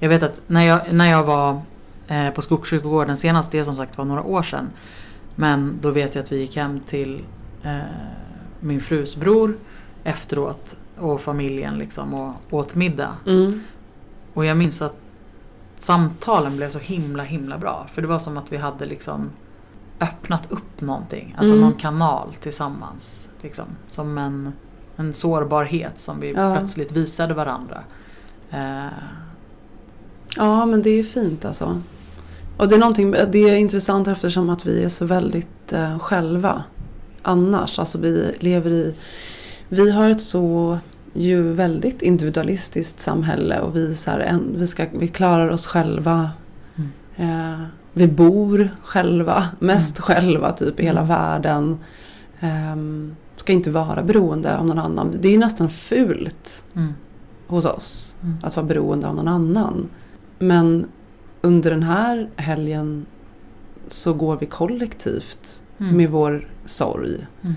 Jag 0.00 0.08
vet 0.08 0.22
att 0.22 0.40
när 0.46 0.64
jag, 0.64 0.80
när 0.92 1.10
jag 1.10 1.24
var 1.24 1.60
eh, 2.08 2.30
på 2.30 2.42
Skogskyrkogården 2.42 3.16
senast, 3.16 3.50
det 3.52 3.64
som 3.64 3.74
sagt 3.74 3.98
var 3.98 4.04
några 4.04 4.22
år 4.22 4.42
sedan. 4.42 4.70
Men 5.40 5.78
då 5.80 5.90
vet 5.90 6.14
jag 6.14 6.22
att 6.22 6.32
vi 6.32 6.38
gick 6.40 6.56
hem 6.56 6.80
till 6.80 7.24
eh, 7.62 7.78
min 8.60 8.80
frus 8.80 9.16
bror 9.16 9.56
efteråt 10.04 10.76
och 10.98 11.20
familjen 11.20 11.78
liksom 11.78 12.14
och 12.14 12.34
åt 12.50 12.74
middag. 12.74 13.14
Mm. 13.26 13.60
Och 14.34 14.44
jag 14.44 14.56
minns 14.56 14.82
att 14.82 14.96
samtalen 15.78 16.56
blev 16.56 16.68
så 16.70 16.78
himla 16.78 17.22
himla 17.22 17.58
bra. 17.58 17.86
För 17.92 18.02
det 18.02 18.08
var 18.08 18.18
som 18.18 18.36
att 18.38 18.52
vi 18.52 18.56
hade 18.56 18.86
liksom 18.86 19.30
öppnat 20.00 20.52
upp 20.52 20.80
någonting. 20.80 21.34
Alltså 21.38 21.54
Mm. 21.54 21.64
någon 21.68 21.78
kanal 21.78 22.34
tillsammans. 22.34 23.30
Liksom. 23.42 23.64
Som 23.88 24.18
en, 24.18 24.52
en 24.96 25.12
sårbarhet 25.12 25.98
som 26.00 26.20
vi 26.20 26.32
Ja. 26.32 26.56
plötsligt 26.56 26.92
visade 26.92 27.34
varandra. 27.34 27.80
Eh, 28.50 28.86
Ja, 30.36 30.66
men 30.66 30.82
det 30.82 30.90
är 30.90 31.02
fint 31.02 31.44
alltså. 31.44 31.80
Och 32.58 32.68
det 32.68 32.74
är, 32.74 32.78
någonting, 32.78 33.10
det 33.10 33.38
är 33.38 33.56
intressant 33.56 34.08
eftersom 34.08 34.50
att 34.50 34.66
vi 34.66 34.84
är 34.84 34.88
så 34.88 35.06
väldigt 35.06 35.72
eh, 35.72 35.98
själva 35.98 36.64
annars. 37.22 37.78
Alltså 37.78 37.98
vi 37.98 38.34
lever 38.38 38.70
i... 38.70 38.94
Vi 39.68 39.90
har 39.90 40.10
ett 40.10 40.20
så 40.20 40.78
ju 41.12 41.52
väldigt 41.52 42.02
individualistiskt 42.02 43.00
samhälle 43.00 43.60
och 43.60 43.76
vi, 43.76 43.94
så 43.94 44.10
här, 44.10 44.18
en, 44.20 44.54
vi, 44.56 44.66
ska, 44.66 44.86
vi 44.92 45.08
klarar 45.08 45.48
oss 45.48 45.66
själva. 45.66 46.30
Mm. 46.76 46.90
Eh, 47.16 47.60
vi 47.92 48.08
bor 48.08 48.70
själva, 48.82 49.44
mest 49.58 49.98
Mm. 49.98 50.04
själva 50.04 50.52
typ 50.52 50.80
i 50.80 50.82
hela 50.82 51.00
Mm. 51.00 51.08
världen. 51.08 51.78
Ehm, 52.40 53.16
ska 53.36 53.52
inte 53.52 53.70
vara 53.70 54.02
beroende 54.02 54.58
av 54.58 54.66
någon 54.66 54.78
annan. 54.78 55.14
Det 55.20 55.34
är 55.34 55.38
nästan 55.38 55.70
fult 55.70 56.64
mm, 56.74 56.92
hos 57.46 57.64
oss 57.64 58.16
mm, 58.22 58.36
att 58.42 58.56
vara 58.56 58.66
beroende 58.66 59.08
av 59.08 59.14
någon 59.14 59.28
annan. 59.28 59.88
Men 60.38 60.86
under 61.40 61.70
den 61.70 61.82
här 61.82 62.30
helgen 62.36 63.06
så 63.88 64.12
går 64.12 64.36
vi 64.36 64.46
kollektivt 64.46 65.62
mm, 65.78 65.96
med 65.96 66.10
vår 66.10 66.48
sorg 66.64 67.26
mm, 67.42 67.54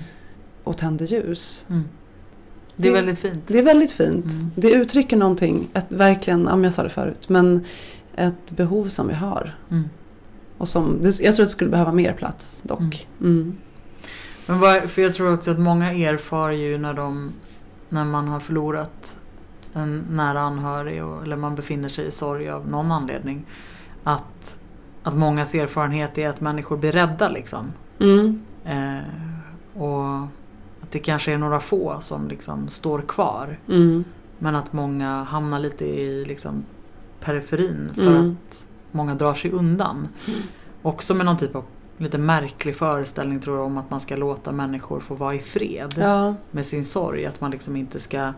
och 0.63 0.77
tänder 0.77 1.05
ljus. 1.05 1.65
mm. 1.69 1.83
Det 2.75 2.87
är 2.87 2.93
väldigt 2.93 3.19
fint. 3.19 3.43
Det 3.47 3.59
är 3.59 3.63
väldigt 3.63 3.91
fint. 3.91 4.31
Mm. 4.31 4.51
Det 4.55 4.71
uttrycker 4.71 5.17
någonting, 5.17 5.69
ett, 5.73 5.85
verkligen, 5.89 6.47
ja, 6.51 6.63
jag 6.63 6.73
sa 6.73 6.83
det 6.83 6.89
förut, 6.89 7.29
men 7.29 7.65
ett 8.15 8.51
behov 8.51 8.87
som 8.87 9.07
vi 9.07 9.13
har. 9.13 9.55
Mm. 9.69 9.89
Och 10.57 10.67
som, 10.67 10.99
jag 11.03 11.13
tror 11.13 11.29
att 11.29 11.37
det 11.37 11.47
skulle 11.47 11.69
behöva 11.69 11.91
mer 11.91 12.13
plats 12.13 12.61
dock. 12.61 13.07
Mm. 13.21 13.57
Men 14.45 14.59
vad, 14.59 14.81
för 14.81 15.01
jag 15.01 15.13
tror 15.13 15.33
också 15.33 15.51
att 15.51 15.59
många 15.59 15.93
erfar 15.93 16.51
ju 16.51 16.77
när 16.77 16.93
de 16.93 17.31
när 17.89 18.05
man 18.05 18.27
har 18.27 18.39
förlorat 18.39 19.17
en 19.73 20.05
nära 20.09 20.41
anhörig 20.41 21.03
och, 21.03 21.23
eller 21.23 21.35
man 21.35 21.55
befinner 21.55 21.89
sig 21.89 22.07
i 22.07 22.11
sorg 22.11 22.49
av 22.49 22.69
någon 22.69 22.91
anledning. 22.91 23.45
Att, 24.03 24.57
att 25.03 25.13
mångas 25.15 25.55
erfarenhet 25.55 26.17
är 26.17 26.29
att 26.29 26.41
människor 26.41 26.77
blir 26.77 26.91
rädda 26.91 27.29
liksom. 27.29 27.71
Mm. 27.99 28.41
Eh, 28.65 29.81
och 29.81 30.15
att 30.81 30.91
det 30.91 30.99
kanske 30.99 31.33
är 31.33 31.37
några 31.37 31.59
få 31.59 31.97
som 31.99 32.27
liksom 32.27 32.69
står 32.69 33.01
kvar. 33.01 33.59
Mm. 33.69 34.03
Men 34.39 34.55
att 34.55 34.73
många 34.73 35.23
hamnar 35.23 35.59
lite 35.59 35.85
i 35.85 36.25
liksom 36.25 36.63
periferin 37.19 37.91
för 37.95 38.15
Mm. 38.17 38.37
att 38.49 38.67
många 38.91 39.15
drar 39.15 39.33
sig 39.33 39.51
undan. 39.51 40.07
Också 40.81 41.13
med 41.13 41.25
någon 41.25 41.37
typ 41.37 41.55
av 41.55 41.63
lite 41.97 42.17
märklig 42.17 42.75
föreställning 42.75 43.39
tror 43.39 43.57
jag 43.57 43.65
om 43.65 43.77
att 43.77 43.89
man 43.91 43.99
ska 43.99 44.15
låta 44.15 44.51
människor 44.51 44.99
få 44.99 45.15
vara 45.15 45.35
i 45.35 45.39
fred 45.39 45.93
Ja, 45.97 46.35
med 46.51 46.65
sin 46.65 46.85
sorg. 46.85 47.25
Att 47.25 47.41
man 47.41 47.51
liksom 47.51 47.75
inte 47.75 47.99
ska 47.99 48.33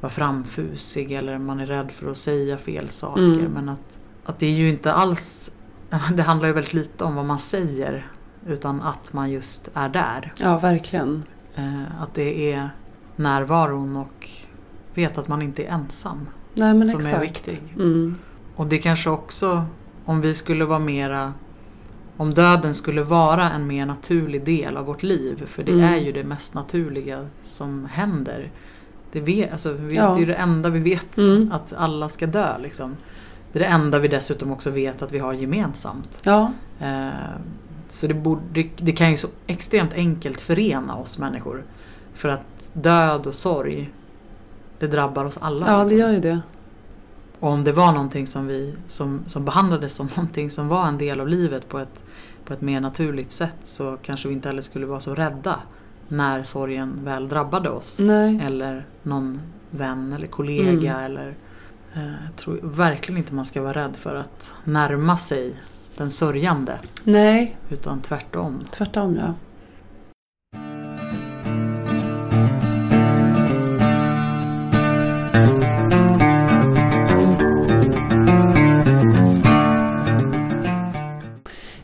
vara 0.00 0.10
framfusig 0.10 1.12
eller 1.12 1.38
man 1.38 1.60
är 1.60 1.66
rädd 1.66 1.90
för 1.90 2.10
att 2.10 2.16
säga 2.16 2.56
fel 2.56 2.88
saker. 2.88 3.22
Mm. 3.22 3.52
Men 3.52 3.68
att, 3.68 3.98
att 4.30 4.38
det 4.38 4.46
är 4.46 4.50
ju 4.50 4.68
inte 4.68 4.92
alls, 4.92 5.54
det 6.14 6.22
handlar 6.22 6.48
ju 6.48 6.54
väldigt 6.54 6.72
lite 6.74 7.04
om 7.04 7.14
vad 7.14 7.24
man 7.24 7.38
säger. 7.38 8.06
Utan 8.46 8.82
att 8.82 9.12
man 9.12 9.30
just 9.30 9.68
är 9.74 9.88
där. 9.88 10.32
ja, 10.40 10.58
verkligen. 10.58 11.22
Eh, 11.54 12.02
att 12.02 12.14
det 12.14 12.52
är 12.52 12.70
närvaron 13.16 13.96
och 13.96 14.28
vet 14.94 15.18
att 15.18 15.28
man 15.28 15.42
inte 15.42 15.64
är 15.64 15.68
ensam. 15.70 16.28
Nej 16.54 16.74
men 16.74 16.82
Som 16.88 16.96
är 16.96 17.00
exakt. 17.22 17.22
viktig. 17.22 17.74
Mm. 17.74 18.16
Och 18.56 18.66
det 18.66 18.78
kanske 18.78 19.10
också, 19.10 19.64
om 20.04 20.20
vi 20.20 20.34
skulle 20.34 20.64
vara 20.64 20.78
mera 20.78 21.34
om 22.16 22.34
döden 22.34 22.74
skulle 22.74 23.02
vara 23.02 23.50
en 23.50 23.66
mer 23.66 23.86
naturlig 23.86 24.44
del 24.44 24.76
av 24.76 24.86
vårt 24.86 25.02
liv, 25.02 25.46
för 25.46 25.62
det 25.62 25.72
Mm. 25.72 25.84
är 25.94 25.96
ju 25.98 26.12
det 26.12 26.24
mest 26.24 26.54
naturliga 26.54 27.26
som 27.42 27.88
händer. 27.92 28.50
Det, 29.12 29.20
vet, 29.20 29.52
alltså, 29.52 29.72
vi, 29.72 29.96
Ja. 29.96 30.08
det 30.08 30.14
är 30.16 30.18
ju 30.18 30.26
det 30.26 30.34
enda 30.34 30.68
vi 30.70 30.78
vet, 30.80 31.18
Mm. 31.18 31.52
att 31.52 31.72
alla 31.72 32.08
ska 32.08 32.26
dö. 32.26 32.58
Liksom. 32.58 32.96
Det 33.52 33.58
är 33.58 33.60
det 33.60 33.66
enda 33.66 33.98
vi 33.98 34.08
dessutom 34.08 34.52
också 34.52 34.70
vet 34.70 35.02
att 35.02 35.12
vi 35.12 35.18
har 35.18 35.32
gemensamt. 35.32 36.20
Ja, 36.24 36.52
Eh, 36.80 37.08
så 37.88 38.06
det, 38.06 38.14
borde, 38.14 38.64
det, 38.76 38.92
kan 38.92 39.10
ju 39.10 39.16
så 39.16 39.28
extremt 39.46 39.94
enkelt 39.94 40.40
förena 40.40 40.96
oss 40.96 41.18
människor. 41.18 41.64
För 42.14 42.28
att 42.28 42.70
död 42.72 43.26
och 43.26 43.34
sorg, 43.34 43.90
det 44.78 44.86
drabbar 44.86 45.24
oss 45.24 45.38
alla. 45.40 45.66
ja 45.66 45.76
det 45.76 45.82
liksom. 45.82 45.98
gör 45.98 46.10
ju 46.10 46.20
det. 46.20 46.40
Och 47.40 47.50
om 47.50 47.64
det 47.64 47.72
var 47.72 47.92
någonting 47.92 48.26
som, 48.26 48.46
vi, 48.46 48.74
som, 48.86 49.20
som 49.26 49.44
behandlades 49.44 49.94
som 49.94 50.08
någonting 50.16 50.50
som 50.50 50.68
var 50.68 50.86
en 50.86 50.98
del 50.98 51.20
av 51.20 51.28
livet 51.28 51.68
på 51.68 51.78
ett, 51.78 52.04
på 52.44 52.52
ett 52.52 52.60
mer 52.60 52.80
naturligt 52.80 53.32
sätt 53.32 53.56
så 53.64 53.96
kanske 54.02 54.28
vi 54.28 54.34
inte 54.34 54.48
heller 54.48 54.62
skulle 54.62 54.86
vara 54.86 55.00
så 55.00 55.14
rädda 55.14 55.56
när 56.08 56.42
sorgen 56.42 57.00
väl 57.04 57.28
drabbade 57.28 57.70
oss. 57.70 57.98
Nej. 58.00 58.40
Eller 58.46 58.86
någon 59.02 59.40
vän 59.70 60.12
eller 60.12 60.26
kollega 60.26 60.92
Mm. 60.92 61.04
eller 61.04 61.34
jag 61.94 62.36
tror 62.36 62.60
verkligen 62.62 63.18
inte 63.18 63.34
man 63.34 63.44
ska 63.44 63.62
vara 63.62 63.72
rädd 63.72 63.96
för 63.96 64.14
att 64.14 64.50
närma 64.64 65.16
sig 65.16 65.54
den 65.96 66.10
sörjande. 66.10 66.78
Nej, 67.04 67.56
Utan 67.70 68.00
tvärtom. 68.00 68.62
tvärtom 68.70 69.16
ja. 69.20 69.34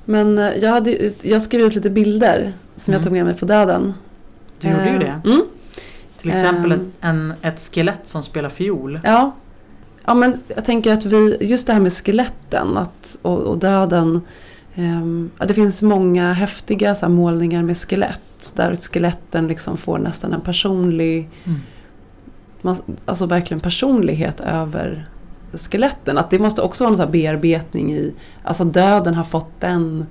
Men 0.05 0.39
eh, 0.39 0.45
jag, 0.57 0.71
hade, 0.71 1.11
jag 1.23 1.43
skrev 1.43 1.61
ut 1.67 1.75
lite 1.75 1.91
bilder 1.91 2.53
som 2.77 2.93
jag 2.93 2.99
Mm. 3.01 3.05
tog 3.05 3.13
med 3.13 3.25
mig 3.25 3.35
på 3.35 3.45
döden. 3.45 3.95
Du 4.61 4.69
gjorde 4.69 4.85
ju 4.89 4.95
Eh, 4.95 4.99
det. 4.99 5.21
Mm, 5.31 5.43
Till 6.17 6.31
exempel 6.31 6.73
ett, 6.73 6.81
en, 7.01 7.35
ett 7.43 7.61
skelett 7.61 8.09
som 8.09 8.23
spelar 8.23 8.49
fiol. 8.49 9.01
ja. 9.05 9.33
Ja, 10.07 10.15
men 10.15 10.41
jag 10.49 10.65
tänker 10.65 10.93
att 10.93 11.05
vi, 11.05 11.37
just 11.41 11.67
det 11.67 11.73
här 11.73 11.81
med 11.81 11.93
skeletten 11.93 12.77
att, 12.77 13.17
och, 13.23 13.39
och 13.39 13.59
döden. 13.59 14.21
ja, 15.39 15.47
det 15.47 15.55
finns 15.55 15.83
många 15.83 16.33
häftiga 16.33 16.95
så 16.95 17.07
här, 17.07 17.13
målningar 17.13 17.63
med 17.63 17.79
skelett. 17.79 18.53
Där 18.57 18.77
skeletten 18.77 19.49
liksom 19.49 19.77
får 19.77 19.99
nästan 19.99 20.33
en 20.33 20.41
personlig, 20.41 21.31
Mm. 21.45 21.61
man, 22.63 22.77
alltså 23.05 23.27
verkligen 23.27 23.61
personlighet 23.61 24.41
över 24.41 25.09
skeletten. 25.53 26.19
Att 26.19 26.31
det 26.31 26.39
måste 26.39 26.63
också 26.63 26.85
vara 26.85 26.91
en 26.93 26.97
så 26.97 27.07
bearbetning 27.07 27.93
i, 27.93 28.15
alltså 28.45 28.65
döden 28.65 29.15
har 29.15 29.25
fått 29.25 29.61
den 29.61 30.07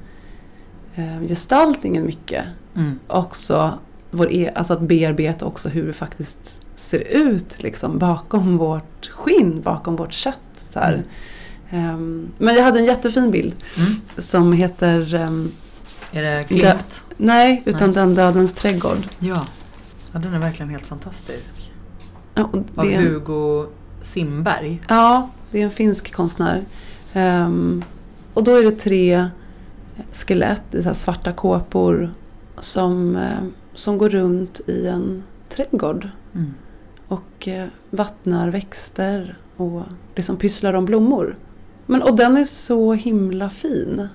eh, 0.96 1.22
gestaltningen 1.28 2.06
mycket. 2.06 2.46
Mm. 2.76 3.00
också 3.08 3.74
vår 4.12 4.32
e- 4.32 4.52
alltså 4.56 4.74
att 4.74 4.82
bearbeta 4.82 5.46
också 5.46 5.70
hur 5.70 5.88
det 5.88 5.94
faktiskt 5.94 6.62
ser 6.76 7.00
ut 7.00 7.64
liksom, 7.64 7.98
bakom 8.00 8.58
vårt 8.58 9.10
skinn, 9.12 9.62
bakom 9.62 9.96
vårt 9.96 10.14
kött. 10.14 10.36
Så 10.54 10.80
här. 10.80 11.04
Ehm, 11.70 12.28
men 12.38 12.56
jag 12.56 12.64
hade 12.64 12.80
en 12.80 12.86
jättefin 12.86 13.32
bild 13.32 13.56
Mm. 13.78 13.92
som 14.18 14.54
heter 14.54 15.16
ehm, 15.16 15.52
Är 16.12 16.24
det 16.24 16.44
klippt? 16.44 17.04
Nej, 17.18 17.62
utan 17.66 17.82
Nej. 17.90 17.94
Den 17.96 18.16
dödens 18.16 18.54
trädgård. 18.54 18.98
Ja. 19.20 19.46
ja. 20.12 20.20
Den 20.20 20.34
är 20.34 20.40
verkligen 20.40 20.70
helt 20.70 20.86
fantastisk. 20.86 21.72
Ja, 22.36 22.44
och 22.44 22.64
Av 22.76 22.86
en, 22.86 23.04
Hugo 23.04 23.66
Simberg. 24.02 24.82
ja, 24.88 25.30
det 25.52 25.60
är 25.60 25.64
en 25.64 25.72
finsk 25.72 26.14
konstnär. 26.14 26.62
Ehm, 27.14 27.84
och 28.34 28.44
då 28.44 28.56
är 28.56 28.64
det 28.64 28.72
tre 28.72 29.30
skelett 30.14 30.76
i 30.76 30.84
så 30.84 30.94
svarta 30.94 31.32
kåpor 31.32 32.12
som, 32.60 33.16
eh, 33.16 33.44
som 33.74 33.98
går 33.98 34.10
runt 34.10 34.62
i 34.68 34.88
en 34.88 35.24
trädgård. 35.50 36.10
Mm. 36.36 36.54
Och 37.16 37.48
eh, 37.48 37.68
vattnar 37.90 38.50
växter 38.50 39.38
och 39.56 39.84
liksom 40.16 40.38
pysslar 40.38 40.74
om 40.74 40.86
blommor. 40.86 41.38
Men, 41.86 42.02
och 42.02 42.16
den 42.16 42.38
är 42.38 42.44
så 42.44 42.94
himla 42.94 43.50
fin. 43.50 44.08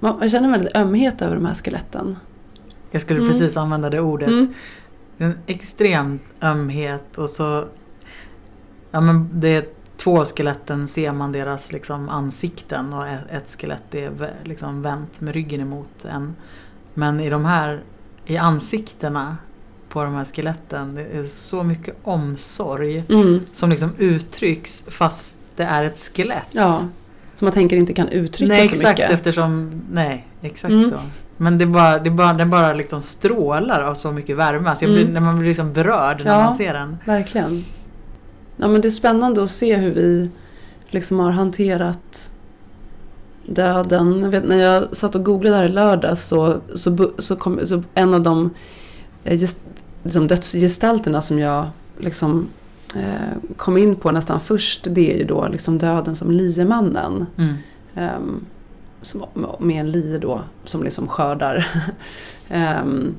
Man, 0.00 0.18
jag 0.20 0.30
känner 0.30 0.44
en 0.44 0.52
väldigt 0.52 0.76
ömhet 0.76 1.22
över 1.22 1.34
de 1.34 1.46
här 1.46 1.54
skeletten. 1.54 2.16
Jag 2.90 3.02
skulle 3.02 3.20
Mm. 3.20 3.32
precis 3.32 3.56
använda 3.56 3.90
det 3.90 4.00
ordet. 4.00 4.28
Mm. 4.28 4.54
En 5.18 5.38
extrem 5.46 6.18
ömhet 6.42 7.18
och 7.18 7.30
så... 7.30 7.64
Ja 8.90 9.00
men 9.00 9.28
det 9.32 9.48
är 9.48 9.64
två 9.96 10.20
av 10.20 10.26
skeletten 10.26 10.88
ser 10.88 11.12
man 11.12 11.32
deras 11.32 11.72
liksom 11.72 12.08
ansikten 12.08 12.92
och 12.92 13.06
ett, 13.06 13.20
ett 13.30 13.56
skelett 13.60 13.94
är 13.94 14.34
liksom 14.44 14.82
vänt 14.82 15.20
med 15.20 15.34
ryggen 15.34 15.60
emot 15.60 16.04
en. 16.04 16.34
Men 16.94 17.20
i 17.20 17.30
de 17.30 17.44
här, 17.44 17.82
i 18.26 18.36
ansiktena 18.36 19.36
på 19.94 20.04
de 20.04 20.14
här 20.14 20.24
skeletten, 20.24 20.94
det 20.94 21.02
är 21.18 21.24
så 21.26 21.62
mycket 21.62 21.94
omsorg 22.02 23.04
Mm. 23.08 23.40
som 23.52 23.70
liksom 23.70 23.90
uttrycks 23.98 24.84
fast 24.88 25.36
det 25.56 25.62
är 25.62 25.84
ett 25.84 25.98
skelett. 26.14 26.46
Ja, 26.50 26.74
som 27.34 27.46
man 27.46 27.52
tänker 27.52 27.76
inte 27.76 27.92
kan 27.92 28.08
uttrycka 28.08 28.52
nej, 28.52 28.66
så 28.66 28.74
exakt 28.74 28.98
mycket. 28.98 29.12
eftersom, 29.14 29.82
nej, 29.90 30.26
exakt 30.42 30.72
Mm. 30.72 30.90
så. 30.90 30.96
Men 31.36 31.58
det 31.58 31.66
bara, 31.66 31.98
det 31.98 32.10
bara, 32.10 32.32
den 32.32 32.50
bara 32.50 32.72
liksom 32.72 33.02
strålar 33.02 33.82
av 33.82 33.94
så 33.94 34.12
mycket 34.12 34.36
värme. 34.36 34.68
Alltså 34.70 34.84
jag 34.84 34.92
blir, 34.94 35.02
Mm. 35.02 35.14
när 35.14 35.20
man 35.20 35.38
blir 35.38 35.48
liksom 35.48 35.72
berörd 35.72 36.22
när 36.24 36.32
Ja. 36.38 36.44
man 36.44 36.54
ser 36.54 36.74
den. 36.74 36.96
Verkligen. 37.04 37.64
Ja, 38.56 38.68
men 38.68 38.80
det 38.80 38.88
är 38.88 38.90
spännande 38.90 39.42
att 39.42 39.50
se 39.50 39.76
hur 39.76 39.94
vi 39.94 40.30
liksom 40.90 41.18
har 41.18 41.30
hanterat 41.30 42.30
döden. 43.46 44.20
Jag 44.22 44.28
vet, 44.30 44.44
när 44.48 44.56
jag 44.56 44.96
satt 44.96 45.14
och 45.14 45.24
googlade 45.24 45.56
här 45.56 45.64
i 45.64 45.68
lördags 45.68 46.24
så, 46.28 46.56
så, 46.74 47.10
så 47.18 47.36
kom 47.36 47.60
så 47.66 47.82
en 47.94 48.14
av 48.14 48.22
de 48.22 48.50
eh, 49.24 49.40
liksom 50.04 50.26
dödsgestalterna 50.26 51.20
som 51.20 51.38
jag 51.38 51.66
liksom, 51.98 52.48
eh, 52.96 53.52
kom 53.56 53.76
in 53.76 53.96
på 53.96 54.10
nästan 54.10 54.40
först. 54.40 54.86
Det 54.90 55.12
är 55.12 55.18
ju 55.18 55.24
då 55.24 55.48
liksom 55.48 55.78
döden 55.78 56.16
som 56.16 56.30
liemannen. 56.30 57.26
Mm. 57.38 57.54
Ehm, 57.94 58.44
som, 59.02 59.24
med 59.58 59.80
en 59.80 59.90
lie 59.90 60.18
då 60.18 60.40
som 60.64 60.82
liksom 60.82 61.08
skördar 61.08 61.66
ehm, 62.48 63.14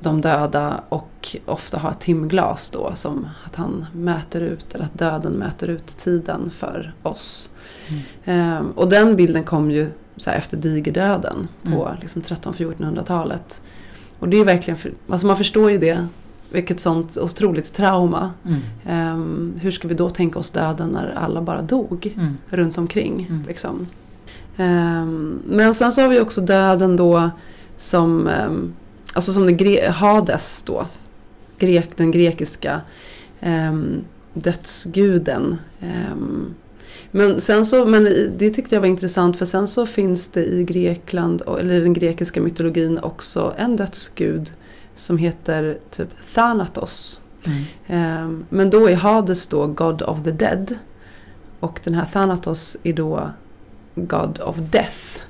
de 0.00 0.20
döda 0.20 0.80
och 0.88 1.36
ofta 1.46 1.78
har 1.78 1.90
ett 1.90 2.00
timglas 2.00 2.70
då 2.70 2.92
som 2.94 3.28
att 3.46 3.56
han 3.56 3.86
mäter 3.92 4.40
ut, 4.40 4.74
eller 4.74 4.84
att 4.84 4.98
döden 4.98 5.32
mäter 5.32 5.68
ut 5.68 5.86
tiden 5.86 6.50
för 6.50 6.92
oss. 7.02 7.50
Mm. 7.88 8.02
Ehm, 8.24 8.70
och 8.70 8.88
den 8.88 9.16
bilden 9.16 9.44
kom 9.44 9.70
ju 9.70 9.90
så 10.16 10.30
efter 10.30 10.56
digerdöden 10.56 11.48
på 11.62 11.86
Mm. 11.86 12.00
liksom 12.00 12.22
1300-1400-talet. 12.22 13.62
Och 14.18 14.28
det 14.28 14.36
är 14.36 14.44
verkligen, 14.44 14.78
för, 14.78 14.92
alltså 15.08 15.26
man 15.26 15.36
förstår 15.36 15.70
ju 15.70 15.78
det, 15.78 16.06
vilket 16.52 16.80
sånt 16.80 17.16
otroligt 17.16 17.72
trauma. 17.72 18.30
Mm. 18.46 18.60
Ehm, 18.86 19.52
hur 19.60 19.70
ska 19.70 19.88
vi 19.88 19.94
då 19.94 20.10
tänka 20.10 20.38
oss 20.38 20.50
döden 20.50 20.88
när 20.88 21.14
alla 21.16 21.42
bara 21.42 21.62
dog? 21.62 22.12
Mm. 22.16 22.36
runt 22.48 22.78
omkring. 22.78 23.26
Mm. 23.30 23.44
Liksom. 23.48 23.86
Ehm, 24.56 25.38
men 25.46 25.74
sen 25.74 25.92
så 25.92 26.00
har 26.02 26.08
vi 26.08 26.20
också 26.20 26.40
döden 26.40 26.96
då 26.96 27.30
som, 27.76 28.26
ehm, 28.28 28.72
alltså 29.14 29.32
som 29.32 29.46
den 29.46 29.58
gre- 29.58 29.90
Hades 29.90 30.62
då. 30.62 30.86
Grek, 31.58 31.90
den 31.96 32.10
grekiska 32.10 32.80
dödsguden. 34.34 35.56
Men 37.10 37.40
sen 37.40 37.64
så, 37.64 37.84
men 37.84 38.04
det 38.38 38.50
tyckte 38.50 38.74
jag 38.74 38.80
var 38.80 38.88
intressant 38.88 39.36
för 39.36 39.46
sen 39.46 39.68
så 39.68 39.86
finns 39.86 40.28
det 40.28 40.44
i 40.44 40.64
Grekland, 40.64 41.42
eller 41.60 41.80
den 41.80 41.92
grekiska 41.92 42.40
mytologin 42.40 42.98
också 42.98 43.54
en 43.58 43.76
dödsgud 43.76 44.50
som 44.94 45.18
heter 45.18 45.78
typ 45.90 46.08
Thanatos. 46.34 47.20
Mm. 47.46 47.62
Ehm, 47.86 48.44
Men 48.48 48.70
då 48.70 48.90
är 48.90 48.94
Hades 48.94 49.46
då 49.46 49.66
God 49.66 50.02
of 50.02 50.22
the 50.22 50.30
Dead. 50.30 50.78
Och 51.60 51.80
den 51.84 51.94
här 51.94 52.06
Thanatos 52.06 52.76
är 52.82 52.92
då 52.92 53.30
God 53.94 54.40
of 54.40 54.56
Death. 54.56 55.22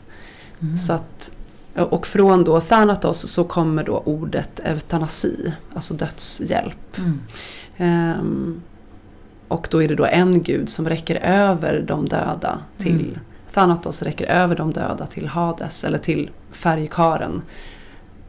Mm. 0.60 0.76
Så 0.76 0.92
att, 0.92 1.32
och 1.74 2.06
från 2.06 2.44
då 2.44 2.60
Thanatos 2.60 3.30
så 3.30 3.44
kommer 3.44 3.84
då 3.84 3.98
ordet 3.98 4.60
eutanasi, 4.60 5.52
alltså 5.74 5.94
dödshjälp. 5.94 6.98
Mm. 6.98 7.20
Ehm, 7.76 8.62
och 9.48 9.68
då 9.70 9.82
är 9.82 9.88
det 9.88 9.94
då 9.94 10.06
en 10.06 10.42
gud 10.42 10.70
som 10.70 10.88
räcker 10.88 11.16
över 11.16 11.84
de 11.88 12.08
döda 12.08 12.58
till 12.78 13.00
Mm. 13.00 13.18
Thanatos 13.52 14.02
räcker 14.02 14.26
över 14.26 14.56
de 14.56 14.72
döda 14.72 15.06
till 15.06 15.28
Hades 15.28 15.84
eller 15.84 15.98
till 15.98 16.30
färgkaren 16.52 17.42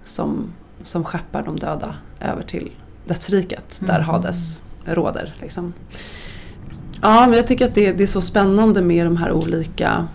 som, 0.03 0.53
som 0.83 1.03
skeppar 1.03 1.43
de 1.43 1.55
döda 1.55 1.95
över 2.21 2.43
till 2.43 2.71
dödsriket 3.05 3.81
där 3.85 3.95
Mm. 3.95 4.05
Hades 4.05 4.61
råder. 4.85 5.35
Liksom. 5.41 5.73
Ja, 7.01 7.27
men 7.27 7.33
jag 7.33 7.47
tycker 7.47 7.67
att 7.67 7.75
det, 7.75 7.93
det 7.93 8.03
är 8.03 8.07
så 8.07 8.21
spännande 8.21 8.81
med 8.81 9.05
de 9.05 9.17
här 9.17 9.31
olika 9.31 10.07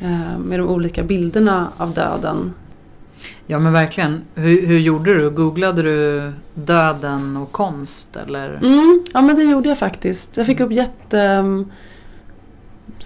eh, 0.00 0.38
med 0.38 0.60
de 0.60 0.68
olika 0.68 1.02
bilderna 1.02 1.68
av 1.76 1.94
döden. 1.94 2.52
Ja 3.46 3.58
men 3.58 3.72
verkligen. 3.72 4.22
Hur, 4.34 4.66
hur 4.66 4.78
gjorde 4.78 5.14
du? 5.14 5.30
Googlade 5.30 5.82
du 5.82 6.32
döden 6.54 7.36
och 7.36 7.52
konst 7.52 8.16
eller? 8.16 8.54
Mm, 8.54 9.04
ja 9.14 9.20
men 9.22 9.36
det 9.36 9.42
gjorde 9.42 9.68
jag 9.68 9.78
faktiskt. 9.78 10.36
Jag 10.36 10.46
fick 10.46 10.60
upp 10.60 10.72
jätte... 10.72 11.44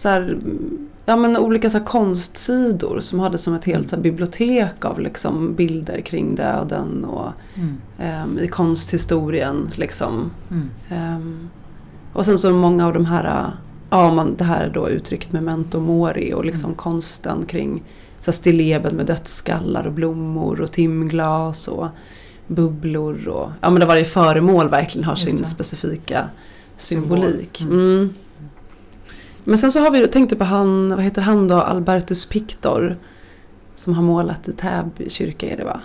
mm, 0.05 0.07
Så 0.07 0.09
här, 0.09 0.21
mm, 0.33 0.89
ja, 1.05 1.17
men 1.17 1.37
olika 1.37 1.71
så 1.71 1.81
konstsidor 1.81 3.01
som 3.01 3.21
hade 3.21 3.39
som 3.39 3.55
ett 3.55 3.65
helt 3.65 3.91
så 3.91 3.97
bibliotek 3.97 4.85
av 4.85 5.01
liksom, 5.01 5.55
bilder 5.55 6.01
kring 6.01 6.35
döden 6.35 7.05
och 7.05 7.33
Mm. 7.55 7.77
ehm, 7.99 8.39
i 8.39 8.49
konsthistorien. 8.49 9.71
Liksom. 9.75 10.31
Mm. 10.51 10.71
Ehm, 10.91 11.49
och 12.13 12.27
sen 12.27 12.39
så 12.39 12.51
många 12.51 12.87
av 12.87 12.93
de 12.93 13.05
här 13.07 13.47
ja, 13.91 14.15
man, 14.15 14.35
det 14.39 14.45
här 14.45 14.71
då 14.75 14.89
uttrycket 14.89 15.33
memento 15.33 15.81
mori 15.81 16.33
och 16.35 16.45
liksom 16.45 16.69
Mm. 16.71 16.77
konsten 16.77 17.45
kring 17.47 17.83
så 18.21 18.33
stilleben 18.33 18.97
med 18.97 19.07
dödsskallar 19.07 19.87
och 19.87 19.93
blommor 19.93 20.61
och 20.61 20.73
timglas 20.73 21.69
och 21.69 21.87
bubblor. 22.47 23.29
Och, 23.29 23.51
ja 23.61 23.71
men 23.71 23.81
där 23.81 23.87
varje 23.87 24.05
föremål 24.05 24.69
verkligen 24.69 25.05
har 25.05 25.13
Just 25.13 25.23
sin 25.31 25.39
det. 25.39 25.47
specifika 25.47 26.29
symbolik. 26.77 27.57
Symbol. 27.59 27.79
Mm. 27.79 28.15
Men 29.45 29.59
sen 29.59 29.73
så 29.73 29.81
har 29.81 29.91
vi, 29.91 30.09
tänkte 30.09 30.37
på 30.37 30.45
han, 30.45 30.89
vad 30.89 31.01
heter 31.05 31.23
han 31.23 31.49
då, 31.49 31.57
Albertus 31.57 32.27
Pictor. 32.27 32.97
Som 33.75 33.95
har 33.95 34.03
målat 34.03 34.49
i 34.49 34.53
Täby 34.53 35.11
kyrka 35.11 35.47
är 35.53 35.57
det 35.57 35.65
va? 35.65 35.81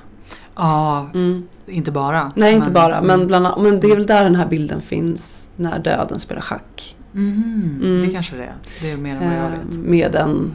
Ja, 0.55 1.09
Mm. 1.13 1.47
inte 1.65 1.91
bara. 1.91 2.31
Nej 2.35 2.53
inte 2.55 2.71
bara, 2.71 3.01
men, 3.01 3.11
mm. 3.15 3.27
bland, 3.27 3.45
annat- 3.47 3.61
men 3.61 3.79
det 3.79 3.87
är 3.91 3.95
väl 3.95 4.05
där 4.05 4.23
den 4.23 4.35
här 4.35 4.47
bilden 4.47 4.81
finns 4.81 5.49
när 5.55 5.79
döden 5.79 6.19
spelar 6.19 6.41
schack. 6.41 6.95
Mhm, 7.11 7.79
Mm. 7.83 8.01
Det 8.05 8.11
kanske 8.13 8.35
det 8.35 8.43
är. 8.43 8.53
Det 8.81 8.91
är 8.91 8.97
mer 8.97 9.15
än 9.15 9.27
vad 9.29 9.37
jag 9.37 9.45
Eh, 9.45 9.51
vet. 9.51 9.79
med 9.79 10.15
en, 10.15 10.51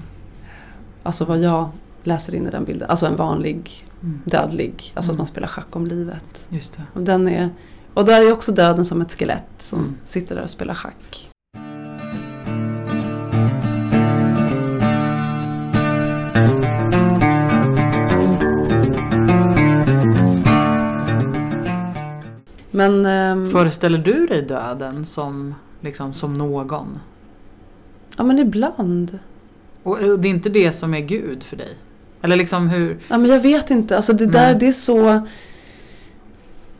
alltså 1.02 1.24
vad 1.24 1.38
jag 1.38 1.68
läser 2.02 2.34
in 2.34 2.46
i 2.46 2.50
den 2.50 2.64
bilden, 2.64 2.90
alltså 2.90 3.06
en 3.06 3.16
vanlig 3.16 3.86
Mm. 4.02 4.20
dödlig, 4.24 4.92
alltså 4.94 5.10
Mm. 5.12 5.14
att 5.14 5.18
man 5.18 5.26
spelar 5.26 5.48
schack 5.48 5.76
om 5.76 5.86
livet. 5.86 6.46
Just 6.48 6.76
det. 6.76 6.82
Och, 6.92 7.00
den 7.02 7.28
är, 7.28 7.50
och 7.94 8.04
där 8.04 8.22
är 8.22 8.32
också 8.32 8.52
döden 8.52 8.84
som 8.84 9.00
ett 9.00 9.18
skelett 9.18 9.48
som 9.58 9.78
Mm. 9.78 9.94
sitter 10.04 10.34
där 10.34 10.42
och 10.42 10.50
spelar 10.50 10.74
schack. 10.74 11.30
Men 22.74 23.06
ehm, 23.06 23.50
Föreställer 23.50 23.98
du 23.98 24.26
dig 24.26 24.42
döden 24.42 25.06
som, 25.06 25.54
liksom, 25.80 26.14
som 26.14 26.38
någon? 26.38 26.98
ja 28.16 28.24
men 28.24 28.38
ibland. 28.38 29.18
Och 29.82 29.98
och 29.98 30.18
det 30.18 30.28
är 30.28 30.30
inte 30.30 30.48
det 30.48 30.72
som 30.72 30.94
är 30.94 31.00
Gud 31.00 31.42
för 31.42 31.56
dig? 31.56 31.68
Eller 32.22 32.36
liksom 32.36 32.68
hur... 32.68 32.98
Ja 33.08 33.18
men 33.18 33.30
jag 33.30 33.40
vet 33.40 33.70
inte, 33.70 33.96
alltså 33.96 34.12
det 34.12 34.26
där 34.26 34.46
Nej. 34.52 34.56
det 34.60 34.66
är 34.68 34.72
så, 34.72 35.26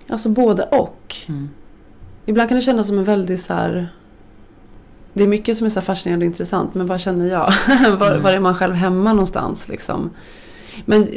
alltså 0.09 0.29
både 0.29 0.63
och. 0.63 1.15
Mm. 1.29 1.49
Ibland 2.27 2.49
kan 2.49 2.57
det 2.57 2.63
kännas 2.63 2.87
som 2.87 2.99
en 2.99 3.05
väldigt 3.05 3.41
så 3.41 3.55
här. 3.55 3.93
Det 5.13 5.23
är 5.23 5.29
mycket 5.29 5.57
som 5.57 5.65
är 5.67 5.71
så 5.71 5.81
här 5.81 5.85
fascinerande 5.87 6.27
och 6.27 6.31
intressant 6.31 6.75
men 6.75 6.87
vad 6.87 7.01
känner 7.01 7.27
jag? 7.27 7.53
var, 7.99 8.11
Mm. 8.11 8.23
var 8.23 8.31
är 8.33 8.41
man 8.41 8.55
själv 8.55 8.75
hemma 8.75 9.13
någonstans 9.13 9.69
liksom? 9.69 10.11
Men 10.85 11.09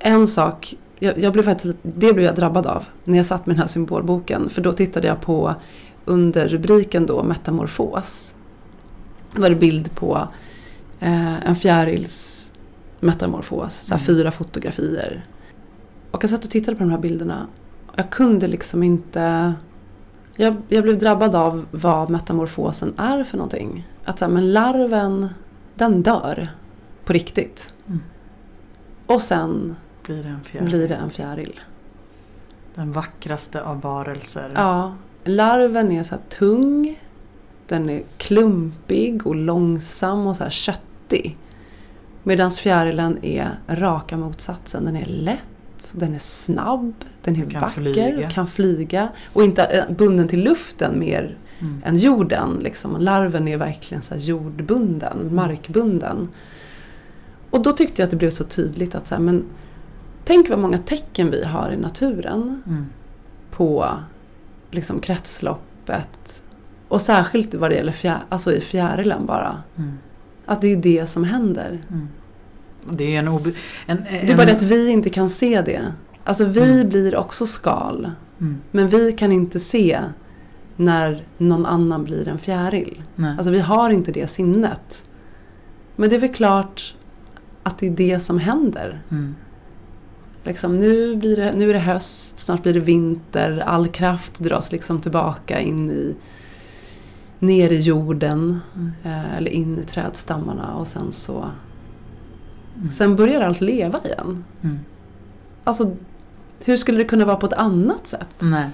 en 0.00 0.26
sak, 0.26 0.74
jag, 1.00 1.18
jag 1.18 1.32
blev 1.32 1.42
faktiskt, 1.42 1.76
det 1.82 2.12
blev 2.12 2.20
jag 2.20 2.34
drabbad 2.34 2.66
av 2.66 2.84
när 3.04 3.16
jag 3.16 3.26
satt 3.26 3.46
med 3.46 3.56
den 3.56 3.60
här 3.60 3.66
symbolboken. 3.66 4.50
För 4.50 4.62
då 4.62 4.72
tittade 4.72 5.06
jag 5.06 5.20
på 5.20 5.54
under 6.04 6.48
rubriken 6.48 7.06
då 7.06 7.22
metamorfos. 7.22 8.36
Då 9.34 9.42
var 9.42 9.48
det 9.50 9.56
bild 9.56 9.94
på 9.94 10.28
eh, 11.00 11.48
en 11.48 11.56
fjärils 11.56 12.52
metamorfos, 13.00 13.74
så 13.74 13.94
här 13.94 14.00
Mm. 14.00 14.06
fyra 14.06 14.30
fotografier. 14.30 15.24
Och 16.10 16.24
jag 16.24 16.30
satt 16.30 16.44
och 16.44 16.50
tittade 16.50 16.76
på 16.76 16.82
de 16.84 16.90
här 16.90 16.98
bilderna. 16.98 17.46
Jag 17.96 18.10
kunde 18.10 18.46
liksom 18.46 18.82
inte 18.82 19.54
jag, 20.36 20.56
jag 20.68 20.82
blev 20.82 20.98
drabbad 20.98 21.34
av 21.34 21.66
vad 21.70 22.10
metamorfosen 22.10 22.94
är 22.96 23.24
för 23.24 23.36
någonting. 23.36 23.88
Att 24.04 24.18
så 24.18 24.24
här, 24.24 24.32
men 24.32 24.52
larven, 24.52 25.28
den 25.74 26.02
dör 26.02 26.48
på 27.04 27.12
riktigt. 27.12 27.74
Mm. 27.86 28.00
Och 29.06 29.22
sen 29.22 29.76
Blir 30.10 30.22
det 30.22 30.28
en 30.28 30.40
fjäril? 30.44 30.68
blir 30.68 30.88
det 30.88 30.94
en 30.94 31.10
fjäril. 31.10 31.60
Den 32.74 32.92
vackraste 32.92 33.62
av 33.62 33.80
varelser. 33.80 34.50
Ja, 34.54 34.94
larven 35.24 35.92
är 35.92 36.02
så 36.02 36.16
tung. 36.28 36.98
Den 37.68 37.90
är 37.90 38.02
klumpig 38.18 39.26
och 39.26 39.34
långsam 39.36 40.26
och 40.26 40.36
så 40.36 40.42
här 40.42 40.50
köttig. 40.50 41.36
Medan 42.22 42.50
fjärilen 42.50 43.18
är 43.24 43.58
raka 43.68 44.16
motsatsen. 44.16 44.84
Den 44.84 44.96
är 44.96 45.06
lätt, 45.06 45.92
den 45.94 46.14
är 46.14 46.18
snabb, 46.18 46.92
den 47.22 47.36
är 47.36 47.50
Kan 47.50 47.60
vacker, 47.60 47.80
flyga. 47.80 48.30
kan 48.30 48.46
flyga. 48.46 49.08
Och 49.32 49.42
inte 49.44 49.64
eh, 49.64 49.90
bunden 49.96 50.28
till 50.28 50.42
luften 50.42 50.98
mer 50.98 51.36
Mm. 51.62 51.82
än 51.84 51.96
jorden. 51.96 52.58
Liksom. 52.62 52.96
Larven 53.00 53.48
är 53.48 53.56
verkligen 53.56 54.02
så 54.02 54.14
jordbunden, 54.16 55.34
markbunden. 55.34 56.28
Och 57.50 57.62
då 57.62 57.72
tyckte 57.72 58.02
jag 58.02 58.06
att 58.06 58.10
det 58.10 58.16
blev 58.16 58.30
så 58.30 58.44
tydligt 58.44 58.94
att 58.94 59.06
så 59.06 59.14
här, 59.14 59.22
men 59.22 59.44
tänk 60.24 60.50
vad 60.50 60.58
många 60.58 60.78
tecken 60.78 61.30
vi 61.30 61.44
har 61.44 61.70
i 61.70 61.76
naturen 61.76 62.62
Mm. 62.66 62.86
på 63.50 63.90
liksom 64.70 65.00
kretsloppet. 65.00 66.42
Och 66.88 67.00
särskilt 67.00 67.54
vad 67.54 67.70
det 67.70 67.74
gäller 67.76 67.92
fjär, 67.92 68.18
alltså 68.28 68.52
i 68.52 68.60
fjärilen 68.60 69.26
bara. 69.26 69.62
Mm. 69.76 69.92
Att 70.46 70.60
det 70.60 70.72
är 70.72 70.76
det 70.76 71.06
som 71.06 71.24
händer. 71.24 71.78
Mm. 71.90 72.08
Det 72.90 73.14
är 73.14 73.18
en, 73.18 73.28
obe... 73.28 73.52
en, 73.86 73.98
en... 73.98 74.26
Det 74.26 74.32
är 74.32 74.36
bara 74.36 74.46
det 74.46 74.52
att 74.52 74.62
vi 74.62 74.90
inte 74.90 75.10
kan 75.10 75.28
se 75.28 75.62
det. 75.62 75.92
Alltså 76.24 76.44
vi 76.44 76.72
Mm. 76.74 76.88
blir 76.88 77.16
också 77.16 77.46
skal. 77.46 78.10
Mm. 78.40 78.60
Men 78.70 78.88
vi 78.88 79.12
kan 79.12 79.32
inte 79.32 79.60
se 79.60 80.00
när 80.76 81.22
någon 81.38 81.66
annan 81.66 82.04
blir 82.04 82.28
en 82.28 82.38
fjäril. 82.38 83.02
Nej. 83.16 83.34
Alltså 83.36 83.50
vi 83.50 83.60
har 83.60 83.90
inte 83.90 84.12
det 84.12 84.26
sinnet. 84.30 85.04
Men 85.96 86.10
det 86.10 86.16
är 86.16 86.20
väl 86.20 86.34
klart 86.34 86.94
att 87.62 87.78
det 87.78 87.86
är 87.86 87.90
det 87.90 88.20
som 88.20 88.38
händer. 88.38 89.02
Liksom, 90.44 90.78
nu, 90.78 91.16
blir 91.16 91.36
det, 91.36 91.52
nu 91.52 91.70
är 91.70 91.74
det 91.74 91.80
höst, 91.80 92.38
snart 92.38 92.62
blir 92.62 92.74
det 92.74 92.80
vinter, 92.80 93.62
all 93.66 93.88
kraft 93.88 94.38
dras 94.38 94.72
liksom 94.72 95.00
tillbaka 95.00 95.60
in 95.60 95.90
i 95.90 96.14
ner 97.38 97.70
i 97.70 97.80
jorden 97.80 98.60
Mm. 98.76 98.90
eller 99.36 99.50
in 99.50 99.78
i 99.78 99.84
trädstammarna 99.84 100.74
och 100.74 100.86
sen 100.86 101.12
så 101.12 101.44
Mm. 102.76 102.90
sen 102.90 103.16
börjar 103.16 103.40
allt 103.40 103.60
leva 103.60 104.00
igen. 104.04 104.44
Mm. 104.62 104.78
Alltså 105.64 105.96
hur 106.64 106.76
skulle 106.76 106.98
det 106.98 107.04
kunna 107.04 107.24
vara 107.24 107.36
på 107.36 107.46
ett 107.46 107.52
annat 107.52 108.06
sätt? 108.06 108.28
Nej. 108.38 108.68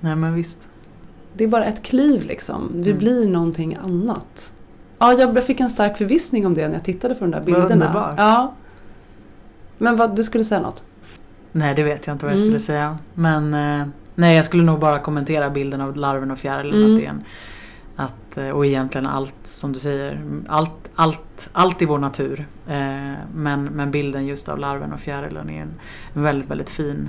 Nej 0.00 0.16
men 0.16 0.34
visst. 0.34 0.68
Det 1.34 1.44
är 1.44 1.48
bara 1.48 1.64
ett 1.64 1.82
kliv 1.82 2.22
liksom. 2.24 2.70
Vi 2.74 2.90
Mm. 2.90 2.98
blir 2.98 3.28
någonting 3.28 3.74
annat. 3.84 4.52
Ja, 4.98 5.12
jag 5.12 5.44
fick 5.44 5.60
en 5.60 5.70
stark 5.70 5.98
förvissning 5.98 6.46
om 6.46 6.54
det 6.54 6.68
när 6.68 6.74
jag 6.74 6.84
tittade 6.84 7.14
på 7.14 7.24
de 7.24 7.30
där 7.30 7.40
bilderna. 7.44 7.72
underbart. 7.72 8.14
Ja. 8.16 8.54
Men 9.82 9.96
vad, 9.96 10.16
du 10.16 10.22
skulle 10.22 10.44
säga 10.44 10.60
något? 10.60 10.84
Nej 11.52 11.74
det 11.74 11.82
vet 11.82 12.06
jag 12.06 12.14
inte 12.14 12.24
vad 12.26 12.32
jag 12.32 12.38
Mm. 12.40 12.50
skulle 12.50 12.60
säga. 12.60 12.98
Men 13.14 13.54
eh, 13.54 13.86
nej 14.14 14.36
jag 14.36 14.44
skulle 14.44 14.62
nog 14.62 14.78
bara 14.80 14.98
kommentera 14.98 15.50
bilden 15.50 15.80
av 15.80 15.96
larven 15.96 16.30
och 16.30 16.38
fjärilen. 16.38 16.74
Mm. 16.84 16.92
Att 16.94 16.98
det 17.00 17.06
är 17.06 17.10
en, 17.10 17.22
att, 17.96 18.36
eh, 18.38 18.48
och 18.48 18.66
egentligen 18.66 19.06
allt 19.06 19.34
som 19.44 19.72
du 19.72 19.78
säger. 19.78 20.24
Allt, 20.48 20.90
allt, 20.94 21.48
allt 21.52 21.82
i 21.82 21.84
vår 21.84 21.98
natur. 21.98 22.46
Eh, 22.68 23.12
men, 23.34 23.64
men 23.64 23.90
bilden 23.90 24.26
just 24.26 24.48
av 24.48 24.58
larven 24.58 24.92
och 24.92 25.00
fjärilen 25.00 25.50
är 25.50 25.62
en, 25.62 25.74
väldigt 26.22 26.50
väldigt 26.50 26.70
fin 26.70 27.08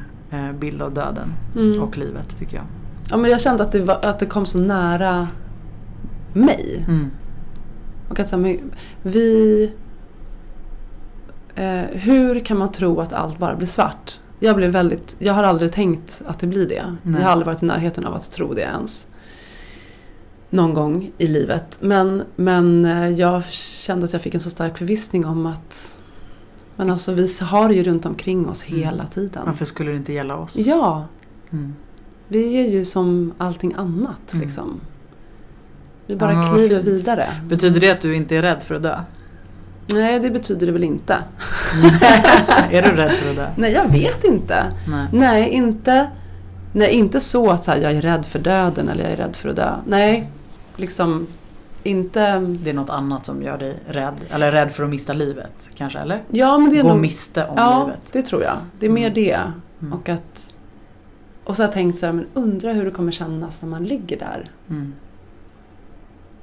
bild 0.60 0.82
av 0.82 0.94
döden 0.94 1.34
Mm. 1.56 1.82
och 1.82 1.98
livet 1.98 2.38
tycker 2.40 2.56
jag. 2.58 2.66
Ja, 3.10 3.18
men 3.18 3.32
jag 3.32 3.42
kände 3.42 3.64
att 3.64 3.72
det, 3.72 3.80
var, 3.82 4.00
att 4.06 4.20
det 4.20 4.26
kom 4.26 4.46
så 4.46 4.58
nära 4.58 5.28
mig. 6.34 6.86
Mm. 6.88 7.12
Och 8.10 8.20
att 8.20 8.28
så 8.28 8.38
här, 8.42 8.58
vi... 9.02 9.72
Eh, 11.56 11.82
hur 11.92 12.40
kan 12.40 12.58
man 12.58 12.72
tro 12.72 13.00
att 13.02 13.14
allt 13.14 13.38
bara 13.38 13.56
blir 13.56 13.68
svart? 13.68 14.20
Jag, 14.40 14.56
blev 14.56 14.72
väldigt, 14.72 15.16
jag 15.20 15.34
har 15.34 15.44
aldrig 15.44 15.72
tänkt 15.72 16.22
att 16.26 16.40
det 16.40 16.48
blir 16.48 16.68
det. 16.70 16.84
Nej. 17.04 17.16
Jag 17.22 17.26
har 17.26 17.32
aldrig 17.32 17.46
varit 17.46 17.64
i 17.64 17.66
närheten 17.66 18.06
av 18.06 18.16
att 18.16 18.32
tro 18.32 18.54
det 18.54 18.62
ens. 18.62 19.08
Någon 20.50 20.74
gång 20.74 21.12
i 21.18 21.28
livet. 21.28 21.78
Men, 21.82 22.24
men 22.36 22.86
eh, 22.86 23.10
jag 23.10 23.46
kände 23.52 24.06
att 24.06 24.14
jag 24.14 24.22
fick 24.22 24.34
en 24.34 24.40
så 24.40 24.50
stark 24.50 24.78
förvissning 24.78 25.26
om 25.26 25.46
att 25.46 25.98
men 26.76 26.90
alltså, 26.90 27.14
vi 27.14 27.30
har 27.42 27.68
det 27.70 27.76
ju 27.76 27.84
runt 27.84 28.06
omkring 28.06 28.50
oss 28.50 28.66
Mm. 28.68 28.80
hela 28.80 29.06
tiden. 29.06 29.44
Varför 29.46 29.66
skulle 29.66 29.92
det 29.92 29.98
inte 29.98 30.14
gälla 30.14 30.36
oss? 30.38 30.56
Ja, 30.56 31.06
Mm. 31.52 31.74
vi 32.28 32.56
är 32.66 32.70
ju 32.70 32.86
som 32.86 33.34
allting 33.38 33.74
annat. 33.78 34.34
Mm. 34.34 34.46
Liksom. 34.46 34.80
Vi 36.08 36.14
Ja, 36.14 36.20
bara 36.20 36.34
vad 36.36 36.54
kliver 36.56 36.76
fint. 36.84 36.88
vidare. 36.88 37.26
Betyder 37.48 37.80
det 37.82 37.92
att 37.92 38.02
du 38.02 38.16
inte 38.16 38.36
är 38.36 38.42
rädd 38.42 38.64
för 38.64 38.76
att 38.76 38.84
dö? 38.84 39.00
Nej, 39.94 40.20
det 40.20 40.30
betyder 40.32 40.66
det 40.66 40.72
väl 40.72 40.84
inte. 40.84 41.14
är 42.72 42.82
du 42.82 42.90
rädd 42.96 43.12
för 43.12 43.30
att 43.30 43.36
dö? 43.36 43.48
Nej, 43.56 43.72
jag 43.74 43.88
vet 43.92 44.24
inte. 44.24 44.66
Nej. 44.88 45.08
Nej, 45.14 45.50
inte, 45.50 46.08
nej, 46.74 46.90
inte 46.92 47.20
så 47.20 47.50
att 47.52 47.64
så 47.64 47.72
här, 47.72 47.78
jag 47.78 47.92
är 47.92 48.02
rädd 48.02 48.26
för 48.26 48.40
döden 48.40 48.90
eller 48.90 49.04
jag 49.04 49.14
är 49.14 49.18
rädd 49.18 49.36
för 49.36 49.50
att 49.50 49.56
dö. 49.56 49.76
Nej, 49.88 50.30
liksom 50.76 51.28
inte... 51.84 52.40
Det 52.40 52.70
är 52.70 52.74
något 52.74 52.90
annat 52.90 53.26
som 53.26 53.42
gör 53.44 53.58
dig 53.58 53.78
rädd. 53.88 54.16
Eller 54.32 54.52
rädd 54.52 54.72
för 54.72 54.84
att 54.84 54.90
mista 54.90 55.14
livet 55.14 55.52
kanske, 55.76 56.00
eller? 56.00 56.22
Ja, 56.30 56.58
men 56.58 56.70
det 56.70 56.80
är 56.80 56.84
Gå 56.84 56.90
nog... 56.90 57.00
miste 57.00 57.46
om 57.46 57.54
Ja, 57.58 57.84
livet. 57.86 58.00
det 58.12 58.22
tror 58.22 58.44
jag. 58.44 58.58
Det 58.80 58.86
är 58.86 58.90
mer 58.90 59.08
Mm. 59.08 59.14
det. 59.14 59.40
Mm. 59.82 59.94
Och 59.94 60.10
att... 60.10 60.54
Och 61.44 61.56
så 61.56 61.62
har 61.62 61.68
jag 61.68 61.74
tänkt 61.74 61.98
så 61.98 62.06
här, 62.06 62.14
men 62.14 62.26
undrar 62.34 62.74
hur 62.74 62.86
det 62.86 62.92
kommer 62.92 63.12
kännas 63.12 63.62
när 63.62 63.70
man 63.70 63.84
ligger 63.84 64.20
där. 64.20 64.46
Mm. 64.70 64.94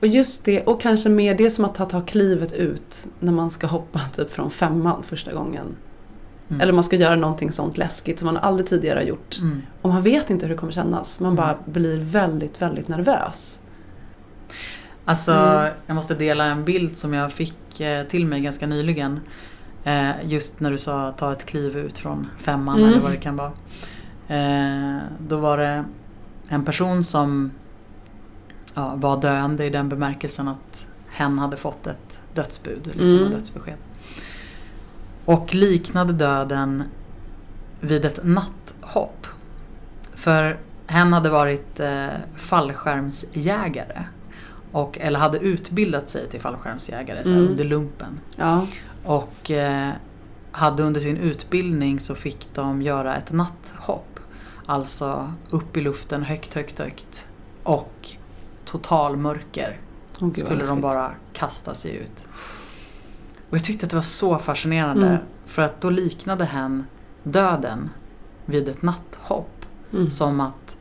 Och 0.01 0.07
just 0.07 0.45
det, 0.45 0.63
och 0.63 0.81
kanske 0.81 1.09
mer 1.09 1.35
det 1.35 1.51
som 1.51 1.65
att 1.65 1.75
ta, 1.75 1.85
ta 1.85 2.01
klivet 2.01 2.53
ut 2.53 3.07
när 3.21 3.33
man 3.33 3.51
ska 3.51 3.67
hoppa 3.67 4.01
typ 4.13 4.31
från 4.31 4.51
femman 4.51 5.03
första 5.03 5.33
gången. 5.33 5.67
Mm. 6.49 6.61
Eller 6.61 6.73
man 6.73 6.85
ska 6.85 6.97
göra 6.97 7.17
någonting 7.17 7.53
sånt 7.53 7.79
läskigt 7.79 8.19
som 8.19 8.27
man 8.27 8.37
aldrig 8.37 8.67
tidigare 8.69 8.99
har 8.99 9.05
gjort. 9.05 9.39
Mm. 9.41 9.63
Och 9.83 9.91
man 9.91 10.03
vet 10.03 10.31
inte 10.31 10.47
hur 10.47 10.55
det 10.55 10.59
kommer 10.59 10.73
kännas. 10.73 11.21
Man 11.21 11.33
Mm. 11.33 11.37
bara 11.37 11.59
blir 11.67 11.99
väldigt, 11.99 12.63
väldigt 12.63 12.89
nervös. 12.89 13.63
Alltså, 15.05 15.33
Mm. 15.33 15.73
jag 15.87 15.95
måste 15.95 16.15
dela 16.15 16.45
en 16.45 16.65
bild 16.65 16.99
som 16.99 17.13
jag 17.15 17.33
fick 17.33 17.81
eh, 17.81 18.07
till 18.07 18.27
mig 18.27 18.41
ganska 18.41 18.67
nyligen. 18.67 19.21
Eh, 19.85 20.11
just 20.25 20.61
när 20.61 20.71
du 20.71 20.79
sa 20.79 21.13
ta 21.19 21.33
ett 21.33 21.47
kliv 21.47 21.77
ut 21.77 21.99
från 21.99 22.27
femman 22.39 22.79
Mm. 22.79 22.91
eller 22.91 23.01
vad 23.01 23.11
det 23.13 23.17
kan 23.17 23.37
vara. 23.37 23.53
Eh, 24.29 24.99
då 25.29 25.37
var 25.37 25.59
det 25.59 25.85
en 26.49 26.65
person 26.65 27.05
som 27.05 27.51
ja, 28.75 28.95
var 28.97 29.21
döende 29.21 29.65
i 29.65 29.71
den 29.71 29.89
bemärkelsen 29.89 30.49
att 30.49 30.87
hen 31.09 31.39
hade 31.39 31.57
fått 31.57 31.87
ett 31.87 32.19
dödsbud, 32.35 32.87
liksom 32.87 33.09
Mm. 33.09 33.25
ett 33.27 33.33
dödsbesked. 33.33 33.77
Och 35.25 35.55
liknade 35.55 36.13
döden 36.13 36.83
vid 37.81 38.05
ett 38.05 38.21
natthopp. 38.25 39.27
För 40.15 40.59
hen 40.87 41.13
hade 41.13 41.31
varit 41.31 41.81
eh, 41.81 42.07
fallskärmsjägare. 42.37 44.03
Och, 44.73 44.99
eller 45.01 45.19
hade 45.19 45.39
utbildat 45.39 46.11
sig 46.11 46.29
till 46.29 46.41
fallskärmsjägare 46.41 47.25
så 47.25 47.31
Mm. 47.31 47.47
under 47.49 47.65
lumpen. 47.65 48.21
Ja. 48.37 48.67
Och 49.05 49.51
eh, 49.51 49.91
hade 50.51 50.83
under 50.83 51.01
sin 51.01 51.17
utbildning 51.17 52.01
så 52.01 52.15
fick 52.15 52.49
de 52.55 52.83
göra 52.83 53.17
ett 53.17 53.33
natthopp. 53.33 54.21
Alltså 54.67 55.33
upp 55.51 55.77
i 55.77 55.81
luften 55.81 56.23
högt, 56.23 56.55
högt, 56.55 56.79
högt. 56.79 57.27
Och 57.63 58.11
total 58.71 59.17
mörker 59.17 59.81
vad 60.19 60.37
skulle 60.37 60.65
de 60.65 60.81
bara 60.81 61.15
kasta 61.33 61.75
sig 61.75 61.97
ut. 61.97 62.27
Och 63.51 63.57
jag 63.57 63.65
tyckte 63.65 63.87
att 63.87 63.91
det 63.91 63.97
var 63.97 64.03
så 64.03 64.39
fascinerande. 64.39 65.07
Mm. 65.07 65.21
För 65.47 65.63
att 65.63 65.81
då 65.81 65.91
liknade 65.91 66.45
hen 66.45 66.87
döden 67.23 67.91
vid 68.47 68.69
ett 68.69 68.83
natthopp. 68.83 69.67
Mm. 69.93 70.11
Som 70.11 70.41
att 70.41 70.77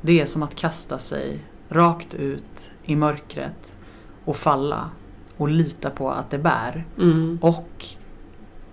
det 0.00 0.20
är 0.20 0.26
som 0.26 0.42
att 0.42 0.54
kasta 0.54 0.98
sig 0.98 1.44
rakt 1.68 2.14
ut 2.14 2.70
i 2.84 2.96
mörkret 2.96 3.76
och 4.24 4.36
falla 4.36 4.90
och 5.36 5.48
lita 5.48 5.90
på 5.90 6.10
att 6.10 6.30
det 6.30 6.38
bär. 6.38 6.84
Mm. 6.98 7.38
Och 7.42 7.84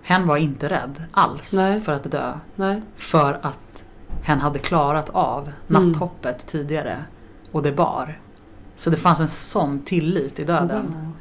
hen 0.02 0.26
var 0.26 0.36
inte 0.36 0.68
rädd 0.68 1.04
alls 1.12 1.52
Nej. 1.52 1.80
för 1.80 1.92
att 1.92 2.10
dö. 2.10 2.32
Nej. 2.56 2.82
För 2.96 3.38
att 3.42 3.84
hen 4.22 4.40
hade 4.40 4.58
klarat 4.58 5.10
av 5.10 5.52
natthoppet 5.66 6.46
tidigare. 6.46 7.04
Och 7.52 7.62
det 7.62 7.72
bar. 7.72 8.18
Så 8.80 8.90
det 8.90 8.96
fanns 8.96 9.20
en 9.20 9.28
sån 9.28 9.80
tillit 9.82 10.38
i 10.38 10.44
döden. 10.44 10.86
Wow. 10.86 11.12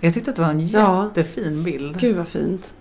Jag 0.00 0.14
tyckte 0.14 0.30
att 0.30 0.36
det 0.36 0.42
var 0.42 0.50
en 0.50 0.66
Ja. 0.68 1.04
jättefin 1.04 1.62
bild. 1.62 1.98
Gud 2.00 2.16
vad 2.16 2.28
fint. 2.28 2.74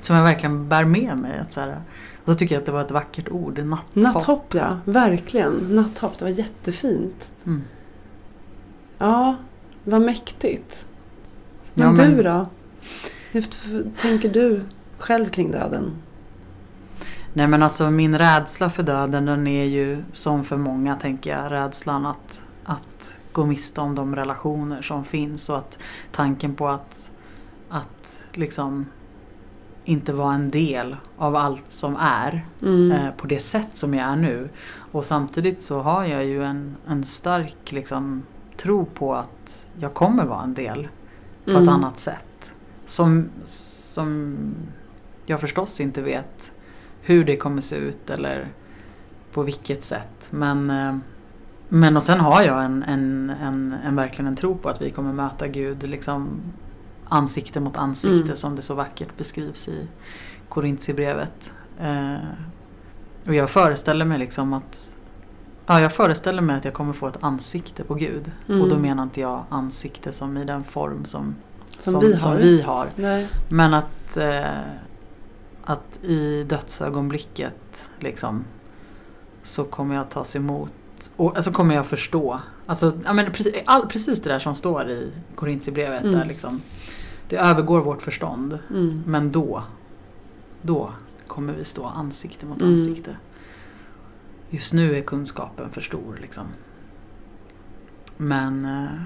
Som 0.00 0.16
jag 0.16 0.22
verkligen 0.22 0.68
bär 0.68 0.84
med 0.84 1.16
mig. 1.16 1.38
Att 1.38 1.52
så 1.52 1.60
här, 1.60 1.76
och 2.24 2.32
så 2.32 2.38
tycker 2.38 2.54
jag 2.54 2.60
att 2.60 2.66
det 2.66 2.72
var 2.72 2.80
ett 2.80 2.90
vackert 2.90 3.28
ord. 3.30 3.58
Natthopp. 3.58 3.94
Natthopp 3.96 4.54
ja, 4.54 4.78
verkligen. 4.84 5.52
Natthopp, 5.70 6.18
det 6.18 6.24
var 6.24 6.32
jättefint. 6.32 7.30
Mm. 7.46 7.62
Ja, 8.98 9.36
vad 9.84 10.02
mäktigt. 10.02 10.86
Ja, 11.74 11.86
Men, 11.86 11.94
men- 11.94 12.16
du 12.16 12.22
då? 12.22 12.46
Hur 13.32 13.44
tänker 14.00 14.28
du 14.28 14.62
själv 14.98 15.28
kring 15.30 15.50
döden? 15.50 15.90
Nej 17.32 17.46
men 17.48 17.62
alltså 17.62 17.90
min 17.90 18.18
rädsla 18.18 18.70
för 18.70 18.82
döden 18.82 19.24
den 19.26 19.46
är 19.46 19.64
ju 19.64 20.02
som 20.12 20.44
för 20.44 20.56
många 20.56 20.96
tänker 20.96 21.30
jag 21.30 21.52
rädslan 21.52 22.06
att 22.06 22.42
gå 23.38 23.46
miste 23.46 23.80
om 23.80 23.94
de 23.94 24.16
relationer 24.16 24.82
som 24.82 25.04
finns 25.04 25.50
och 25.50 25.58
att 25.58 25.78
tanken 26.12 26.54
på 26.54 26.68
att, 26.68 27.10
att 27.68 28.18
liksom 28.32 28.86
inte 29.84 30.12
vara 30.12 30.34
en 30.34 30.50
del 30.50 30.96
av 31.16 31.36
allt 31.36 31.64
som 31.68 31.96
är 32.00 32.46
Mm. 32.62 32.92
eh, 32.92 33.10
på 33.16 33.26
det 33.26 33.38
sätt 33.38 33.68
som 33.72 33.94
jag 33.94 34.08
är 34.08 34.16
nu. 34.16 34.48
Och 34.92 35.04
samtidigt 35.04 35.62
så 35.62 35.80
har 35.80 36.04
jag 36.04 36.24
ju 36.24 36.44
en, 36.44 36.76
en 36.88 37.04
stark 37.04 37.72
liksom, 37.72 38.22
tro 38.56 38.84
på 38.84 39.14
att 39.14 39.66
jag 39.80 39.94
kommer 39.94 40.24
vara 40.24 40.42
en 40.42 40.54
del 40.54 40.88
på 41.44 41.50
Mm. 41.50 41.62
ett 41.62 41.68
annat 41.68 41.98
sätt. 41.98 42.52
Som, 42.86 43.28
som 43.44 44.36
jag 45.26 45.40
förstås 45.40 45.80
inte 45.80 46.02
vet 46.02 46.52
hur 47.02 47.24
det 47.24 47.36
kommer 47.36 47.60
se 47.62 47.76
ut 47.76 48.10
eller 48.10 48.48
på 49.32 49.42
vilket 49.42 49.82
sätt. 49.84 50.28
Men, 50.30 50.70
eh, 50.70 50.96
men 51.68 51.96
och 51.96 52.02
sen 52.02 52.20
har 52.20 52.42
jag 52.42 52.64
en, 52.64 52.82
en, 52.82 53.32
en, 53.42 53.74
en 53.84 53.96
verkligen 53.96 54.26
en 54.26 54.36
tro 54.36 54.56
på 54.56 54.68
att 54.68 54.82
vi 54.82 54.90
kommer 54.90 55.12
möta 55.12 55.48
Gud 55.48 55.82
liksom 55.88 56.28
ansikte 57.08 57.60
mot 57.60 57.76
ansikte 57.76 58.24
Mm. 58.24 58.36
som 58.36 58.56
det 58.56 58.62
så 58.62 58.74
vackert 58.74 59.16
beskrivs 59.16 59.68
i 59.68 59.88
Korintierbrevet. 60.48 61.52
Eh, 61.80 62.14
och 63.26 63.34
jag 63.34 63.50
föreställer 63.50 64.04
mig 64.04 64.18
liksom 64.18 64.52
att 64.52 64.96
Ja, 65.70 65.80
jag 65.80 65.92
föreställer 65.92 66.42
mig 66.42 66.56
att 66.56 66.64
jag 66.64 66.74
kommer 66.74 66.92
få 66.92 67.06
ett 67.08 67.18
ansikte 67.20 67.84
på 67.84 67.94
Gud. 67.94 68.30
Mm. 68.48 68.62
Och 68.62 68.68
då 68.68 68.78
menar 68.78 69.02
inte 69.02 69.20
jag 69.20 69.44
ansikte 69.48 70.12
som 70.12 70.36
i 70.36 70.44
den 70.44 70.64
form 70.64 71.04
som, 71.04 71.34
Som 71.78 72.00
vi 72.00 72.10
har. 72.10 72.16
Som 72.16 72.36
vi 72.36 72.60
har. 72.62 72.86
Men 73.48 73.74
att, 73.74 74.16
eh, 74.16 74.60
att 75.64 76.04
i 76.04 76.44
dödsögonblicket 76.44 77.90
liksom 77.98 78.44
så 79.42 79.64
kommer 79.64 79.94
jag 79.94 80.10
tas 80.10 80.36
emot 80.36 80.72
och 81.16 81.36
alltså 81.36 81.52
kommer 81.52 81.74
jag 81.74 81.86
förstå. 81.86 82.40
Alltså, 82.66 82.92
ja, 83.04 83.12
men 83.12 83.32
precis, 83.32 83.54
all, 83.66 83.86
precis 83.86 84.22
det 84.22 84.30
där 84.30 84.38
som 84.38 84.54
står 84.54 84.90
i 84.90 85.12
Korintierbrevet. 85.34 86.02
Mm. 86.02 86.12
Där 86.18 86.24
liksom, 86.24 86.60
det 87.28 87.36
övergår 87.36 87.80
vårt 87.80 88.02
förstånd. 88.02 88.58
Mm. 88.70 89.02
Men 89.06 89.32
då, 89.32 89.62
då 90.62 90.92
kommer 91.26 91.52
vi 91.52 91.64
stå 91.64 91.86
ansikte 91.86 92.46
mot 92.46 92.62
Mm. 92.62 92.74
ansikte. 92.74 93.16
Just 94.50 94.72
nu 94.72 94.96
är 94.96 95.00
kunskapen 95.00 95.70
för 95.70 95.80
stor 95.80 96.18
liksom. 96.20 96.44
Men, 98.16 98.64
eh, 98.64 99.02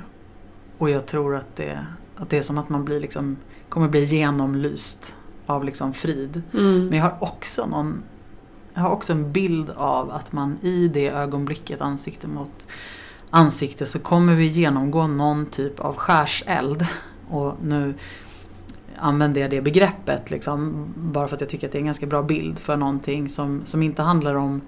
och 0.78 0.90
jag 0.90 1.06
tror 1.06 1.36
att 1.36 1.56
det, 1.56 1.86
att 2.16 2.30
det 2.30 2.38
är 2.38 2.42
som 2.42 2.58
att 2.58 2.68
man 2.68 2.84
blir 2.84 3.00
liksom, 3.00 3.36
kommer 3.68 3.88
bli 3.88 4.04
genomlyst 4.04 5.16
av 5.46 5.64
liksom 5.64 5.92
frid. 5.92 6.42
Mm. 6.52 6.86
Men 6.86 6.98
jag 6.98 7.04
har 7.04 7.16
också 7.20 7.66
någon 7.66 8.02
jag 8.74 8.82
har 8.82 8.90
också 8.90 9.12
en 9.12 9.32
bild 9.32 9.70
av 9.70 10.10
att 10.10 10.32
man 10.32 10.58
i 10.62 10.88
det 10.88 11.08
ögonblicket 11.08 11.80
ansikte 11.80 12.28
mot 12.28 12.66
ansikte 13.30 13.86
så 13.86 13.98
kommer 13.98 14.34
vi 14.34 14.46
genomgå 14.46 15.06
någon 15.06 15.46
typ 15.46 15.80
av 15.80 15.96
skärseld. 15.96 16.86
Och 17.30 17.54
nu 17.62 17.94
använder 18.96 19.40
jag 19.40 19.50
det 19.50 19.60
begreppet 19.60 20.30
liksom, 20.30 20.86
bara 20.96 21.28
för 21.28 21.36
att 21.36 21.40
jag 21.40 21.50
tycker 21.50 21.66
att 21.66 21.72
det 21.72 21.78
är 21.78 21.80
en 21.80 21.86
ganska 21.86 22.06
bra 22.06 22.22
bild 22.22 22.58
för 22.58 22.76
någonting 22.76 23.28
som, 23.28 23.62
som 23.64 23.82
inte 23.82 24.02
handlar 24.02 24.34
om 24.34 24.60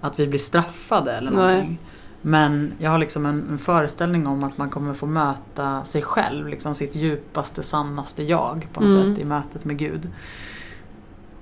att 0.00 0.20
vi 0.20 0.26
blir 0.26 0.38
straffade 0.38 1.12
eller 1.12 1.30
Nej. 1.30 1.40
någonting. 1.40 1.78
Men 2.22 2.72
jag 2.78 2.90
har 2.90 2.98
liksom 2.98 3.26
en, 3.26 3.48
en 3.50 3.58
föreställning 3.58 4.26
om 4.26 4.44
att 4.44 4.58
man 4.58 4.70
kommer 4.70 4.94
få 4.94 5.06
möta 5.06 5.84
sig 5.84 6.02
själv, 6.02 6.48
liksom 6.48 6.74
sitt 6.74 6.94
djupaste, 6.94 7.62
sannaste 7.62 8.22
jag 8.22 8.68
på 8.72 8.80
något 8.80 8.90
Mm. 8.92 9.14
sätt 9.14 9.22
i 9.22 9.24
mötet 9.24 9.64
med 9.64 9.78
Gud. 9.78 10.08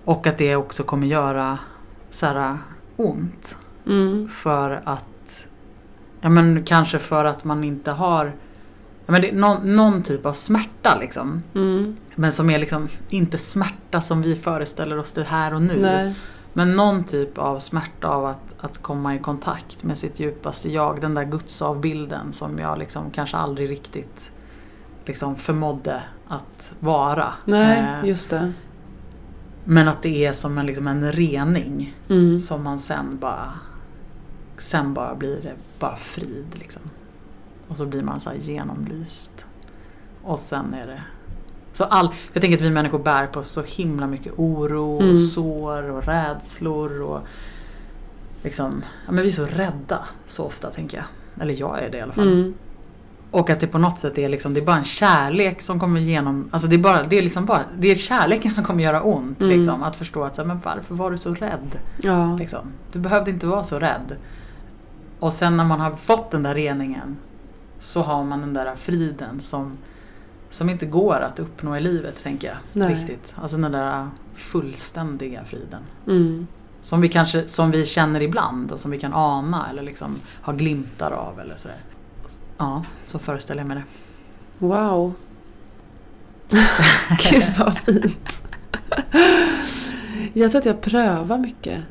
Och 0.04 0.26
att 0.26 0.38
det 0.38 0.56
också 0.56 0.82
kommer 0.82 1.06
göra 1.06 1.58
så 2.18 2.26
här, 2.26 2.58
ont. 2.96 3.56
Mm. 3.86 4.28
För 4.28 4.82
att, 4.84 5.46
ja 6.20 6.28
men 6.28 6.64
kanske 6.64 6.98
för 6.98 7.24
att 7.24 7.44
man 7.44 7.64
inte 7.64 7.90
har, 7.90 8.32
ja 9.06 9.12
men 9.12 9.20
det 9.20 9.30
är 9.30 9.34
någon, 9.34 9.76
någon 9.76 10.02
typ 10.02 10.26
av 10.26 10.32
smärta 10.32 10.98
liksom. 11.00 11.42
Mm. 11.54 11.96
Men 12.14 12.32
som 12.32 12.50
är 12.50 12.58
liksom 12.58 12.88
inte 13.08 13.38
smärta 13.38 14.00
som 14.00 14.22
vi 14.22 14.36
föreställer 14.36 14.98
oss 14.98 15.12
det 15.12 15.24
här 15.24 15.54
och 15.54 15.62
nu. 15.62 15.78
Nej. 15.80 16.14
Men 16.52 16.76
någon 16.76 17.04
typ 17.04 17.38
av 17.38 17.58
smärta 17.58 18.08
av 18.08 18.26
att, 18.26 18.54
att 18.60 18.82
komma 18.82 19.14
i 19.14 19.18
kontakt 19.18 19.82
med 19.82 19.98
sitt 19.98 20.20
djupaste 20.20 20.70
jag. 20.70 21.00
Den 21.00 21.14
där 21.14 21.24
gudsavbilden 21.24 22.32
som 22.32 22.58
jag 22.58 22.78
liksom 22.78 23.10
kanske 23.10 23.36
aldrig 23.36 23.70
riktigt 23.70 24.30
liksom 25.04 25.36
förmådde 25.36 26.02
att 26.28 26.72
vara. 26.80 27.32
Nej, 27.44 27.78
Eh, 27.78 28.08
just 28.08 28.30
det. 28.30 28.52
Men 29.70 29.88
att 29.88 30.02
det 30.02 30.26
är 30.26 30.32
som 30.32 30.58
en, 30.58 30.66
liksom 30.66 30.86
en 30.86 31.12
rening. 31.12 31.96
Mm. 32.08 32.40
Som 32.40 32.62
man 32.64 32.78
sen 32.78 33.18
bara 33.20 33.52
Sen 34.58 34.94
bara 34.94 35.14
blir 35.14 35.40
det 35.42 35.54
bara 35.78 35.96
frid 35.96 36.46
liksom. 36.54 36.82
Och 37.68 37.76
så 37.76 37.86
blir 37.86 38.02
man 38.02 38.20
så 38.20 38.30
här 38.30 38.36
genomlyst. 38.36 39.46
Och 40.22 40.38
sen 40.38 40.74
är 40.74 40.86
det 40.86 41.02
så 41.72 41.84
all, 41.84 42.14
jag 42.32 42.40
tänker 42.40 42.56
att 42.56 42.62
vi 42.64 42.70
människor 42.70 42.98
bär 42.98 43.26
på 43.26 43.42
så 43.42 43.62
himla 43.62 44.06
mycket 44.06 44.32
oro 44.36 45.00
Mm. 45.00 45.12
och 45.12 45.20
sår 45.20 45.90
och 45.90 46.04
rädslor 46.04 47.02
och 47.02 47.20
liksom, 48.42 48.84
ja 49.06 49.12
men 49.12 49.22
vi 49.22 49.28
är 49.28 49.32
så 49.32 49.46
rädda 49.46 50.06
så 50.26 50.44
ofta 50.44 50.70
tänker 50.70 50.96
jag. 50.96 51.06
Eller 51.42 51.54
jag 51.54 51.82
är 51.82 51.90
det 51.90 51.98
i 51.98 52.00
alla 52.00 52.12
fall. 52.12 52.28
Mm. 52.32 52.54
Och 53.30 53.50
att 53.50 53.60
det 53.60 53.66
på 53.66 53.78
något 53.78 53.98
sätt 53.98 54.18
är 54.18 54.28
liksom, 54.28 54.54
det 54.54 54.60
är 54.60 54.64
bara 54.64 54.76
en 54.76 54.84
kärlek 54.84 55.62
som 55.62 55.80
kommer 55.80 56.00
igenom, 56.00 56.48
alltså 56.50 56.68
det 56.68 56.76
är 56.76 56.78
bara, 56.78 57.02
det 57.02 57.18
är 57.18 57.22
liksom 57.22 57.44
bara, 57.46 57.64
det 57.78 57.88
är 57.90 57.94
kärleken 57.94 58.50
som 58.50 58.64
kommer 58.64 58.84
göra 58.84 59.02
ont 59.02 59.40
Mm. 59.40 59.56
liksom. 59.58 59.82
Att 59.82 59.96
förstå 59.96 60.24
att 60.24 60.34
så 60.36 60.42
här, 60.42 60.46
men 60.46 60.60
varför 60.64 60.94
var 60.94 61.10
du 61.10 61.18
så 61.18 61.34
rädd? 61.34 61.78
Ja. 62.02 62.36
Liksom. 62.36 62.72
Du 62.92 62.98
behövde 62.98 63.30
inte 63.30 63.46
vara 63.46 63.64
så 63.64 63.78
rädd. 63.78 64.16
Och 65.18 65.32
sen 65.32 65.56
när 65.56 65.64
man 65.64 65.80
har 65.80 65.96
fått 65.96 66.30
den 66.30 66.42
där 66.42 66.54
reningen 66.54 67.16
så 67.78 68.02
har 68.02 68.24
man 68.24 68.40
den 68.40 68.54
där 68.54 68.74
friden 68.76 69.40
som, 69.40 69.78
som 70.50 70.70
inte 70.70 70.86
går 70.86 71.20
att 71.20 71.38
uppnå 71.38 71.76
i 71.76 71.80
livet, 71.80 72.22
tänker 72.22 72.48
jag. 72.48 72.56
Nej. 72.72 72.94
Riktigt. 72.94 73.34
Alltså 73.42 73.56
den 73.56 73.72
där 73.72 74.08
fullständiga 74.34 75.44
friden. 75.44 75.80
Mm. 76.06 76.46
Som 76.80 77.00
vi, 77.00 77.08
kanske, 77.08 77.48
som 77.48 77.70
vi 77.70 77.86
känner 77.86 78.22
ibland 78.22 78.72
och 78.72 78.80
som 78.80 78.90
vi 78.90 78.98
kan 78.98 79.12
ana 79.14 79.70
eller 79.70 79.82
liksom 79.82 80.16
har 80.42 80.52
glimtar 80.52 81.10
av 81.10 81.40
eller 81.40 81.56
sådär. 81.56 81.76
Ja, 82.58 82.84
så 83.06 83.18
föreställer 83.18 83.60
jag 83.60 83.68
mig 83.68 83.76
det. 83.76 83.84
Wow. 84.66 85.14
Gud 87.30 87.44
vad 87.58 87.78
fint. 87.78 88.42
Jag 90.32 90.50
tror 90.50 90.58
att 90.58 90.66
jag 90.66 90.80
prövar 90.80 91.38
mycket. 91.38 91.84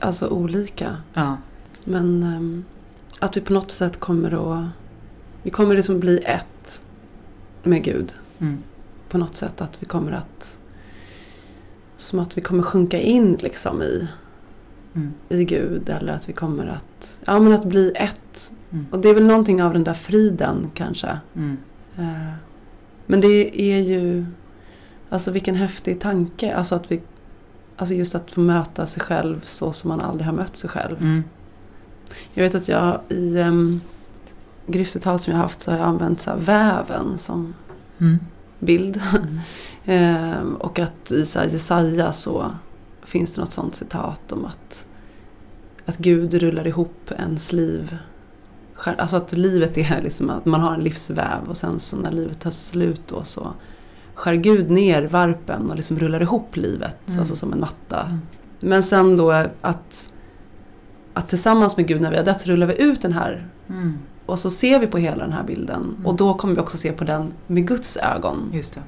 Alltså 0.00 0.28
olika. 0.28 0.96
Ja. 1.14 1.36
Men 1.84 2.22
ehm, 2.22 2.64
att 3.18 3.36
vi 3.36 3.40
på 3.40 3.52
något 3.52 3.72
sätt 3.72 4.00
kommer 4.00 4.58
att... 4.60 4.66
Vi 5.42 5.50
kommer 5.50 5.74
liksom 5.74 6.00
bli 6.00 6.18
ett 6.18 6.84
med 7.62 7.84
Gud. 7.84 8.14
Mm. 8.38 8.58
På 9.08 9.18
något 9.18 9.36
sätt 9.36 9.60
att 9.60 9.82
vi 9.82 9.86
kommer 9.86 10.12
att... 10.12 10.58
Som 11.96 12.18
att 12.18 12.38
vi 12.38 12.40
kommer 12.40 12.62
sjunka 12.62 13.00
in 13.00 13.36
liksom 13.40 13.82
i, 13.82 14.08
Mm. 14.94 15.12
i 15.28 15.44
Gud. 15.44 15.88
Eller 15.88 16.12
att 16.12 16.28
vi 16.28 16.32
kommer 16.32 16.66
att... 16.66 17.20
Ja 17.24 17.38
men 17.40 17.52
att 17.52 17.64
bli 17.64 17.92
ett. 17.96 18.52
Mm. 18.72 18.86
Och 18.90 18.98
det 18.98 19.08
är 19.08 19.14
väl 19.14 19.26
någonting 19.26 19.62
av 19.62 19.72
den 19.72 19.84
där 19.84 19.94
friden 19.94 20.70
kanske. 20.74 21.18
Mm. 21.36 21.56
Eh, 21.98 22.32
Men 23.06 23.20
det 23.20 23.60
är 23.60 23.80
ju... 23.80 24.26
Alltså 25.08 25.30
vilken 25.30 25.54
häftig 25.54 26.00
tanke. 26.00 26.54
Alltså 26.54 26.74
att 26.74 26.90
vi... 26.92 27.00
Alltså 27.76 27.94
just 27.94 28.14
att 28.14 28.30
få 28.30 28.40
möta 28.40 28.86
sig 28.86 29.02
själv 29.02 29.40
så 29.44 29.72
som 29.72 29.88
man 29.88 30.00
aldrig 30.00 30.26
har 30.26 30.34
mött 30.34 30.56
sig 30.56 30.70
själv. 30.70 30.96
Mm. 31.00 31.24
Jag 32.34 32.44
vet 32.44 32.54
att 32.54 32.68
jag 32.68 33.00
i 33.08 33.38
um, 33.38 33.80
griftetal 34.66 35.18
som 35.18 35.32
jag 35.32 35.40
haft 35.40 35.60
så 35.60 35.70
har 35.70 35.78
jag 35.78 35.86
använt 35.86 36.20
så 36.20 36.32
väven 36.36 37.18
som 37.18 37.54
Mm. 37.98 38.18
bild. 38.58 39.00
Mm. 39.12 39.40
Ehm, 39.84 40.54
och 40.54 40.78
att 40.78 41.10
i 41.10 41.26
så 41.26 41.38
här 41.38 41.46
Jesaja 41.46 42.12
så 42.12 42.50
finns 43.02 43.34
det 43.34 43.40
något 43.40 43.52
sånt 43.52 43.74
citat 43.74 44.32
om 44.32 44.44
att, 44.44 44.86
att 45.86 45.96
Gud 45.98 46.34
rullar 46.34 46.66
ihop 46.66 47.10
ens 47.18 47.52
liv. 47.52 47.96
Alltså 48.84 49.16
att 49.16 49.32
livet 49.32 49.78
är 49.78 50.02
liksom 50.02 50.30
att 50.30 50.44
man 50.46 50.60
har 50.60 50.74
en 50.74 50.80
livsväv 50.80 51.38
och 51.48 51.56
sen 51.56 51.78
så 51.78 51.96
när 51.96 52.10
livet 52.12 52.40
tar 52.40 52.50
slut 52.50 53.00
då 53.08 53.24
så 53.24 53.52
skär 54.14 54.34
Gud 54.34 54.70
ner 54.70 55.02
varpen 55.02 55.70
och 55.70 55.76
liksom 55.76 55.98
rullar 55.98 56.20
ihop 56.20 56.56
livet. 56.56 56.96
Mm. 57.08 57.20
Alltså 57.20 57.36
som 57.36 57.52
en 57.52 57.60
matta. 57.60 58.00
Mm. 58.02 58.20
Men 58.60 58.82
sen 58.82 59.16
då 59.16 59.30
att, 59.60 60.10
att 61.14 61.28
tillsammans 61.28 61.76
med 61.76 61.86
Gud 61.88 62.00
när 62.00 62.10
vi 62.10 62.16
har 62.16 62.24
dött 62.24 62.46
rullar 62.46 62.66
vi 62.66 62.82
ut 62.82 63.02
den 63.02 63.12
här 63.12 63.46
Mm. 63.68 63.98
och 64.26 64.38
så 64.38 64.50
ser 64.50 64.78
vi 64.78 64.86
på 64.86 64.98
hela 64.98 65.16
den 65.24 65.32
här 65.32 65.42
bilden. 65.44 65.82
Mm. 65.96 66.06
Och 66.06 66.14
då 66.16 66.34
kommer 66.34 66.54
vi 66.54 66.60
också 66.60 66.76
se 66.76 66.92
på 66.92 67.04
den 67.04 67.32
med 67.46 67.66
Guds 67.68 67.96
ögon. 67.96 68.50
Just 68.52 68.74
det. 68.74 68.80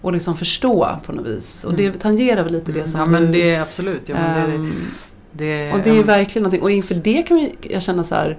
Och 0.00 0.12
liksom 0.12 0.36
förstå 0.36 0.96
på 1.06 1.12
något 1.12 1.26
vis. 1.26 1.64
Och 1.64 1.72
Mm. 1.72 1.92
det 1.92 1.98
tangerar 1.98 2.42
väl 2.42 2.52
lite 2.52 2.72
det 2.72 2.78
Mm. 2.78 2.90
som 2.90 3.00
Ja 3.00 3.06
du... 3.06 3.12
men 3.12 3.32
det 3.32 3.54
är 3.54 3.60
absolut. 3.60 4.02
Ja, 4.08 4.14
men 4.14 4.34
det, 4.50 4.54
ehm, 4.54 4.72
det, 5.32 5.72
och 5.72 5.78
det 5.84 5.90
är 5.98 6.04
verkligen 6.04 6.42
någonting. 6.42 6.62
Och 6.62 6.70
inför 6.70 6.94
det 6.94 7.22
kan 7.22 7.50
jag 7.62 7.82
känna 7.82 8.04
så 8.04 8.14
här. 8.14 8.38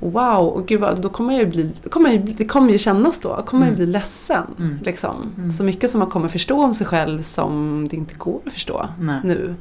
Wow, 0.00 0.46
och 0.48 0.66
gud 0.66 0.80
vad, 0.80 1.00
då 1.02 1.08
kommer 1.08 1.32
jag 1.34 1.42
ju 1.42 1.50
bli, 1.50 1.72
kommer 1.90 2.10
jag, 2.10 2.34
det 2.36 2.44
kommer 2.44 2.72
ju 2.72 2.78
kännas 2.78 3.20
då, 3.20 3.42
kommer 3.46 3.66
Mm. 3.66 3.68
jag 3.68 3.76
bli 3.76 3.86
ledsen. 3.86 4.44
Mm. 4.58 4.78
Liksom. 4.82 5.32
Mm. 5.36 5.50
Så 5.52 5.64
mycket 5.64 5.90
som 5.90 5.98
man 5.98 6.10
kommer 6.10 6.28
förstå 6.28 6.62
om 6.64 6.74
sig 6.74 6.86
själv 6.86 7.20
som 7.20 7.86
det 7.90 7.96
inte 7.96 8.14
går 8.14 8.40
att 8.46 8.52
förstå 8.52 8.88
Nej. 9.00 9.20
nu. 9.24 9.54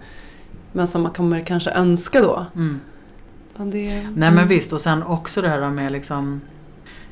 Men 0.71 0.87
som 0.87 1.01
man 1.01 1.11
kommer 1.11 1.39
kanske 1.41 1.71
önska 1.71 2.21
då. 2.21 2.45
Mm. 2.55 2.79
Men 3.55 3.71
det, 3.71 3.93
Nej 3.93 4.13
men 4.13 4.33
mm. 4.33 4.47
visst 4.47 4.73
och 4.73 4.81
sen 4.81 5.03
också 5.03 5.41
det 5.41 5.49
här 5.49 5.69
med 5.69 5.91
liksom 5.91 6.41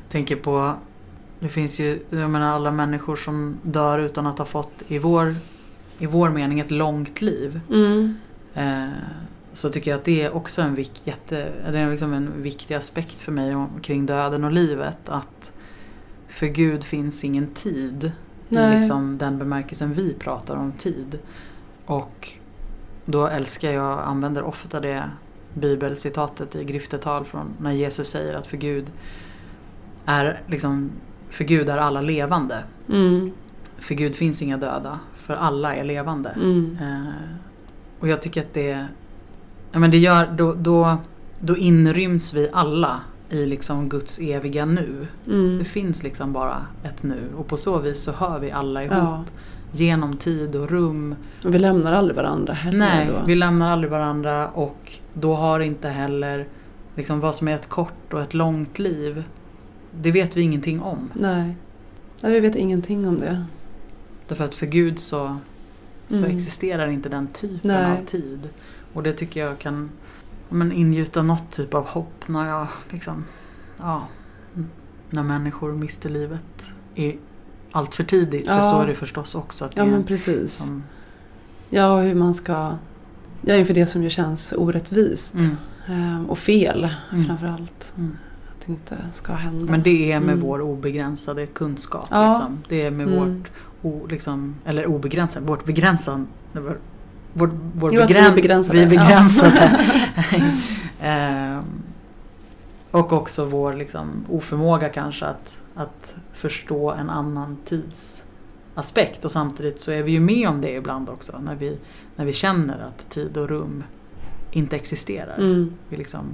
Tänker 0.08 0.36
på 0.36 0.72
Det 1.38 1.48
finns 1.48 1.80
ju 1.80 2.02
jag 2.10 2.30
menar 2.30 2.54
alla 2.54 2.70
människor 2.70 3.16
som 3.16 3.56
dör 3.62 3.98
utan 3.98 4.26
att 4.26 4.38
ha 4.38 4.44
fått 4.44 4.82
i 4.88 4.98
vår 4.98 5.36
I 5.98 6.06
vår 6.06 6.30
mening 6.30 6.60
ett 6.60 6.70
långt 6.70 7.22
liv 7.22 7.60
Mm. 7.70 8.14
eh, 8.54 8.88
Så 9.54 9.70
tycker 9.70 9.90
jag 9.90 9.98
att 9.98 10.04
det 10.04 10.22
är 10.22 10.34
också 10.34 10.62
en, 10.62 10.74
vik, 10.74 11.02
jätte, 11.04 11.52
det 11.72 11.78
är 11.78 11.90
liksom 11.90 12.12
en 12.12 12.42
viktig 12.42 12.74
aspekt 12.74 13.20
för 13.20 13.32
mig 13.32 13.54
om, 13.54 13.68
kring 13.82 14.06
döden 14.06 14.44
och 14.44 14.52
livet 14.52 15.08
att 15.08 15.52
För 16.28 16.46
Gud 16.46 16.84
finns 16.84 17.24
ingen 17.24 17.46
tid 17.46 18.12
Nej. 18.48 18.74
i 18.74 18.78
liksom 18.78 19.18
den 19.18 19.38
bemärkelsen 19.38 19.92
vi 19.92 20.14
pratar 20.14 20.56
om 20.56 20.72
tid. 20.72 21.18
Och 21.86 22.28
då 23.04 23.26
älskar 23.26 23.70
jag, 23.70 24.00
använder 24.00 24.42
ofta 24.42 24.80
det 24.80 25.10
bibelcitatet 25.54 26.56
i 26.56 26.64
griftetal 26.64 27.24
från 27.24 27.54
när 27.60 27.72
Jesus 27.72 28.08
säger 28.08 28.34
att 28.34 28.46
för 28.46 28.56
Gud 28.56 28.92
är 30.04 30.40
liksom 30.46 30.90
för 31.30 31.44
Gud 31.44 31.68
är 31.68 31.78
alla 31.78 32.00
levande. 32.00 32.64
Mm. 32.88 33.32
För 33.78 33.94
Gud 33.94 34.14
finns 34.14 34.42
inga 34.42 34.56
döda, 34.56 35.00
för 35.16 35.34
alla 35.34 35.74
är 35.74 35.84
levande. 35.84 36.30
Mm. 36.30 36.78
Eh, 36.82 37.12
och 38.00 38.08
jag 38.08 38.22
tycker 38.22 38.40
att 38.40 38.54
det, 38.54 38.86
ja, 39.74 39.80
men 39.80 39.90
det 39.90 39.98
gör, 39.98 40.26
då, 40.36 40.52
då, 40.52 40.96
då 41.40 41.56
inryms 41.56 42.34
vi 42.34 42.48
alla 42.52 43.00
i 43.28 43.46
liksom 43.46 43.88
Guds 43.88 44.18
eviga 44.18 44.64
nu. 44.64 45.06
Mm. 45.26 45.58
Det 45.58 45.64
finns 45.64 46.02
liksom 46.02 46.32
bara 46.32 46.66
ett 46.84 47.02
nu 47.02 47.28
och 47.36 47.46
på 47.46 47.56
så 47.56 47.78
vis 47.78 48.02
så 48.02 48.12
hör 48.12 48.38
vi 48.38 48.50
alla 48.50 48.84
ihop. 48.84 48.94
Ja. 48.96 49.24
Genom 49.72 50.16
tid 50.16 50.56
och 50.56 50.70
rum. 50.70 51.14
Och 51.44 51.54
vi 51.54 51.58
lämnar 51.58 51.92
aldrig 51.92 52.16
varandra 52.16 52.52
heller 52.52 52.78
Nej, 52.78 53.06
då. 53.06 53.26
vi 53.26 53.34
lämnar 53.34 53.70
aldrig 53.70 53.90
varandra 53.90 54.48
och 54.48 54.92
då 55.14 55.34
har 55.34 55.60
inte 55.60 55.88
heller 55.88 56.46
liksom 56.94 57.20
vad 57.20 57.34
som 57.34 57.48
är 57.48 57.54
ett 57.54 57.68
kort 57.68 58.12
och 58.12 58.20
ett 58.20 58.34
långt 58.34 58.78
liv. 58.78 59.24
Det 60.00 60.10
vet 60.10 60.36
vi 60.36 60.42
ingenting 60.42 60.82
om. 60.82 61.10
Nej. 61.14 61.56
Nej, 62.22 62.32
vi 62.32 62.40
vet 62.40 62.56
ingenting 62.56 63.08
om 63.08 63.20
det. 63.20 63.44
Därför 64.28 64.44
att 64.44 64.54
för 64.54 64.66
Gud 64.66 64.98
så, 64.98 65.36
så 66.08 66.24
Mm. 66.24 66.36
existerar 66.36 66.88
inte 66.88 67.08
den 67.08 67.26
typen 67.26 67.60
Nej. 67.70 67.92
av 68.00 68.04
tid. 68.04 68.48
Och 68.92 69.02
det 69.02 69.12
tycker 69.12 69.46
jag 69.46 69.58
kan 69.58 69.90
men 70.48 70.72
ingjuta 70.72 71.22
något 71.22 71.50
typ 71.52 71.74
av 71.74 71.86
hopp 71.86 72.28
när 72.28 72.48
jag 72.48 72.66
liksom, 72.90 73.24
ja, 73.78 74.06
när 75.10 75.22
människor 75.22 75.72
mister 75.72 76.10
livet 76.10 76.68
i 76.94 77.16
allt 77.72 77.94
för 77.94 78.04
tidigt. 78.04 78.46
För 78.46 78.56
Ja. 78.56 78.62
så 78.62 78.80
är 78.80 78.86
det 78.86 78.94
förstås 78.94 79.34
också. 79.34 79.64
Att 79.64 79.72
Ja 79.76 79.82
det 79.84 79.90
är 79.90 79.92
men 79.92 80.04
precis. 80.04 80.52
som, 80.54 80.82
Ja, 81.70 82.00
hur 82.00 82.14
man 82.14 82.34
ska... 82.34 82.72
Ja, 83.42 83.56
inför 83.56 83.74
det 83.74 83.86
som 83.86 84.02
ju 84.02 84.10
känns 84.10 84.54
orättvist. 84.56 85.34
Mm. 85.34 85.56
Ehm, 85.86 86.26
och 86.30 86.38
fel 86.38 86.90
Mm. 87.12 87.24
framförallt. 87.24 87.94
Mm. 87.96 88.16
Att 88.50 88.66
det 88.66 88.72
inte 88.72 88.96
ska 89.12 89.32
hända. 89.32 89.70
Men 89.72 89.82
det 89.82 90.12
är 90.12 90.20
med 90.20 90.32
Mm. 90.32 90.44
vår 90.46 90.60
obegränsade 90.60 91.46
kunskap. 91.46 92.06
Ja. 92.10 92.28
Liksom. 92.28 92.58
Det 92.68 92.82
är 92.82 92.90
med 92.90 93.06
Mm. 93.08 93.18
vårt, 93.38 93.50
o, 93.84 94.06
liksom, 94.10 94.54
eller 94.64 94.86
obegränsade, 94.86 95.46
vårt 95.46 95.64
begränsande, 95.64 96.26
vår, 96.52 96.78
vår, 97.32 97.50
vår 97.74 97.94
Jo, 97.94 98.00
vi 98.00 98.06
begräns- 98.06 98.28
är 98.30 98.34
begränsade. 98.34 98.78
Vi 98.78 98.84
är 98.84 99.00
Ja. 99.00 99.04
begränsade. 99.06 99.80
Ehm, 101.02 101.62
och 102.90 103.12
också 103.12 103.44
vår 103.44 103.72
liksom, 103.74 104.08
oförmåga 104.28 104.88
kanske 104.88 105.26
att, 105.26 105.56
att 105.74 106.14
förstå 106.32 106.90
en 106.90 107.10
annan 107.10 107.56
tidsaspekt. 107.64 109.24
Och 109.24 109.30
samtidigt 109.32 109.80
så 109.80 109.90
är 109.92 110.02
vi 110.02 110.12
ju 110.12 110.20
med 110.20 110.48
om 110.48 110.60
det 110.60 110.70
ibland 110.72 111.08
också. 111.08 111.38
När 111.44 111.54
vi, 111.54 111.78
när 112.16 112.24
vi 112.24 112.32
känner 112.32 112.78
att 112.88 113.10
tid 113.10 113.36
och 113.36 113.48
rum 113.48 113.84
inte 114.50 114.76
existerar. 114.76 115.36
Mm. 115.38 115.72
Vi, 115.88 115.96
liksom, 115.96 116.24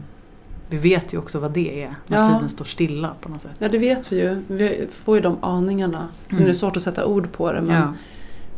vi 0.70 0.76
vet 0.76 1.12
ju 1.12 1.18
också 1.18 1.38
vad 1.38 1.50
det 1.52 1.82
är. 1.84 1.94
När 2.06 2.18
Ja. 2.18 2.34
tiden 2.34 2.48
står 2.48 2.64
stilla 2.64 3.10
på 3.20 3.28
något 3.28 3.40
sätt. 3.42 3.54
Ja, 3.58 3.68
det 3.68 3.78
vet 3.78 4.12
vi 4.12 4.20
ju. 4.20 4.42
Vi 4.46 4.86
får 4.90 5.16
ju 5.16 5.22
de 5.22 5.36
aningarna. 5.40 6.08
Sen 6.26 6.32
Mm. 6.36 6.44
är 6.44 6.48
det 6.48 6.54
svårt 6.54 6.76
att 6.76 6.82
sätta 6.82 7.04
ord 7.06 7.32
på 7.32 7.52
det. 7.52 7.60
Men 7.62 7.94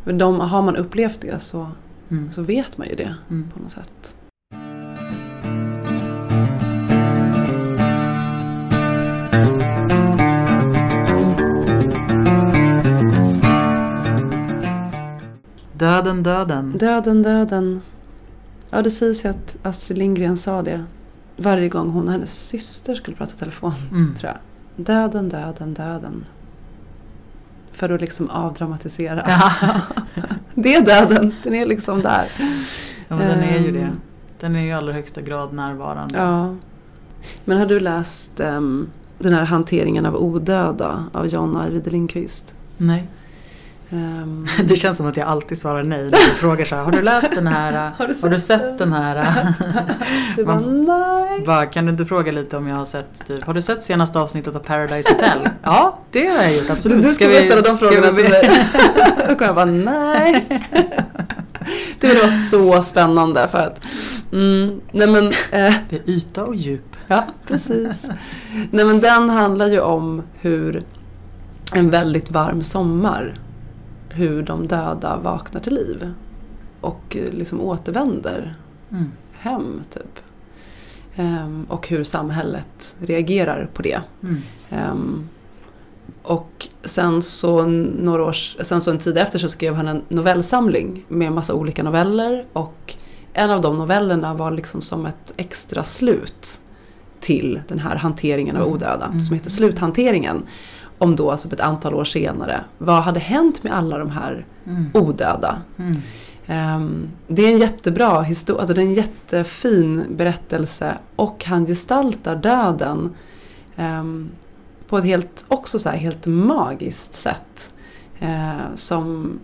Ja. 0.05 0.13
de, 0.13 0.41
har 0.41 0.63
man 0.63 0.77
upplevt 0.77 1.21
det 1.21 1.39
så, 1.43 1.69
Mm. 2.09 2.33
så 2.33 2.43
vet 2.43 2.79
man 2.79 2.89
ju 2.89 2.95
det 2.95 3.15
Mm. 3.31 3.49
på 3.55 3.61
något 3.61 3.71
sätt. 3.71 4.17
Döden, 15.73 16.23
döden. 16.23 16.73
Döden, 16.79 17.23
döden. 17.23 17.81
Ja, 18.71 18.83
det 18.83 18.91
sägs 18.91 19.25
ju 19.25 19.29
att 19.29 19.57
Astrid 19.63 19.99
Lindgren 19.99 20.37
sa 20.37 20.63
det 20.63 20.85
varje 21.37 21.69
gång 21.69 21.91
hon 21.91 22.07
och 22.07 22.13
hennes 22.13 22.49
syster 22.49 22.95
skulle 22.95 23.17
prata 23.17 23.33
telefon. 23.37 23.73
Mm. 23.91 24.15
Tror 24.15 24.33
jag. 24.33 24.39
Döden, 24.87 25.29
döden, 25.29 25.75
döden. 25.75 26.25
För 27.73 27.91
att 27.91 28.01
liksom 28.01 28.31
avdramatisera. 28.31 29.23
Ja. 29.27 29.53
Det 30.55 30.75
är 30.75 30.81
döden, 30.81 31.35
den 31.43 31.55
är 31.55 31.67
liksom 31.67 32.03
där. 32.03 32.31
ja, 33.09 33.17
men 33.17 33.29
den 33.29 33.41
är 33.41 33.59
ju 33.59 33.73
det. 33.73 33.81
Ehm. 33.81 34.01
Den 34.41 34.57
är 34.57 34.61
ju 34.61 34.69
i 34.69 34.73
allra 34.73 34.93
högsta 34.93 35.21
grad 35.21 35.53
närvarande. 35.53 36.19
Ja. 36.19 36.55
Men 37.45 37.59
har 37.59 37.67
du 37.67 37.81
läst 37.81 38.41
ehm, 38.41 38.89
den 39.19 39.33
här 39.33 39.45
hanteringen 39.45 40.07
av 40.07 40.17
odöda 40.17 41.05
av 41.13 41.27
John 41.27 41.57
Ajvide 41.57 41.91
Lindqvist? 41.91 42.55
Nej. 42.77 43.09
Ehm, 43.93 44.47
Det 44.65 44.77
känns 44.77 44.97
som 44.97 45.07
att 45.07 45.17
jag 45.17 45.29
alltid 45.29 45.59
svarar 45.59 45.83
nej 45.83 46.03
när 46.05 46.11
du 46.11 46.17
frågar 46.19 46.65
så 46.65 46.75
här. 46.77 46.83
Har 46.83 46.93
du 46.93 47.03
läst 47.03 47.29
den 47.35 47.47
här? 47.47 47.91
Har 47.99 48.07
du 48.09 48.15
Har 48.23 48.29
du 48.29 48.39
sett 48.39 48.79
den 48.79 48.93
här? 48.93 49.27
du 50.37 50.45
bara, 50.45 50.61
nej. 50.61 51.43
Bara, 51.47 51.67
kan 51.67 51.85
du 51.87 51.93
inte 51.93 52.05
fråga 52.05 52.33
lite 52.33 52.57
om 52.57 52.67
jag 52.67 52.77
har 52.77 52.85
sett 52.85 53.27
typ, 53.27 53.45
Har 53.45 53.55
du 53.55 53.63
sett 53.63 53.85
senaste 53.85 54.19
avsnittet 54.19 54.57
av 54.57 54.61
Paradise 54.61 55.13
Hotel? 55.13 55.39
ja, 55.63 55.99
det 56.11 56.27
har 56.27 56.43
jag 56.43 56.55
gjort 56.55 56.67
Du, 56.67 56.73
absolut. 56.73 57.03
du 57.03 57.13
ska 57.13 57.29
bara 57.29 57.43
ställa 57.43 57.63
de 57.63 57.69
ska 57.75 57.89
frågorna 57.89 58.11
vi- 58.11 58.23
till 58.23 58.31
mig. 58.31 58.51
Då 59.29 59.35
kommer 59.35 59.47
jag 59.47 59.55
bara, 59.55 59.65
nej. 59.65 60.47
det 62.01 62.15
var 62.23 62.29
så 62.29 62.83
spännande 62.83 63.49
för 63.49 63.59
att... 63.59 63.81
Mm, 64.33 64.81
nej 64.93 65.09
men, 65.09 65.27
eh, 65.27 65.75
Det 65.91 65.97
är 65.97 66.11
yta 66.11 66.45
och 66.45 66.55
djup. 66.55 66.97
Ja, 67.07 67.25
precis. 67.47 68.09
Nej 68.71 68.85
men 68.85 69.01
den 69.01 69.31
handlar 69.31 69.67
ju 69.69 69.81
om 69.81 70.23
hur 70.41 70.83
en 71.75 71.91
väldigt 71.91 72.31
varm 72.31 72.63
sommar, 72.63 73.35
hur 74.13 74.43
de 74.43 74.67
döda 74.69 75.17
vaknar 75.17 75.61
till 75.61 75.75
liv 75.75 76.13
och 76.81 77.17
eh, 77.17 77.33
liksom 77.33 77.61
återvänder 77.61 78.55
Mm. 78.93 79.11
hem 79.33 79.81
typ. 79.91 80.21
Ehm, 81.17 81.67
och 81.69 81.89
hur 81.89 82.05
samhället 82.05 82.97
reagerar 83.01 83.69
på 83.75 83.83
det. 83.83 84.01
Mm. 84.23 84.37
Ehm, 84.71 85.29
och 86.23 86.69
sen 86.85 87.23
så, 87.23 87.63
några 87.67 88.25
års, 88.25 88.57
sen 88.61 88.81
så 88.81 88.91
en 88.91 88.99
tid 88.99 89.19
efter 89.19 89.39
så 89.39 89.49
skrev 89.49 89.75
han 89.75 89.89
en 89.89 90.03
novellsamling 90.09 91.05
med 91.09 91.33
massa 91.33 91.55
olika 91.55 91.83
noveller 91.83 92.45
och 92.53 92.95
en 93.33 93.51
av 93.51 93.61
de 93.61 93.79
novellerna 93.79 94.35
var 94.35 94.51
liksom 94.51 94.81
som 94.83 95.07
ett 95.07 95.33
extra 95.37 95.83
slut 95.85 96.61
till 97.21 97.61
den 97.69 97.79
här 97.79 97.97
hanteringen 97.97 98.57
av 98.57 98.63
Mm. 98.63 98.75
odöda 98.75 99.07
Mm. 99.07 99.21
som 99.23 99.35
heter 99.37 99.51
Sluthanteringen. 99.51 100.43
Om 101.03 101.17
då 101.17 101.31
alltså 101.31 101.49
ett 101.53 101.61
antal 101.61 101.95
år 101.95 102.05
senare, 102.05 102.61
vad 102.79 103.03
hade 103.03 103.21
hänt 103.21 103.63
med 103.63 103.73
alla 103.73 103.99
de 103.99 104.11
här 104.11 104.47
Mm. 104.67 104.91
odöda? 104.95 105.63
Mm. 105.79 105.97
Ehm, 106.47 107.09
det 107.29 107.43
är 107.43 107.53
en 107.53 107.59
jättebra 107.59 108.23
historia, 108.23 108.61
alltså 108.61 108.75
det 108.75 108.81
är 108.81 108.87
en 108.87 108.95
jättefin 108.95 110.05
berättelse 110.17 110.95
och 111.17 111.45
han 111.45 111.67
gestaltar 111.67 112.37
döden 112.37 113.15
ehm, 113.77 114.31
på 114.89 114.99
ett 114.99 115.05
helt, 115.05 115.45
också 115.49 115.79
så 115.79 115.89
här, 115.89 115.97
helt 115.97 116.27
magiskt 116.27 117.15
sätt. 117.15 117.73
Eh, 118.21 118.75
som, 118.75 119.39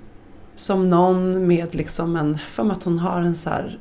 som 0.54 0.88
någon 0.88 1.46
med 1.46 1.74
liksom 1.74 2.16
en, 2.16 2.38
för 2.38 2.64
mig 2.64 2.72
att 2.72 2.84
hon 2.84 2.98
har 2.98 3.22
en 3.22 3.34
så 3.34 3.50
här, 3.50 3.78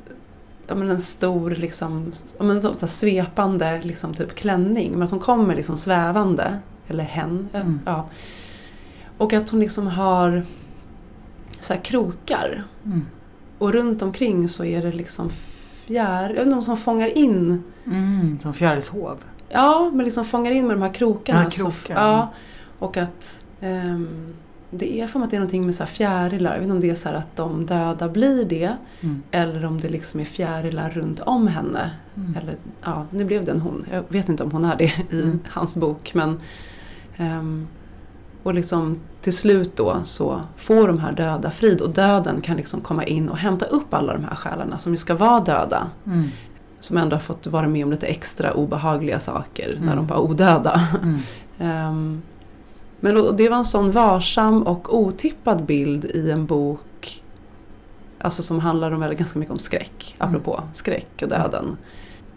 ja 0.66 0.74
men 0.74 0.90
en 0.90 1.00
stor 1.00 1.50
liksom, 1.50 2.12
ja 2.38 2.44
men 2.44 2.62
så 2.62 2.86
svepande 2.86 3.80
liksom 3.82 4.14
typ 4.14 4.34
klänning, 4.34 4.92
men 4.92 5.02
att 5.02 5.10
hon 5.10 5.20
kommer 5.20 5.56
liksom 5.56 5.76
svävande, 5.76 6.58
eller 6.88 7.04
hen, 7.04 7.48
Mm. 7.52 7.80
ja. 7.86 8.08
Och 9.18 9.32
att 9.32 9.50
hon 9.50 9.60
liksom 9.60 9.86
har 9.86 10.42
så 11.60 11.74
krokar 11.82 12.64
Mm. 12.84 13.06
och 13.58 13.72
runt 13.72 14.02
omkring 14.02 14.48
så 14.48 14.64
är 14.64 14.82
det 14.82 14.92
liksom 14.92 15.30
fjär, 15.30 16.30
jag 16.34 16.42
inte 16.44 16.56
om 16.56 16.62
som 16.62 16.76
fångar 16.76 17.18
in 17.18 17.62
Mm. 17.86 18.38
Som 18.40 18.54
fjärilshov. 18.54 19.18
Ja, 19.48 19.90
men 19.94 20.04
liksom 20.04 20.24
fångar 20.24 20.50
in 20.50 20.66
med 20.66 20.76
de 20.76 20.82
här 20.82 20.94
krokarna. 20.94 21.42
Ja, 21.44 21.50
krokar. 21.50 21.94
ja, 22.02 22.32
och 22.78 22.96
att 22.96 23.44
ehm, 23.60 24.34
det 24.70 25.00
är 25.00 25.06
för 25.06 25.18
mig 25.18 25.24
att 25.26 25.30
det 25.30 25.36
är 25.36 25.40
någonting 25.40 25.66
med 25.66 25.74
så 25.74 25.82
här 25.82 25.90
fjärilar. 25.90 26.50
Jag 26.52 26.58
vet 26.58 26.64
inte 26.64 26.74
om 26.74 26.80
det 26.80 26.90
är 26.90 26.94
så 26.94 27.08
att 27.08 27.36
de 27.36 27.66
döda 27.66 28.08
blir 28.08 28.44
det. 28.44 28.76
Mm. 29.00 29.22
Eller 29.30 29.64
om 29.64 29.80
det 29.80 29.88
liksom 29.88 30.20
är 30.20 30.24
fjärilar 30.24 30.90
runt 30.90 31.20
om 31.20 31.46
henne. 31.46 31.90
Mm. 32.16 32.36
Eller 32.36 32.56
ja, 32.84 33.06
nu 33.10 33.24
blev 33.24 33.44
det 33.44 33.50
en 33.50 33.60
hon. 33.60 33.86
Jag 33.92 34.04
vet 34.08 34.28
inte 34.28 34.44
om 34.44 34.50
hon 34.52 34.64
är 34.64 34.76
det 34.76 34.84
i 35.10 35.22
Mm. 35.22 35.40
hans 35.48 35.76
bok. 35.76 36.14
Men, 36.14 36.40
och 38.42 38.54
liksom 38.54 38.98
till 39.20 39.32
slut 39.36 39.76
då 39.76 39.96
så 40.04 40.40
får 40.56 40.88
de 40.88 40.98
här 40.98 41.12
döda 41.12 41.50
frid. 41.50 41.80
Och 41.80 41.90
döden 41.90 42.40
kan 42.40 42.56
liksom 42.56 42.80
komma 42.80 43.04
in 43.04 43.28
och 43.28 43.36
hämta 43.38 43.66
upp 43.66 43.94
alla 43.94 44.12
de 44.12 44.24
här 44.24 44.34
själarna 44.34 44.78
som 44.78 44.92
ju 44.92 44.96
ska 44.98 45.14
vara 45.14 45.40
döda 45.40 45.86
Mm. 46.06 46.28
som 46.80 46.96
ändå 46.96 47.16
har 47.16 47.20
fått 47.20 47.46
vara 47.46 47.68
med 47.68 47.84
om 47.84 47.90
lite 47.90 48.06
extra 48.06 48.52
obehagliga 48.52 49.20
saker 49.20 49.76
när 49.80 49.92
Mm. 49.92 49.96
de 49.96 50.06
var 50.06 50.16
odöda. 50.18 50.88
Mm. 51.02 51.18
Ehm, 51.58 52.22
men 53.00 53.36
det 53.36 53.48
var 53.48 53.56
en 53.56 53.64
sån 53.64 53.90
varsam 53.90 54.62
och 54.62 54.98
otippad 54.98 55.64
bild 55.64 56.04
i 56.04 56.30
en 56.30 56.46
bok 56.46 57.22
alltså 58.20 58.42
som 58.42 58.60
handlar 58.60 58.90
om, 58.90 59.02
eller 59.02 59.14
ganska 59.14 59.38
mycket 59.38 59.52
om 59.52 59.58
skräck, 59.58 60.16
Mm. 60.20 60.28
apropå 60.34 60.60
skräck 60.72 61.22
och 61.22 61.28
döden. 61.28 61.76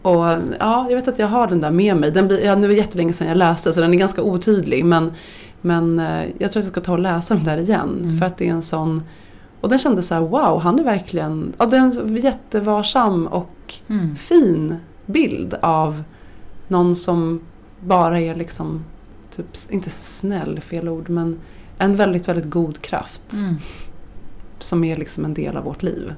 Och 0.02 0.26
ja, 0.60 0.86
jag 0.90 0.96
vet 0.96 1.08
att 1.08 1.20
jag 1.20 1.28
har 1.28 1.48
den 1.48 1.62
där 1.62 1.72
med 1.72 1.98
mig. 1.98 2.12
Den 2.12 2.28
blir, 2.28 2.46
ja, 2.46 2.56
nu 2.56 2.66
är 2.66 2.70
det 2.70 2.76
jättelänge 2.76 3.14
sedan 3.14 3.28
jag 3.28 3.38
läste 3.38 3.74
så 3.74 3.82
den 3.82 3.94
är 3.94 3.98
ganska 3.98 4.22
otydlig 4.22 4.86
men, 4.86 5.12
men 5.62 6.00
eh, 6.00 6.24
jag 6.38 6.52
tror 6.52 6.62
att 6.62 6.66
jag 6.66 6.72
ska 6.74 6.82
ta 6.82 6.92
och 6.92 7.00
läsa 7.00 7.36
den 7.36 7.44
där 7.44 7.58
igen 7.58 8.00
Mm. 8.04 8.18
för 8.20 8.26
att 8.26 8.38
det 8.38 8.48
är 8.48 8.52
en 8.52 8.62
sån 8.62 9.04
och 9.62 9.70
den 9.70 9.80
kändes 9.80 10.08
så 10.08 10.14
här, 10.16 10.22
wow, 10.22 10.60
han 10.60 10.80
är 10.80 10.84
verkligen, 10.84 11.54
ja, 11.58 11.66
den 11.66 11.86
är 11.86 11.92
så 11.92 12.08
jättevarsam 12.08 13.28
och 13.28 13.74
Mm. 13.88 14.16
fin 14.16 14.76
bild 15.06 15.54
av 15.62 16.04
någon 16.68 16.96
som 16.96 17.42
bara 17.80 18.20
är 18.20 18.36
liksom, 18.36 18.84
typ, 19.36 19.46
inte 19.70 19.90
snäll, 19.90 20.60
fel 20.62 20.90
ord, 20.90 21.10
men 21.10 21.40
en 21.78 21.96
väldigt, 21.96 22.28
väldigt 22.28 22.50
god 22.50 22.82
kraft. 22.82 23.34
Mm. 23.34 23.56
Som 24.60 24.84
är 24.84 24.98
liksom 24.98 25.26
en 25.26 25.34
del 25.34 25.58
av 25.58 25.64
vårt 25.64 25.84
liv. 25.84 26.14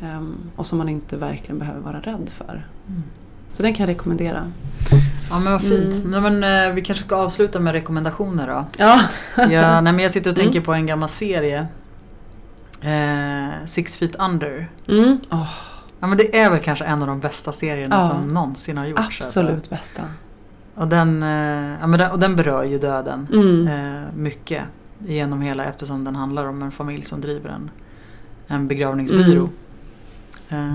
Mm. 0.00 0.16
Ehm, 0.16 0.36
och 0.56 0.66
som 0.66 0.78
man 0.78 0.88
inte 0.88 1.16
verkligen 1.16 1.58
behöver 1.58 1.80
vara 1.80 2.00
rädd 2.00 2.28
för. 2.36 2.66
Mm. 2.88 3.02
Så 3.52 3.62
den 3.62 3.74
kan 3.74 3.86
jag 3.86 3.94
rekommendera. 3.94 4.52
Ja 5.30 5.38
men 5.38 5.52
vad 5.52 5.62
fint. 5.62 5.94
Mm. 6.04 6.10
Nej, 6.10 6.20
men, 6.30 6.68
eh, 6.68 6.74
vi 6.74 6.80
kanske 6.82 7.04
ska 7.04 7.16
avsluta 7.16 7.60
med 7.60 7.72
rekommendationer 7.72 8.46
då. 8.46 8.64
Ja, 8.76 9.00
Ja, 9.36 9.80
nej, 9.80 9.92
men 9.92 9.98
jag 9.98 10.10
sitter 10.12 10.30
och 10.30 10.36
tänker 10.36 10.52
Mm. 10.58 10.64
på 10.64 10.74
en 10.74 10.86
gammal 10.86 11.08
serie. 11.08 11.66
Eh, 12.80 13.48
Six 13.66 13.96
Feet 13.96 14.14
Under. 14.18 14.70
mm. 14.88 15.18
Åh, 15.30 15.48
Ja, 16.00 16.06
men 16.06 16.18
det 16.18 16.38
är 16.40 16.50
väl 16.50 16.60
kanske 16.60 16.84
en 16.84 17.02
av 17.02 17.08
de 17.08 17.20
bästa 17.20 17.52
serierna 17.52 17.96
Ja. 17.96 18.08
som 18.08 18.34
någonsin 18.34 18.76
har 18.78 18.86
gjorts. 18.86 19.00
absolut 19.20 19.52
Alltså. 19.54 19.70
bästa. 19.70 20.02
Och, 20.74 20.88
den, 20.88 21.22
eh, 21.22 21.76
ja, 21.80 21.86
men 21.86 21.98
den, 21.98 22.10
och 22.10 22.18
den 22.18 22.36
berör 22.36 22.64
ju 22.64 22.78
döden 22.78 23.26
Mm. 23.32 23.68
eh, 23.68 24.02
mycket 24.16 24.62
genom 25.06 25.40
hela 25.40 25.64
eftersom 25.64 26.04
den 26.04 26.16
handlar 26.16 26.44
om 26.44 26.62
en 26.62 26.70
familj 26.70 27.04
som 27.04 27.20
driver 27.20 27.50
en, 27.50 27.70
en 28.46 28.68
begravningsbyrå. 28.68 29.48
Eh, 30.48 30.74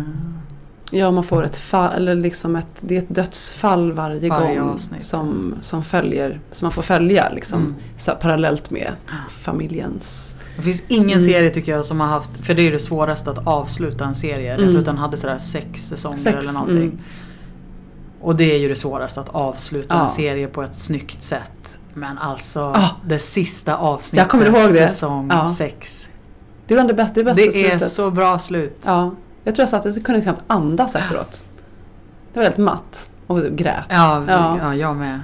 Ja, 0.94 1.12
man 1.12 1.24
får 1.24 1.44
ett 1.44 1.56
fall, 1.58 1.94
eller 1.96 2.16
liksom 2.16 2.56
ett, 2.56 2.68
det 2.82 2.96
är 2.96 3.00
ett 3.00 3.16
dödsfall 3.16 3.92
varje, 3.92 4.30
Varje 4.30 4.60
gång 4.60 4.70
avsnitt. 4.70 5.04
som, 5.04 5.54
som 5.62 5.84
följer, 5.84 6.40
som 6.50 6.66
man 6.66 6.72
får 6.72 6.82
följa 6.82 7.30
liksom, 7.30 7.60
Mm. 7.60 7.76
så, 7.98 8.12
här 8.12 8.18
parallellt 8.18 8.70
med 8.72 8.92
familjens 9.30 10.36
Det 10.56 10.62
finns 10.62 10.84
ingen 10.88 11.10
Mm. 11.20 11.32
serie 11.32 11.50
tycker 11.50 11.72
jag 11.72 11.86
som 11.86 12.00
har 12.00 12.08
haft, 12.08 12.30
för 12.46 12.54
det 12.54 12.68
är 12.68 12.72
det 12.72 12.80
svåraste 12.80 13.32
att 13.32 13.48
avsluta 13.48 14.06
en 14.06 14.16
serie. 14.16 14.50
Jag 14.52 14.60
Mm. 14.60 14.72
tror 14.72 14.80
att 14.80 14.86
den 14.86 14.98
hade 14.98 15.18
sådär 15.18 15.38
sex 15.38 15.88
säsonger 15.88 16.18
Sex, 16.18 16.38
eller 16.38 16.54
någonting. 16.54 16.78
mm. 16.84 17.00
Och 18.22 18.36
det 18.36 18.52
är 18.54 18.58
ju 18.58 18.70
det 18.70 18.76
svåraste 18.76 19.20
att 19.22 19.30
avsluta 19.30 19.96
Ja. 19.96 20.02
en 20.02 20.08
serie 20.10 20.48
på 20.48 20.64
ett 20.64 20.76
snyggt 20.76 21.24
sätt. 21.24 21.78
Men 21.94 22.18
alltså 22.18 22.62
Ah. 22.62 22.90
det 23.06 23.20
sista 23.20 23.78
avsnittet, 23.78 24.18
Jag 24.18 24.30
kommer 24.30 24.46
ihåg 24.46 24.74
det. 24.74 24.88
säsong 24.90 25.30
Ja. 25.34 25.54
6. 25.58 26.10
Det 26.68 26.74
är 26.74 26.76
bland 26.76 26.90
det 26.90 26.94
bästa, 26.94 27.14
det 27.14 27.24
bästa 27.24 27.42
Det 27.42 27.48
är 27.48 27.70
slutet. 27.70 27.92
så 27.92 28.12
bra 28.12 28.40
slut. 28.40 28.78
Ja, 28.86 29.12
jag 29.44 29.56
tror 29.56 29.62
jag 29.62 29.70
satt, 29.70 29.96
jag 29.96 30.06
kunde 30.06 30.22
knappt 30.22 30.44
andas 30.48 30.96
efteråt. 30.96 31.46
Det 32.34 32.40
var 32.40 32.44
helt 32.44 32.58
matt 32.58 33.10
och 33.28 33.44
grät. 33.44 33.86
Ja, 33.90 34.24
ja. 34.28 34.58
ja. 34.62 34.76
jag 34.76 34.96
med. 34.96 35.22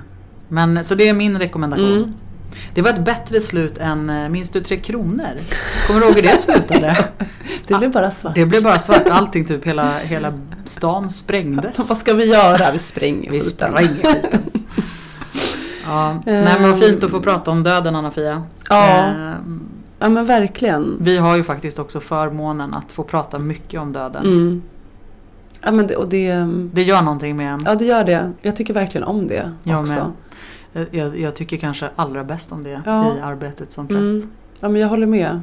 Men, 0.48 0.84
så 0.84 0.96
det 0.96 1.10
är 1.10 1.14
min 1.14 1.40
rekommendation. 1.40 1.98
Mm. 1.98 2.14
Det 2.74 2.82
var 2.82 2.90
ett 2.90 3.06
bättre 3.06 3.40
slut 3.40 3.78
än, 3.78 4.10
eh, 4.10 4.30
minns 4.30 4.50
du 4.50 4.62
Tre 4.62 4.78
Kronor? 4.78 5.30
Kommer 5.88 6.00
du 6.00 6.06
ihåg 6.06 6.16
hur 6.16 6.22
det 6.22 6.38
slutade? 6.38 6.98
Det 7.68 7.78
blev 7.78 7.92
bara 7.92 8.12
svart. 8.12 8.36
Det 8.36 8.46
blev 8.46 8.64
bara 8.64 8.80
svart, 8.80 9.10
allting 9.10 9.46
typ, 9.46 9.66
hela, 9.66 9.98
hela 10.00 10.34
stan 10.66 11.10
sprängdes. 11.10 11.78
Vad 11.90 11.98
ska 11.98 12.14
vi 12.14 12.26
göra? 12.26 12.72
Vi 12.72 12.80
spränger 12.80 13.32
Vi 13.32 13.42
spränger 13.42 13.88
skiten. 13.88 14.42
Ja, 15.90 16.22
nej 16.26 16.60
men 16.60 16.72
vad 16.72 16.80
fint 16.80 17.04
att 17.04 17.12
få 17.12 17.20
prata 17.20 17.52
om 17.52 17.64
döden 17.64 17.96
Anna-Fia. 17.96 18.44
Ja. 18.70 18.98
Eh, 18.98 19.34
Ja 20.00 20.10
men 20.10 20.26
verkligen. 20.26 20.98
Vi 21.00 21.18
har 21.18 21.36
ju 21.38 21.44
faktiskt 21.44 21.80
också 21.80 22.00
förmånen 22.00 22.74
att 22.74 22.92
få 22.92 23.04
prata 23.04 23.40
mycket 23.40 23.80
om 23.82 23.94
döden. 23.94 24.26
Mm. 24.26 24.62
Ja 25.62 25.72
men 25.72 25.88
det, 25.88 25.96
och 25.96 26.10
det, 26.10 26.48
Det 26.74 26.84
gör 26.84 27.02
någonting 27.02 27.38
med 27.38 27.54
en. 27.54 27.64
ja 27.66 27.76
det 27.76 27.86
gör 27.86 28.04
det. 28.04 28.32
Jag 28.42 28.56
tycker 28.56 28.74
verkligen 28.74 29.08
om 29.08 29.28
det 29.28 29.52
Jag 29.64 29.80
också. 29.80 29.94
med. 30.74 30.88
Jag, 30.92 31.20
jag 31.20 31.36
tycker 31.36 31.58
kanske 31.58 31.90
allra 31.96 32.24
bäst 32.24 32.52
om 32.52 32.64
det 32.64 32.82
Ja. 32.86 33.06
i 33.18 33.22
arbetet 33.22 33.72
som 33.72 33.88
präst. 33.88 34.02
Mm. 34.02 34.30
Ja 34.60 34.70
men 34.70 34.82
jag 34.82 34.88
håller 34.90 35.08
med. 35.08 35.42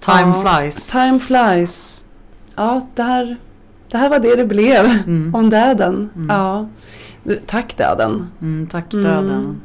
Time 0.00 0.32
Ja. 0.34 0.42
flies. 0.60 0.90
Time 0.90 1.18
flies. 1.18 2.04
Ja, 2.56 2.80
det 2.94 3.02
här, 3.02 3.36
det 3.90 3.98
här 3.98 4.10
var 4.10 4.18
det 4.18 4.36
det 4.36 4.44
blev 4.46 4.84
Mm. 5.06 5.34
om 5.34 5.50
döden. 5.50 6.10
Mm. 6.16 6.36
Ja. 6.36 6.66
Tack 7.46 7.76
döden. 7.76 8.26
Mm, 8.40 8.66
tack 8.66 8.92
Mm. 8.94 9.04
döden. 9.04 9.60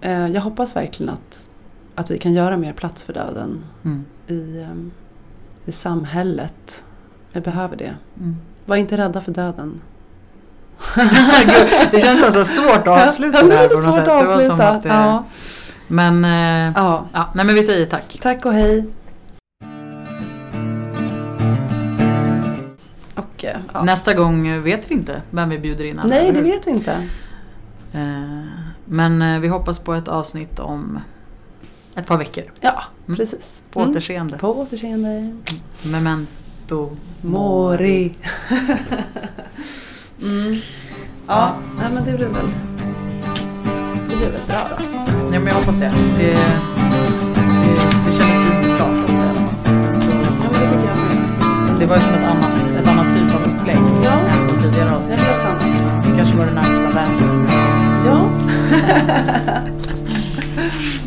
Eh, 0.00 0.26
Jag 0.26 0.40
hoppas 0.40 0.76
verkligen 0.76 1.12
att, 1.12 1.48
att 1.94 2.10
vi 2.10 2.18
kan 2.18 2.32
göra 2.32 2.56
mer 2.56 2.72
plats 2.72 3.02
för 3.02 3.12
döden 3.12 3.64
Mm. 3.84 4.04
i, 4.26 4.60
ehm, 4.62 4.90
i 5.64 5.72
samhället. 5.72 6.84
Vi 7.32 7.40
behöver 7.40 7.76
det. 7.76 7.94
Mm. 8.20 8.36
Var 8.64 8.76
inte 8.76 8.96
rädda 8.96 9.20
för 9.20 9.32
döden. 9.32 9.80
Det 11.90 12.00
känns 12.00 12.22
alltså 12.24 12.44
svårt 12.44 12.86
att 12.88 13.06
avsluta 13.08 13.42
det 13.42 13.56
här 13.56 13.62
det 13.62 13.74
på 13.76 13.80
något 13.80 13.94
sätt. 13.94 14.04
Det 14.04 14.10
var 14.24 14.40
som 14.40 14.60
att, 14.60 14.86
eh, 14.86 14.92
Ja. 14.92 15.24
Men, 15.88 16.24
eh, 16.24 16.72
Ja. 16.76 17.06
ja, 17.12 17.28
nej 17.34 17.44
men 17.46 17.54
vi 17.54 17.62
säger 17.62 17.86
tack. 17.86 18.18
Tack 18.22 18.44
och 18.46 18.52
hej. 18.52 18.84
Eh, 23.44 23.56
ja. 23.74 23.82
Nästa 23.82 24.14
gång 24.14 24.62
vet 24.62 24.90
vi 24.90 24.94
inte 24.94 25.22
vem 25.30 25.48
vi 25.48 25.58
bjuder 25.58 25.84
in. 25.84 26.00
Nej, 26.04 26.18
eller 26.28 26.32
det 26.32 26.42
vet 26.50 26.66
vi 26.66 26.70
inte. 26.70 26.92
Eh, 27.92 28.44
Men 28.84 29.22
eh, 29.22 29.40
vi 29.40 29.48
hoppas 29.48 29.78
på 29.78 29.94
ett 29.94 30.08
avsnitt 30.08 30.58
om 30.58 31.00
ett 31.94 32.06
par 32.06 32.18
veckor. 32.18 32.44
Ja, 32.60 32.82
Mm. 33.06 33.16
precis. 33.16 33.62
På 33.72 33.80
Mm. 33.80 33.90
återseende. 33.90 34.38
På 34.38 34.60
återseende. 34.60 35.32
Memento 35.82 36.96
Mori. 37.20 38.14
mm. 40.22 40.56
Ja, 41.26 41.54
nej, 41.78 41.88
men 41.94 42.04
det 42.04 42.12
blir 42.12 42.26
väl 42.26 42.46
det 44.08 44.16
blir 44.16 44.30
väl 44.30 44.40
bra 44.48 44.58
då. 44.70 44.84
Ja, 45.32 45.38
men 45.40 45.46
jag 45.46 45.54
hoppas 45.54 45.76
det. 45.76 45.92
Det, 46.18 46.26
det, 46.26 46.36
det 48.06 48.12
kändes 48.12 48.78
bra 48.78 48.86
alla. 48.86 49.06
Så, 49.06 50.10
Ja, 50.10 50.50
men 50.52 50.60
det 50.60 50.68
tycker 50.68 50.88
jag 50.88 51.78
det 51.80 51.86
var 51.86 51.96
ju 51.96 52.02
som 52.02 52.14
ett 52.14 52.28
annat, 52.28 52.52
ett 52.80 52.88
annat 52.88 53.16
typ 53.16 53.29
tidigare 54.70 54.96
avsnitt. 54.96 55.20
Jag 55.26 55.54
vet 55.54 55.62
inte. 55.66 56.10
Det 56.10 56.16
kanske 56.16 56.36
var 56.36 56.46
det 56.46 56.52
närmsta 56.52 57.00
där. 57.00 57.08
Ja. 58.06 58.30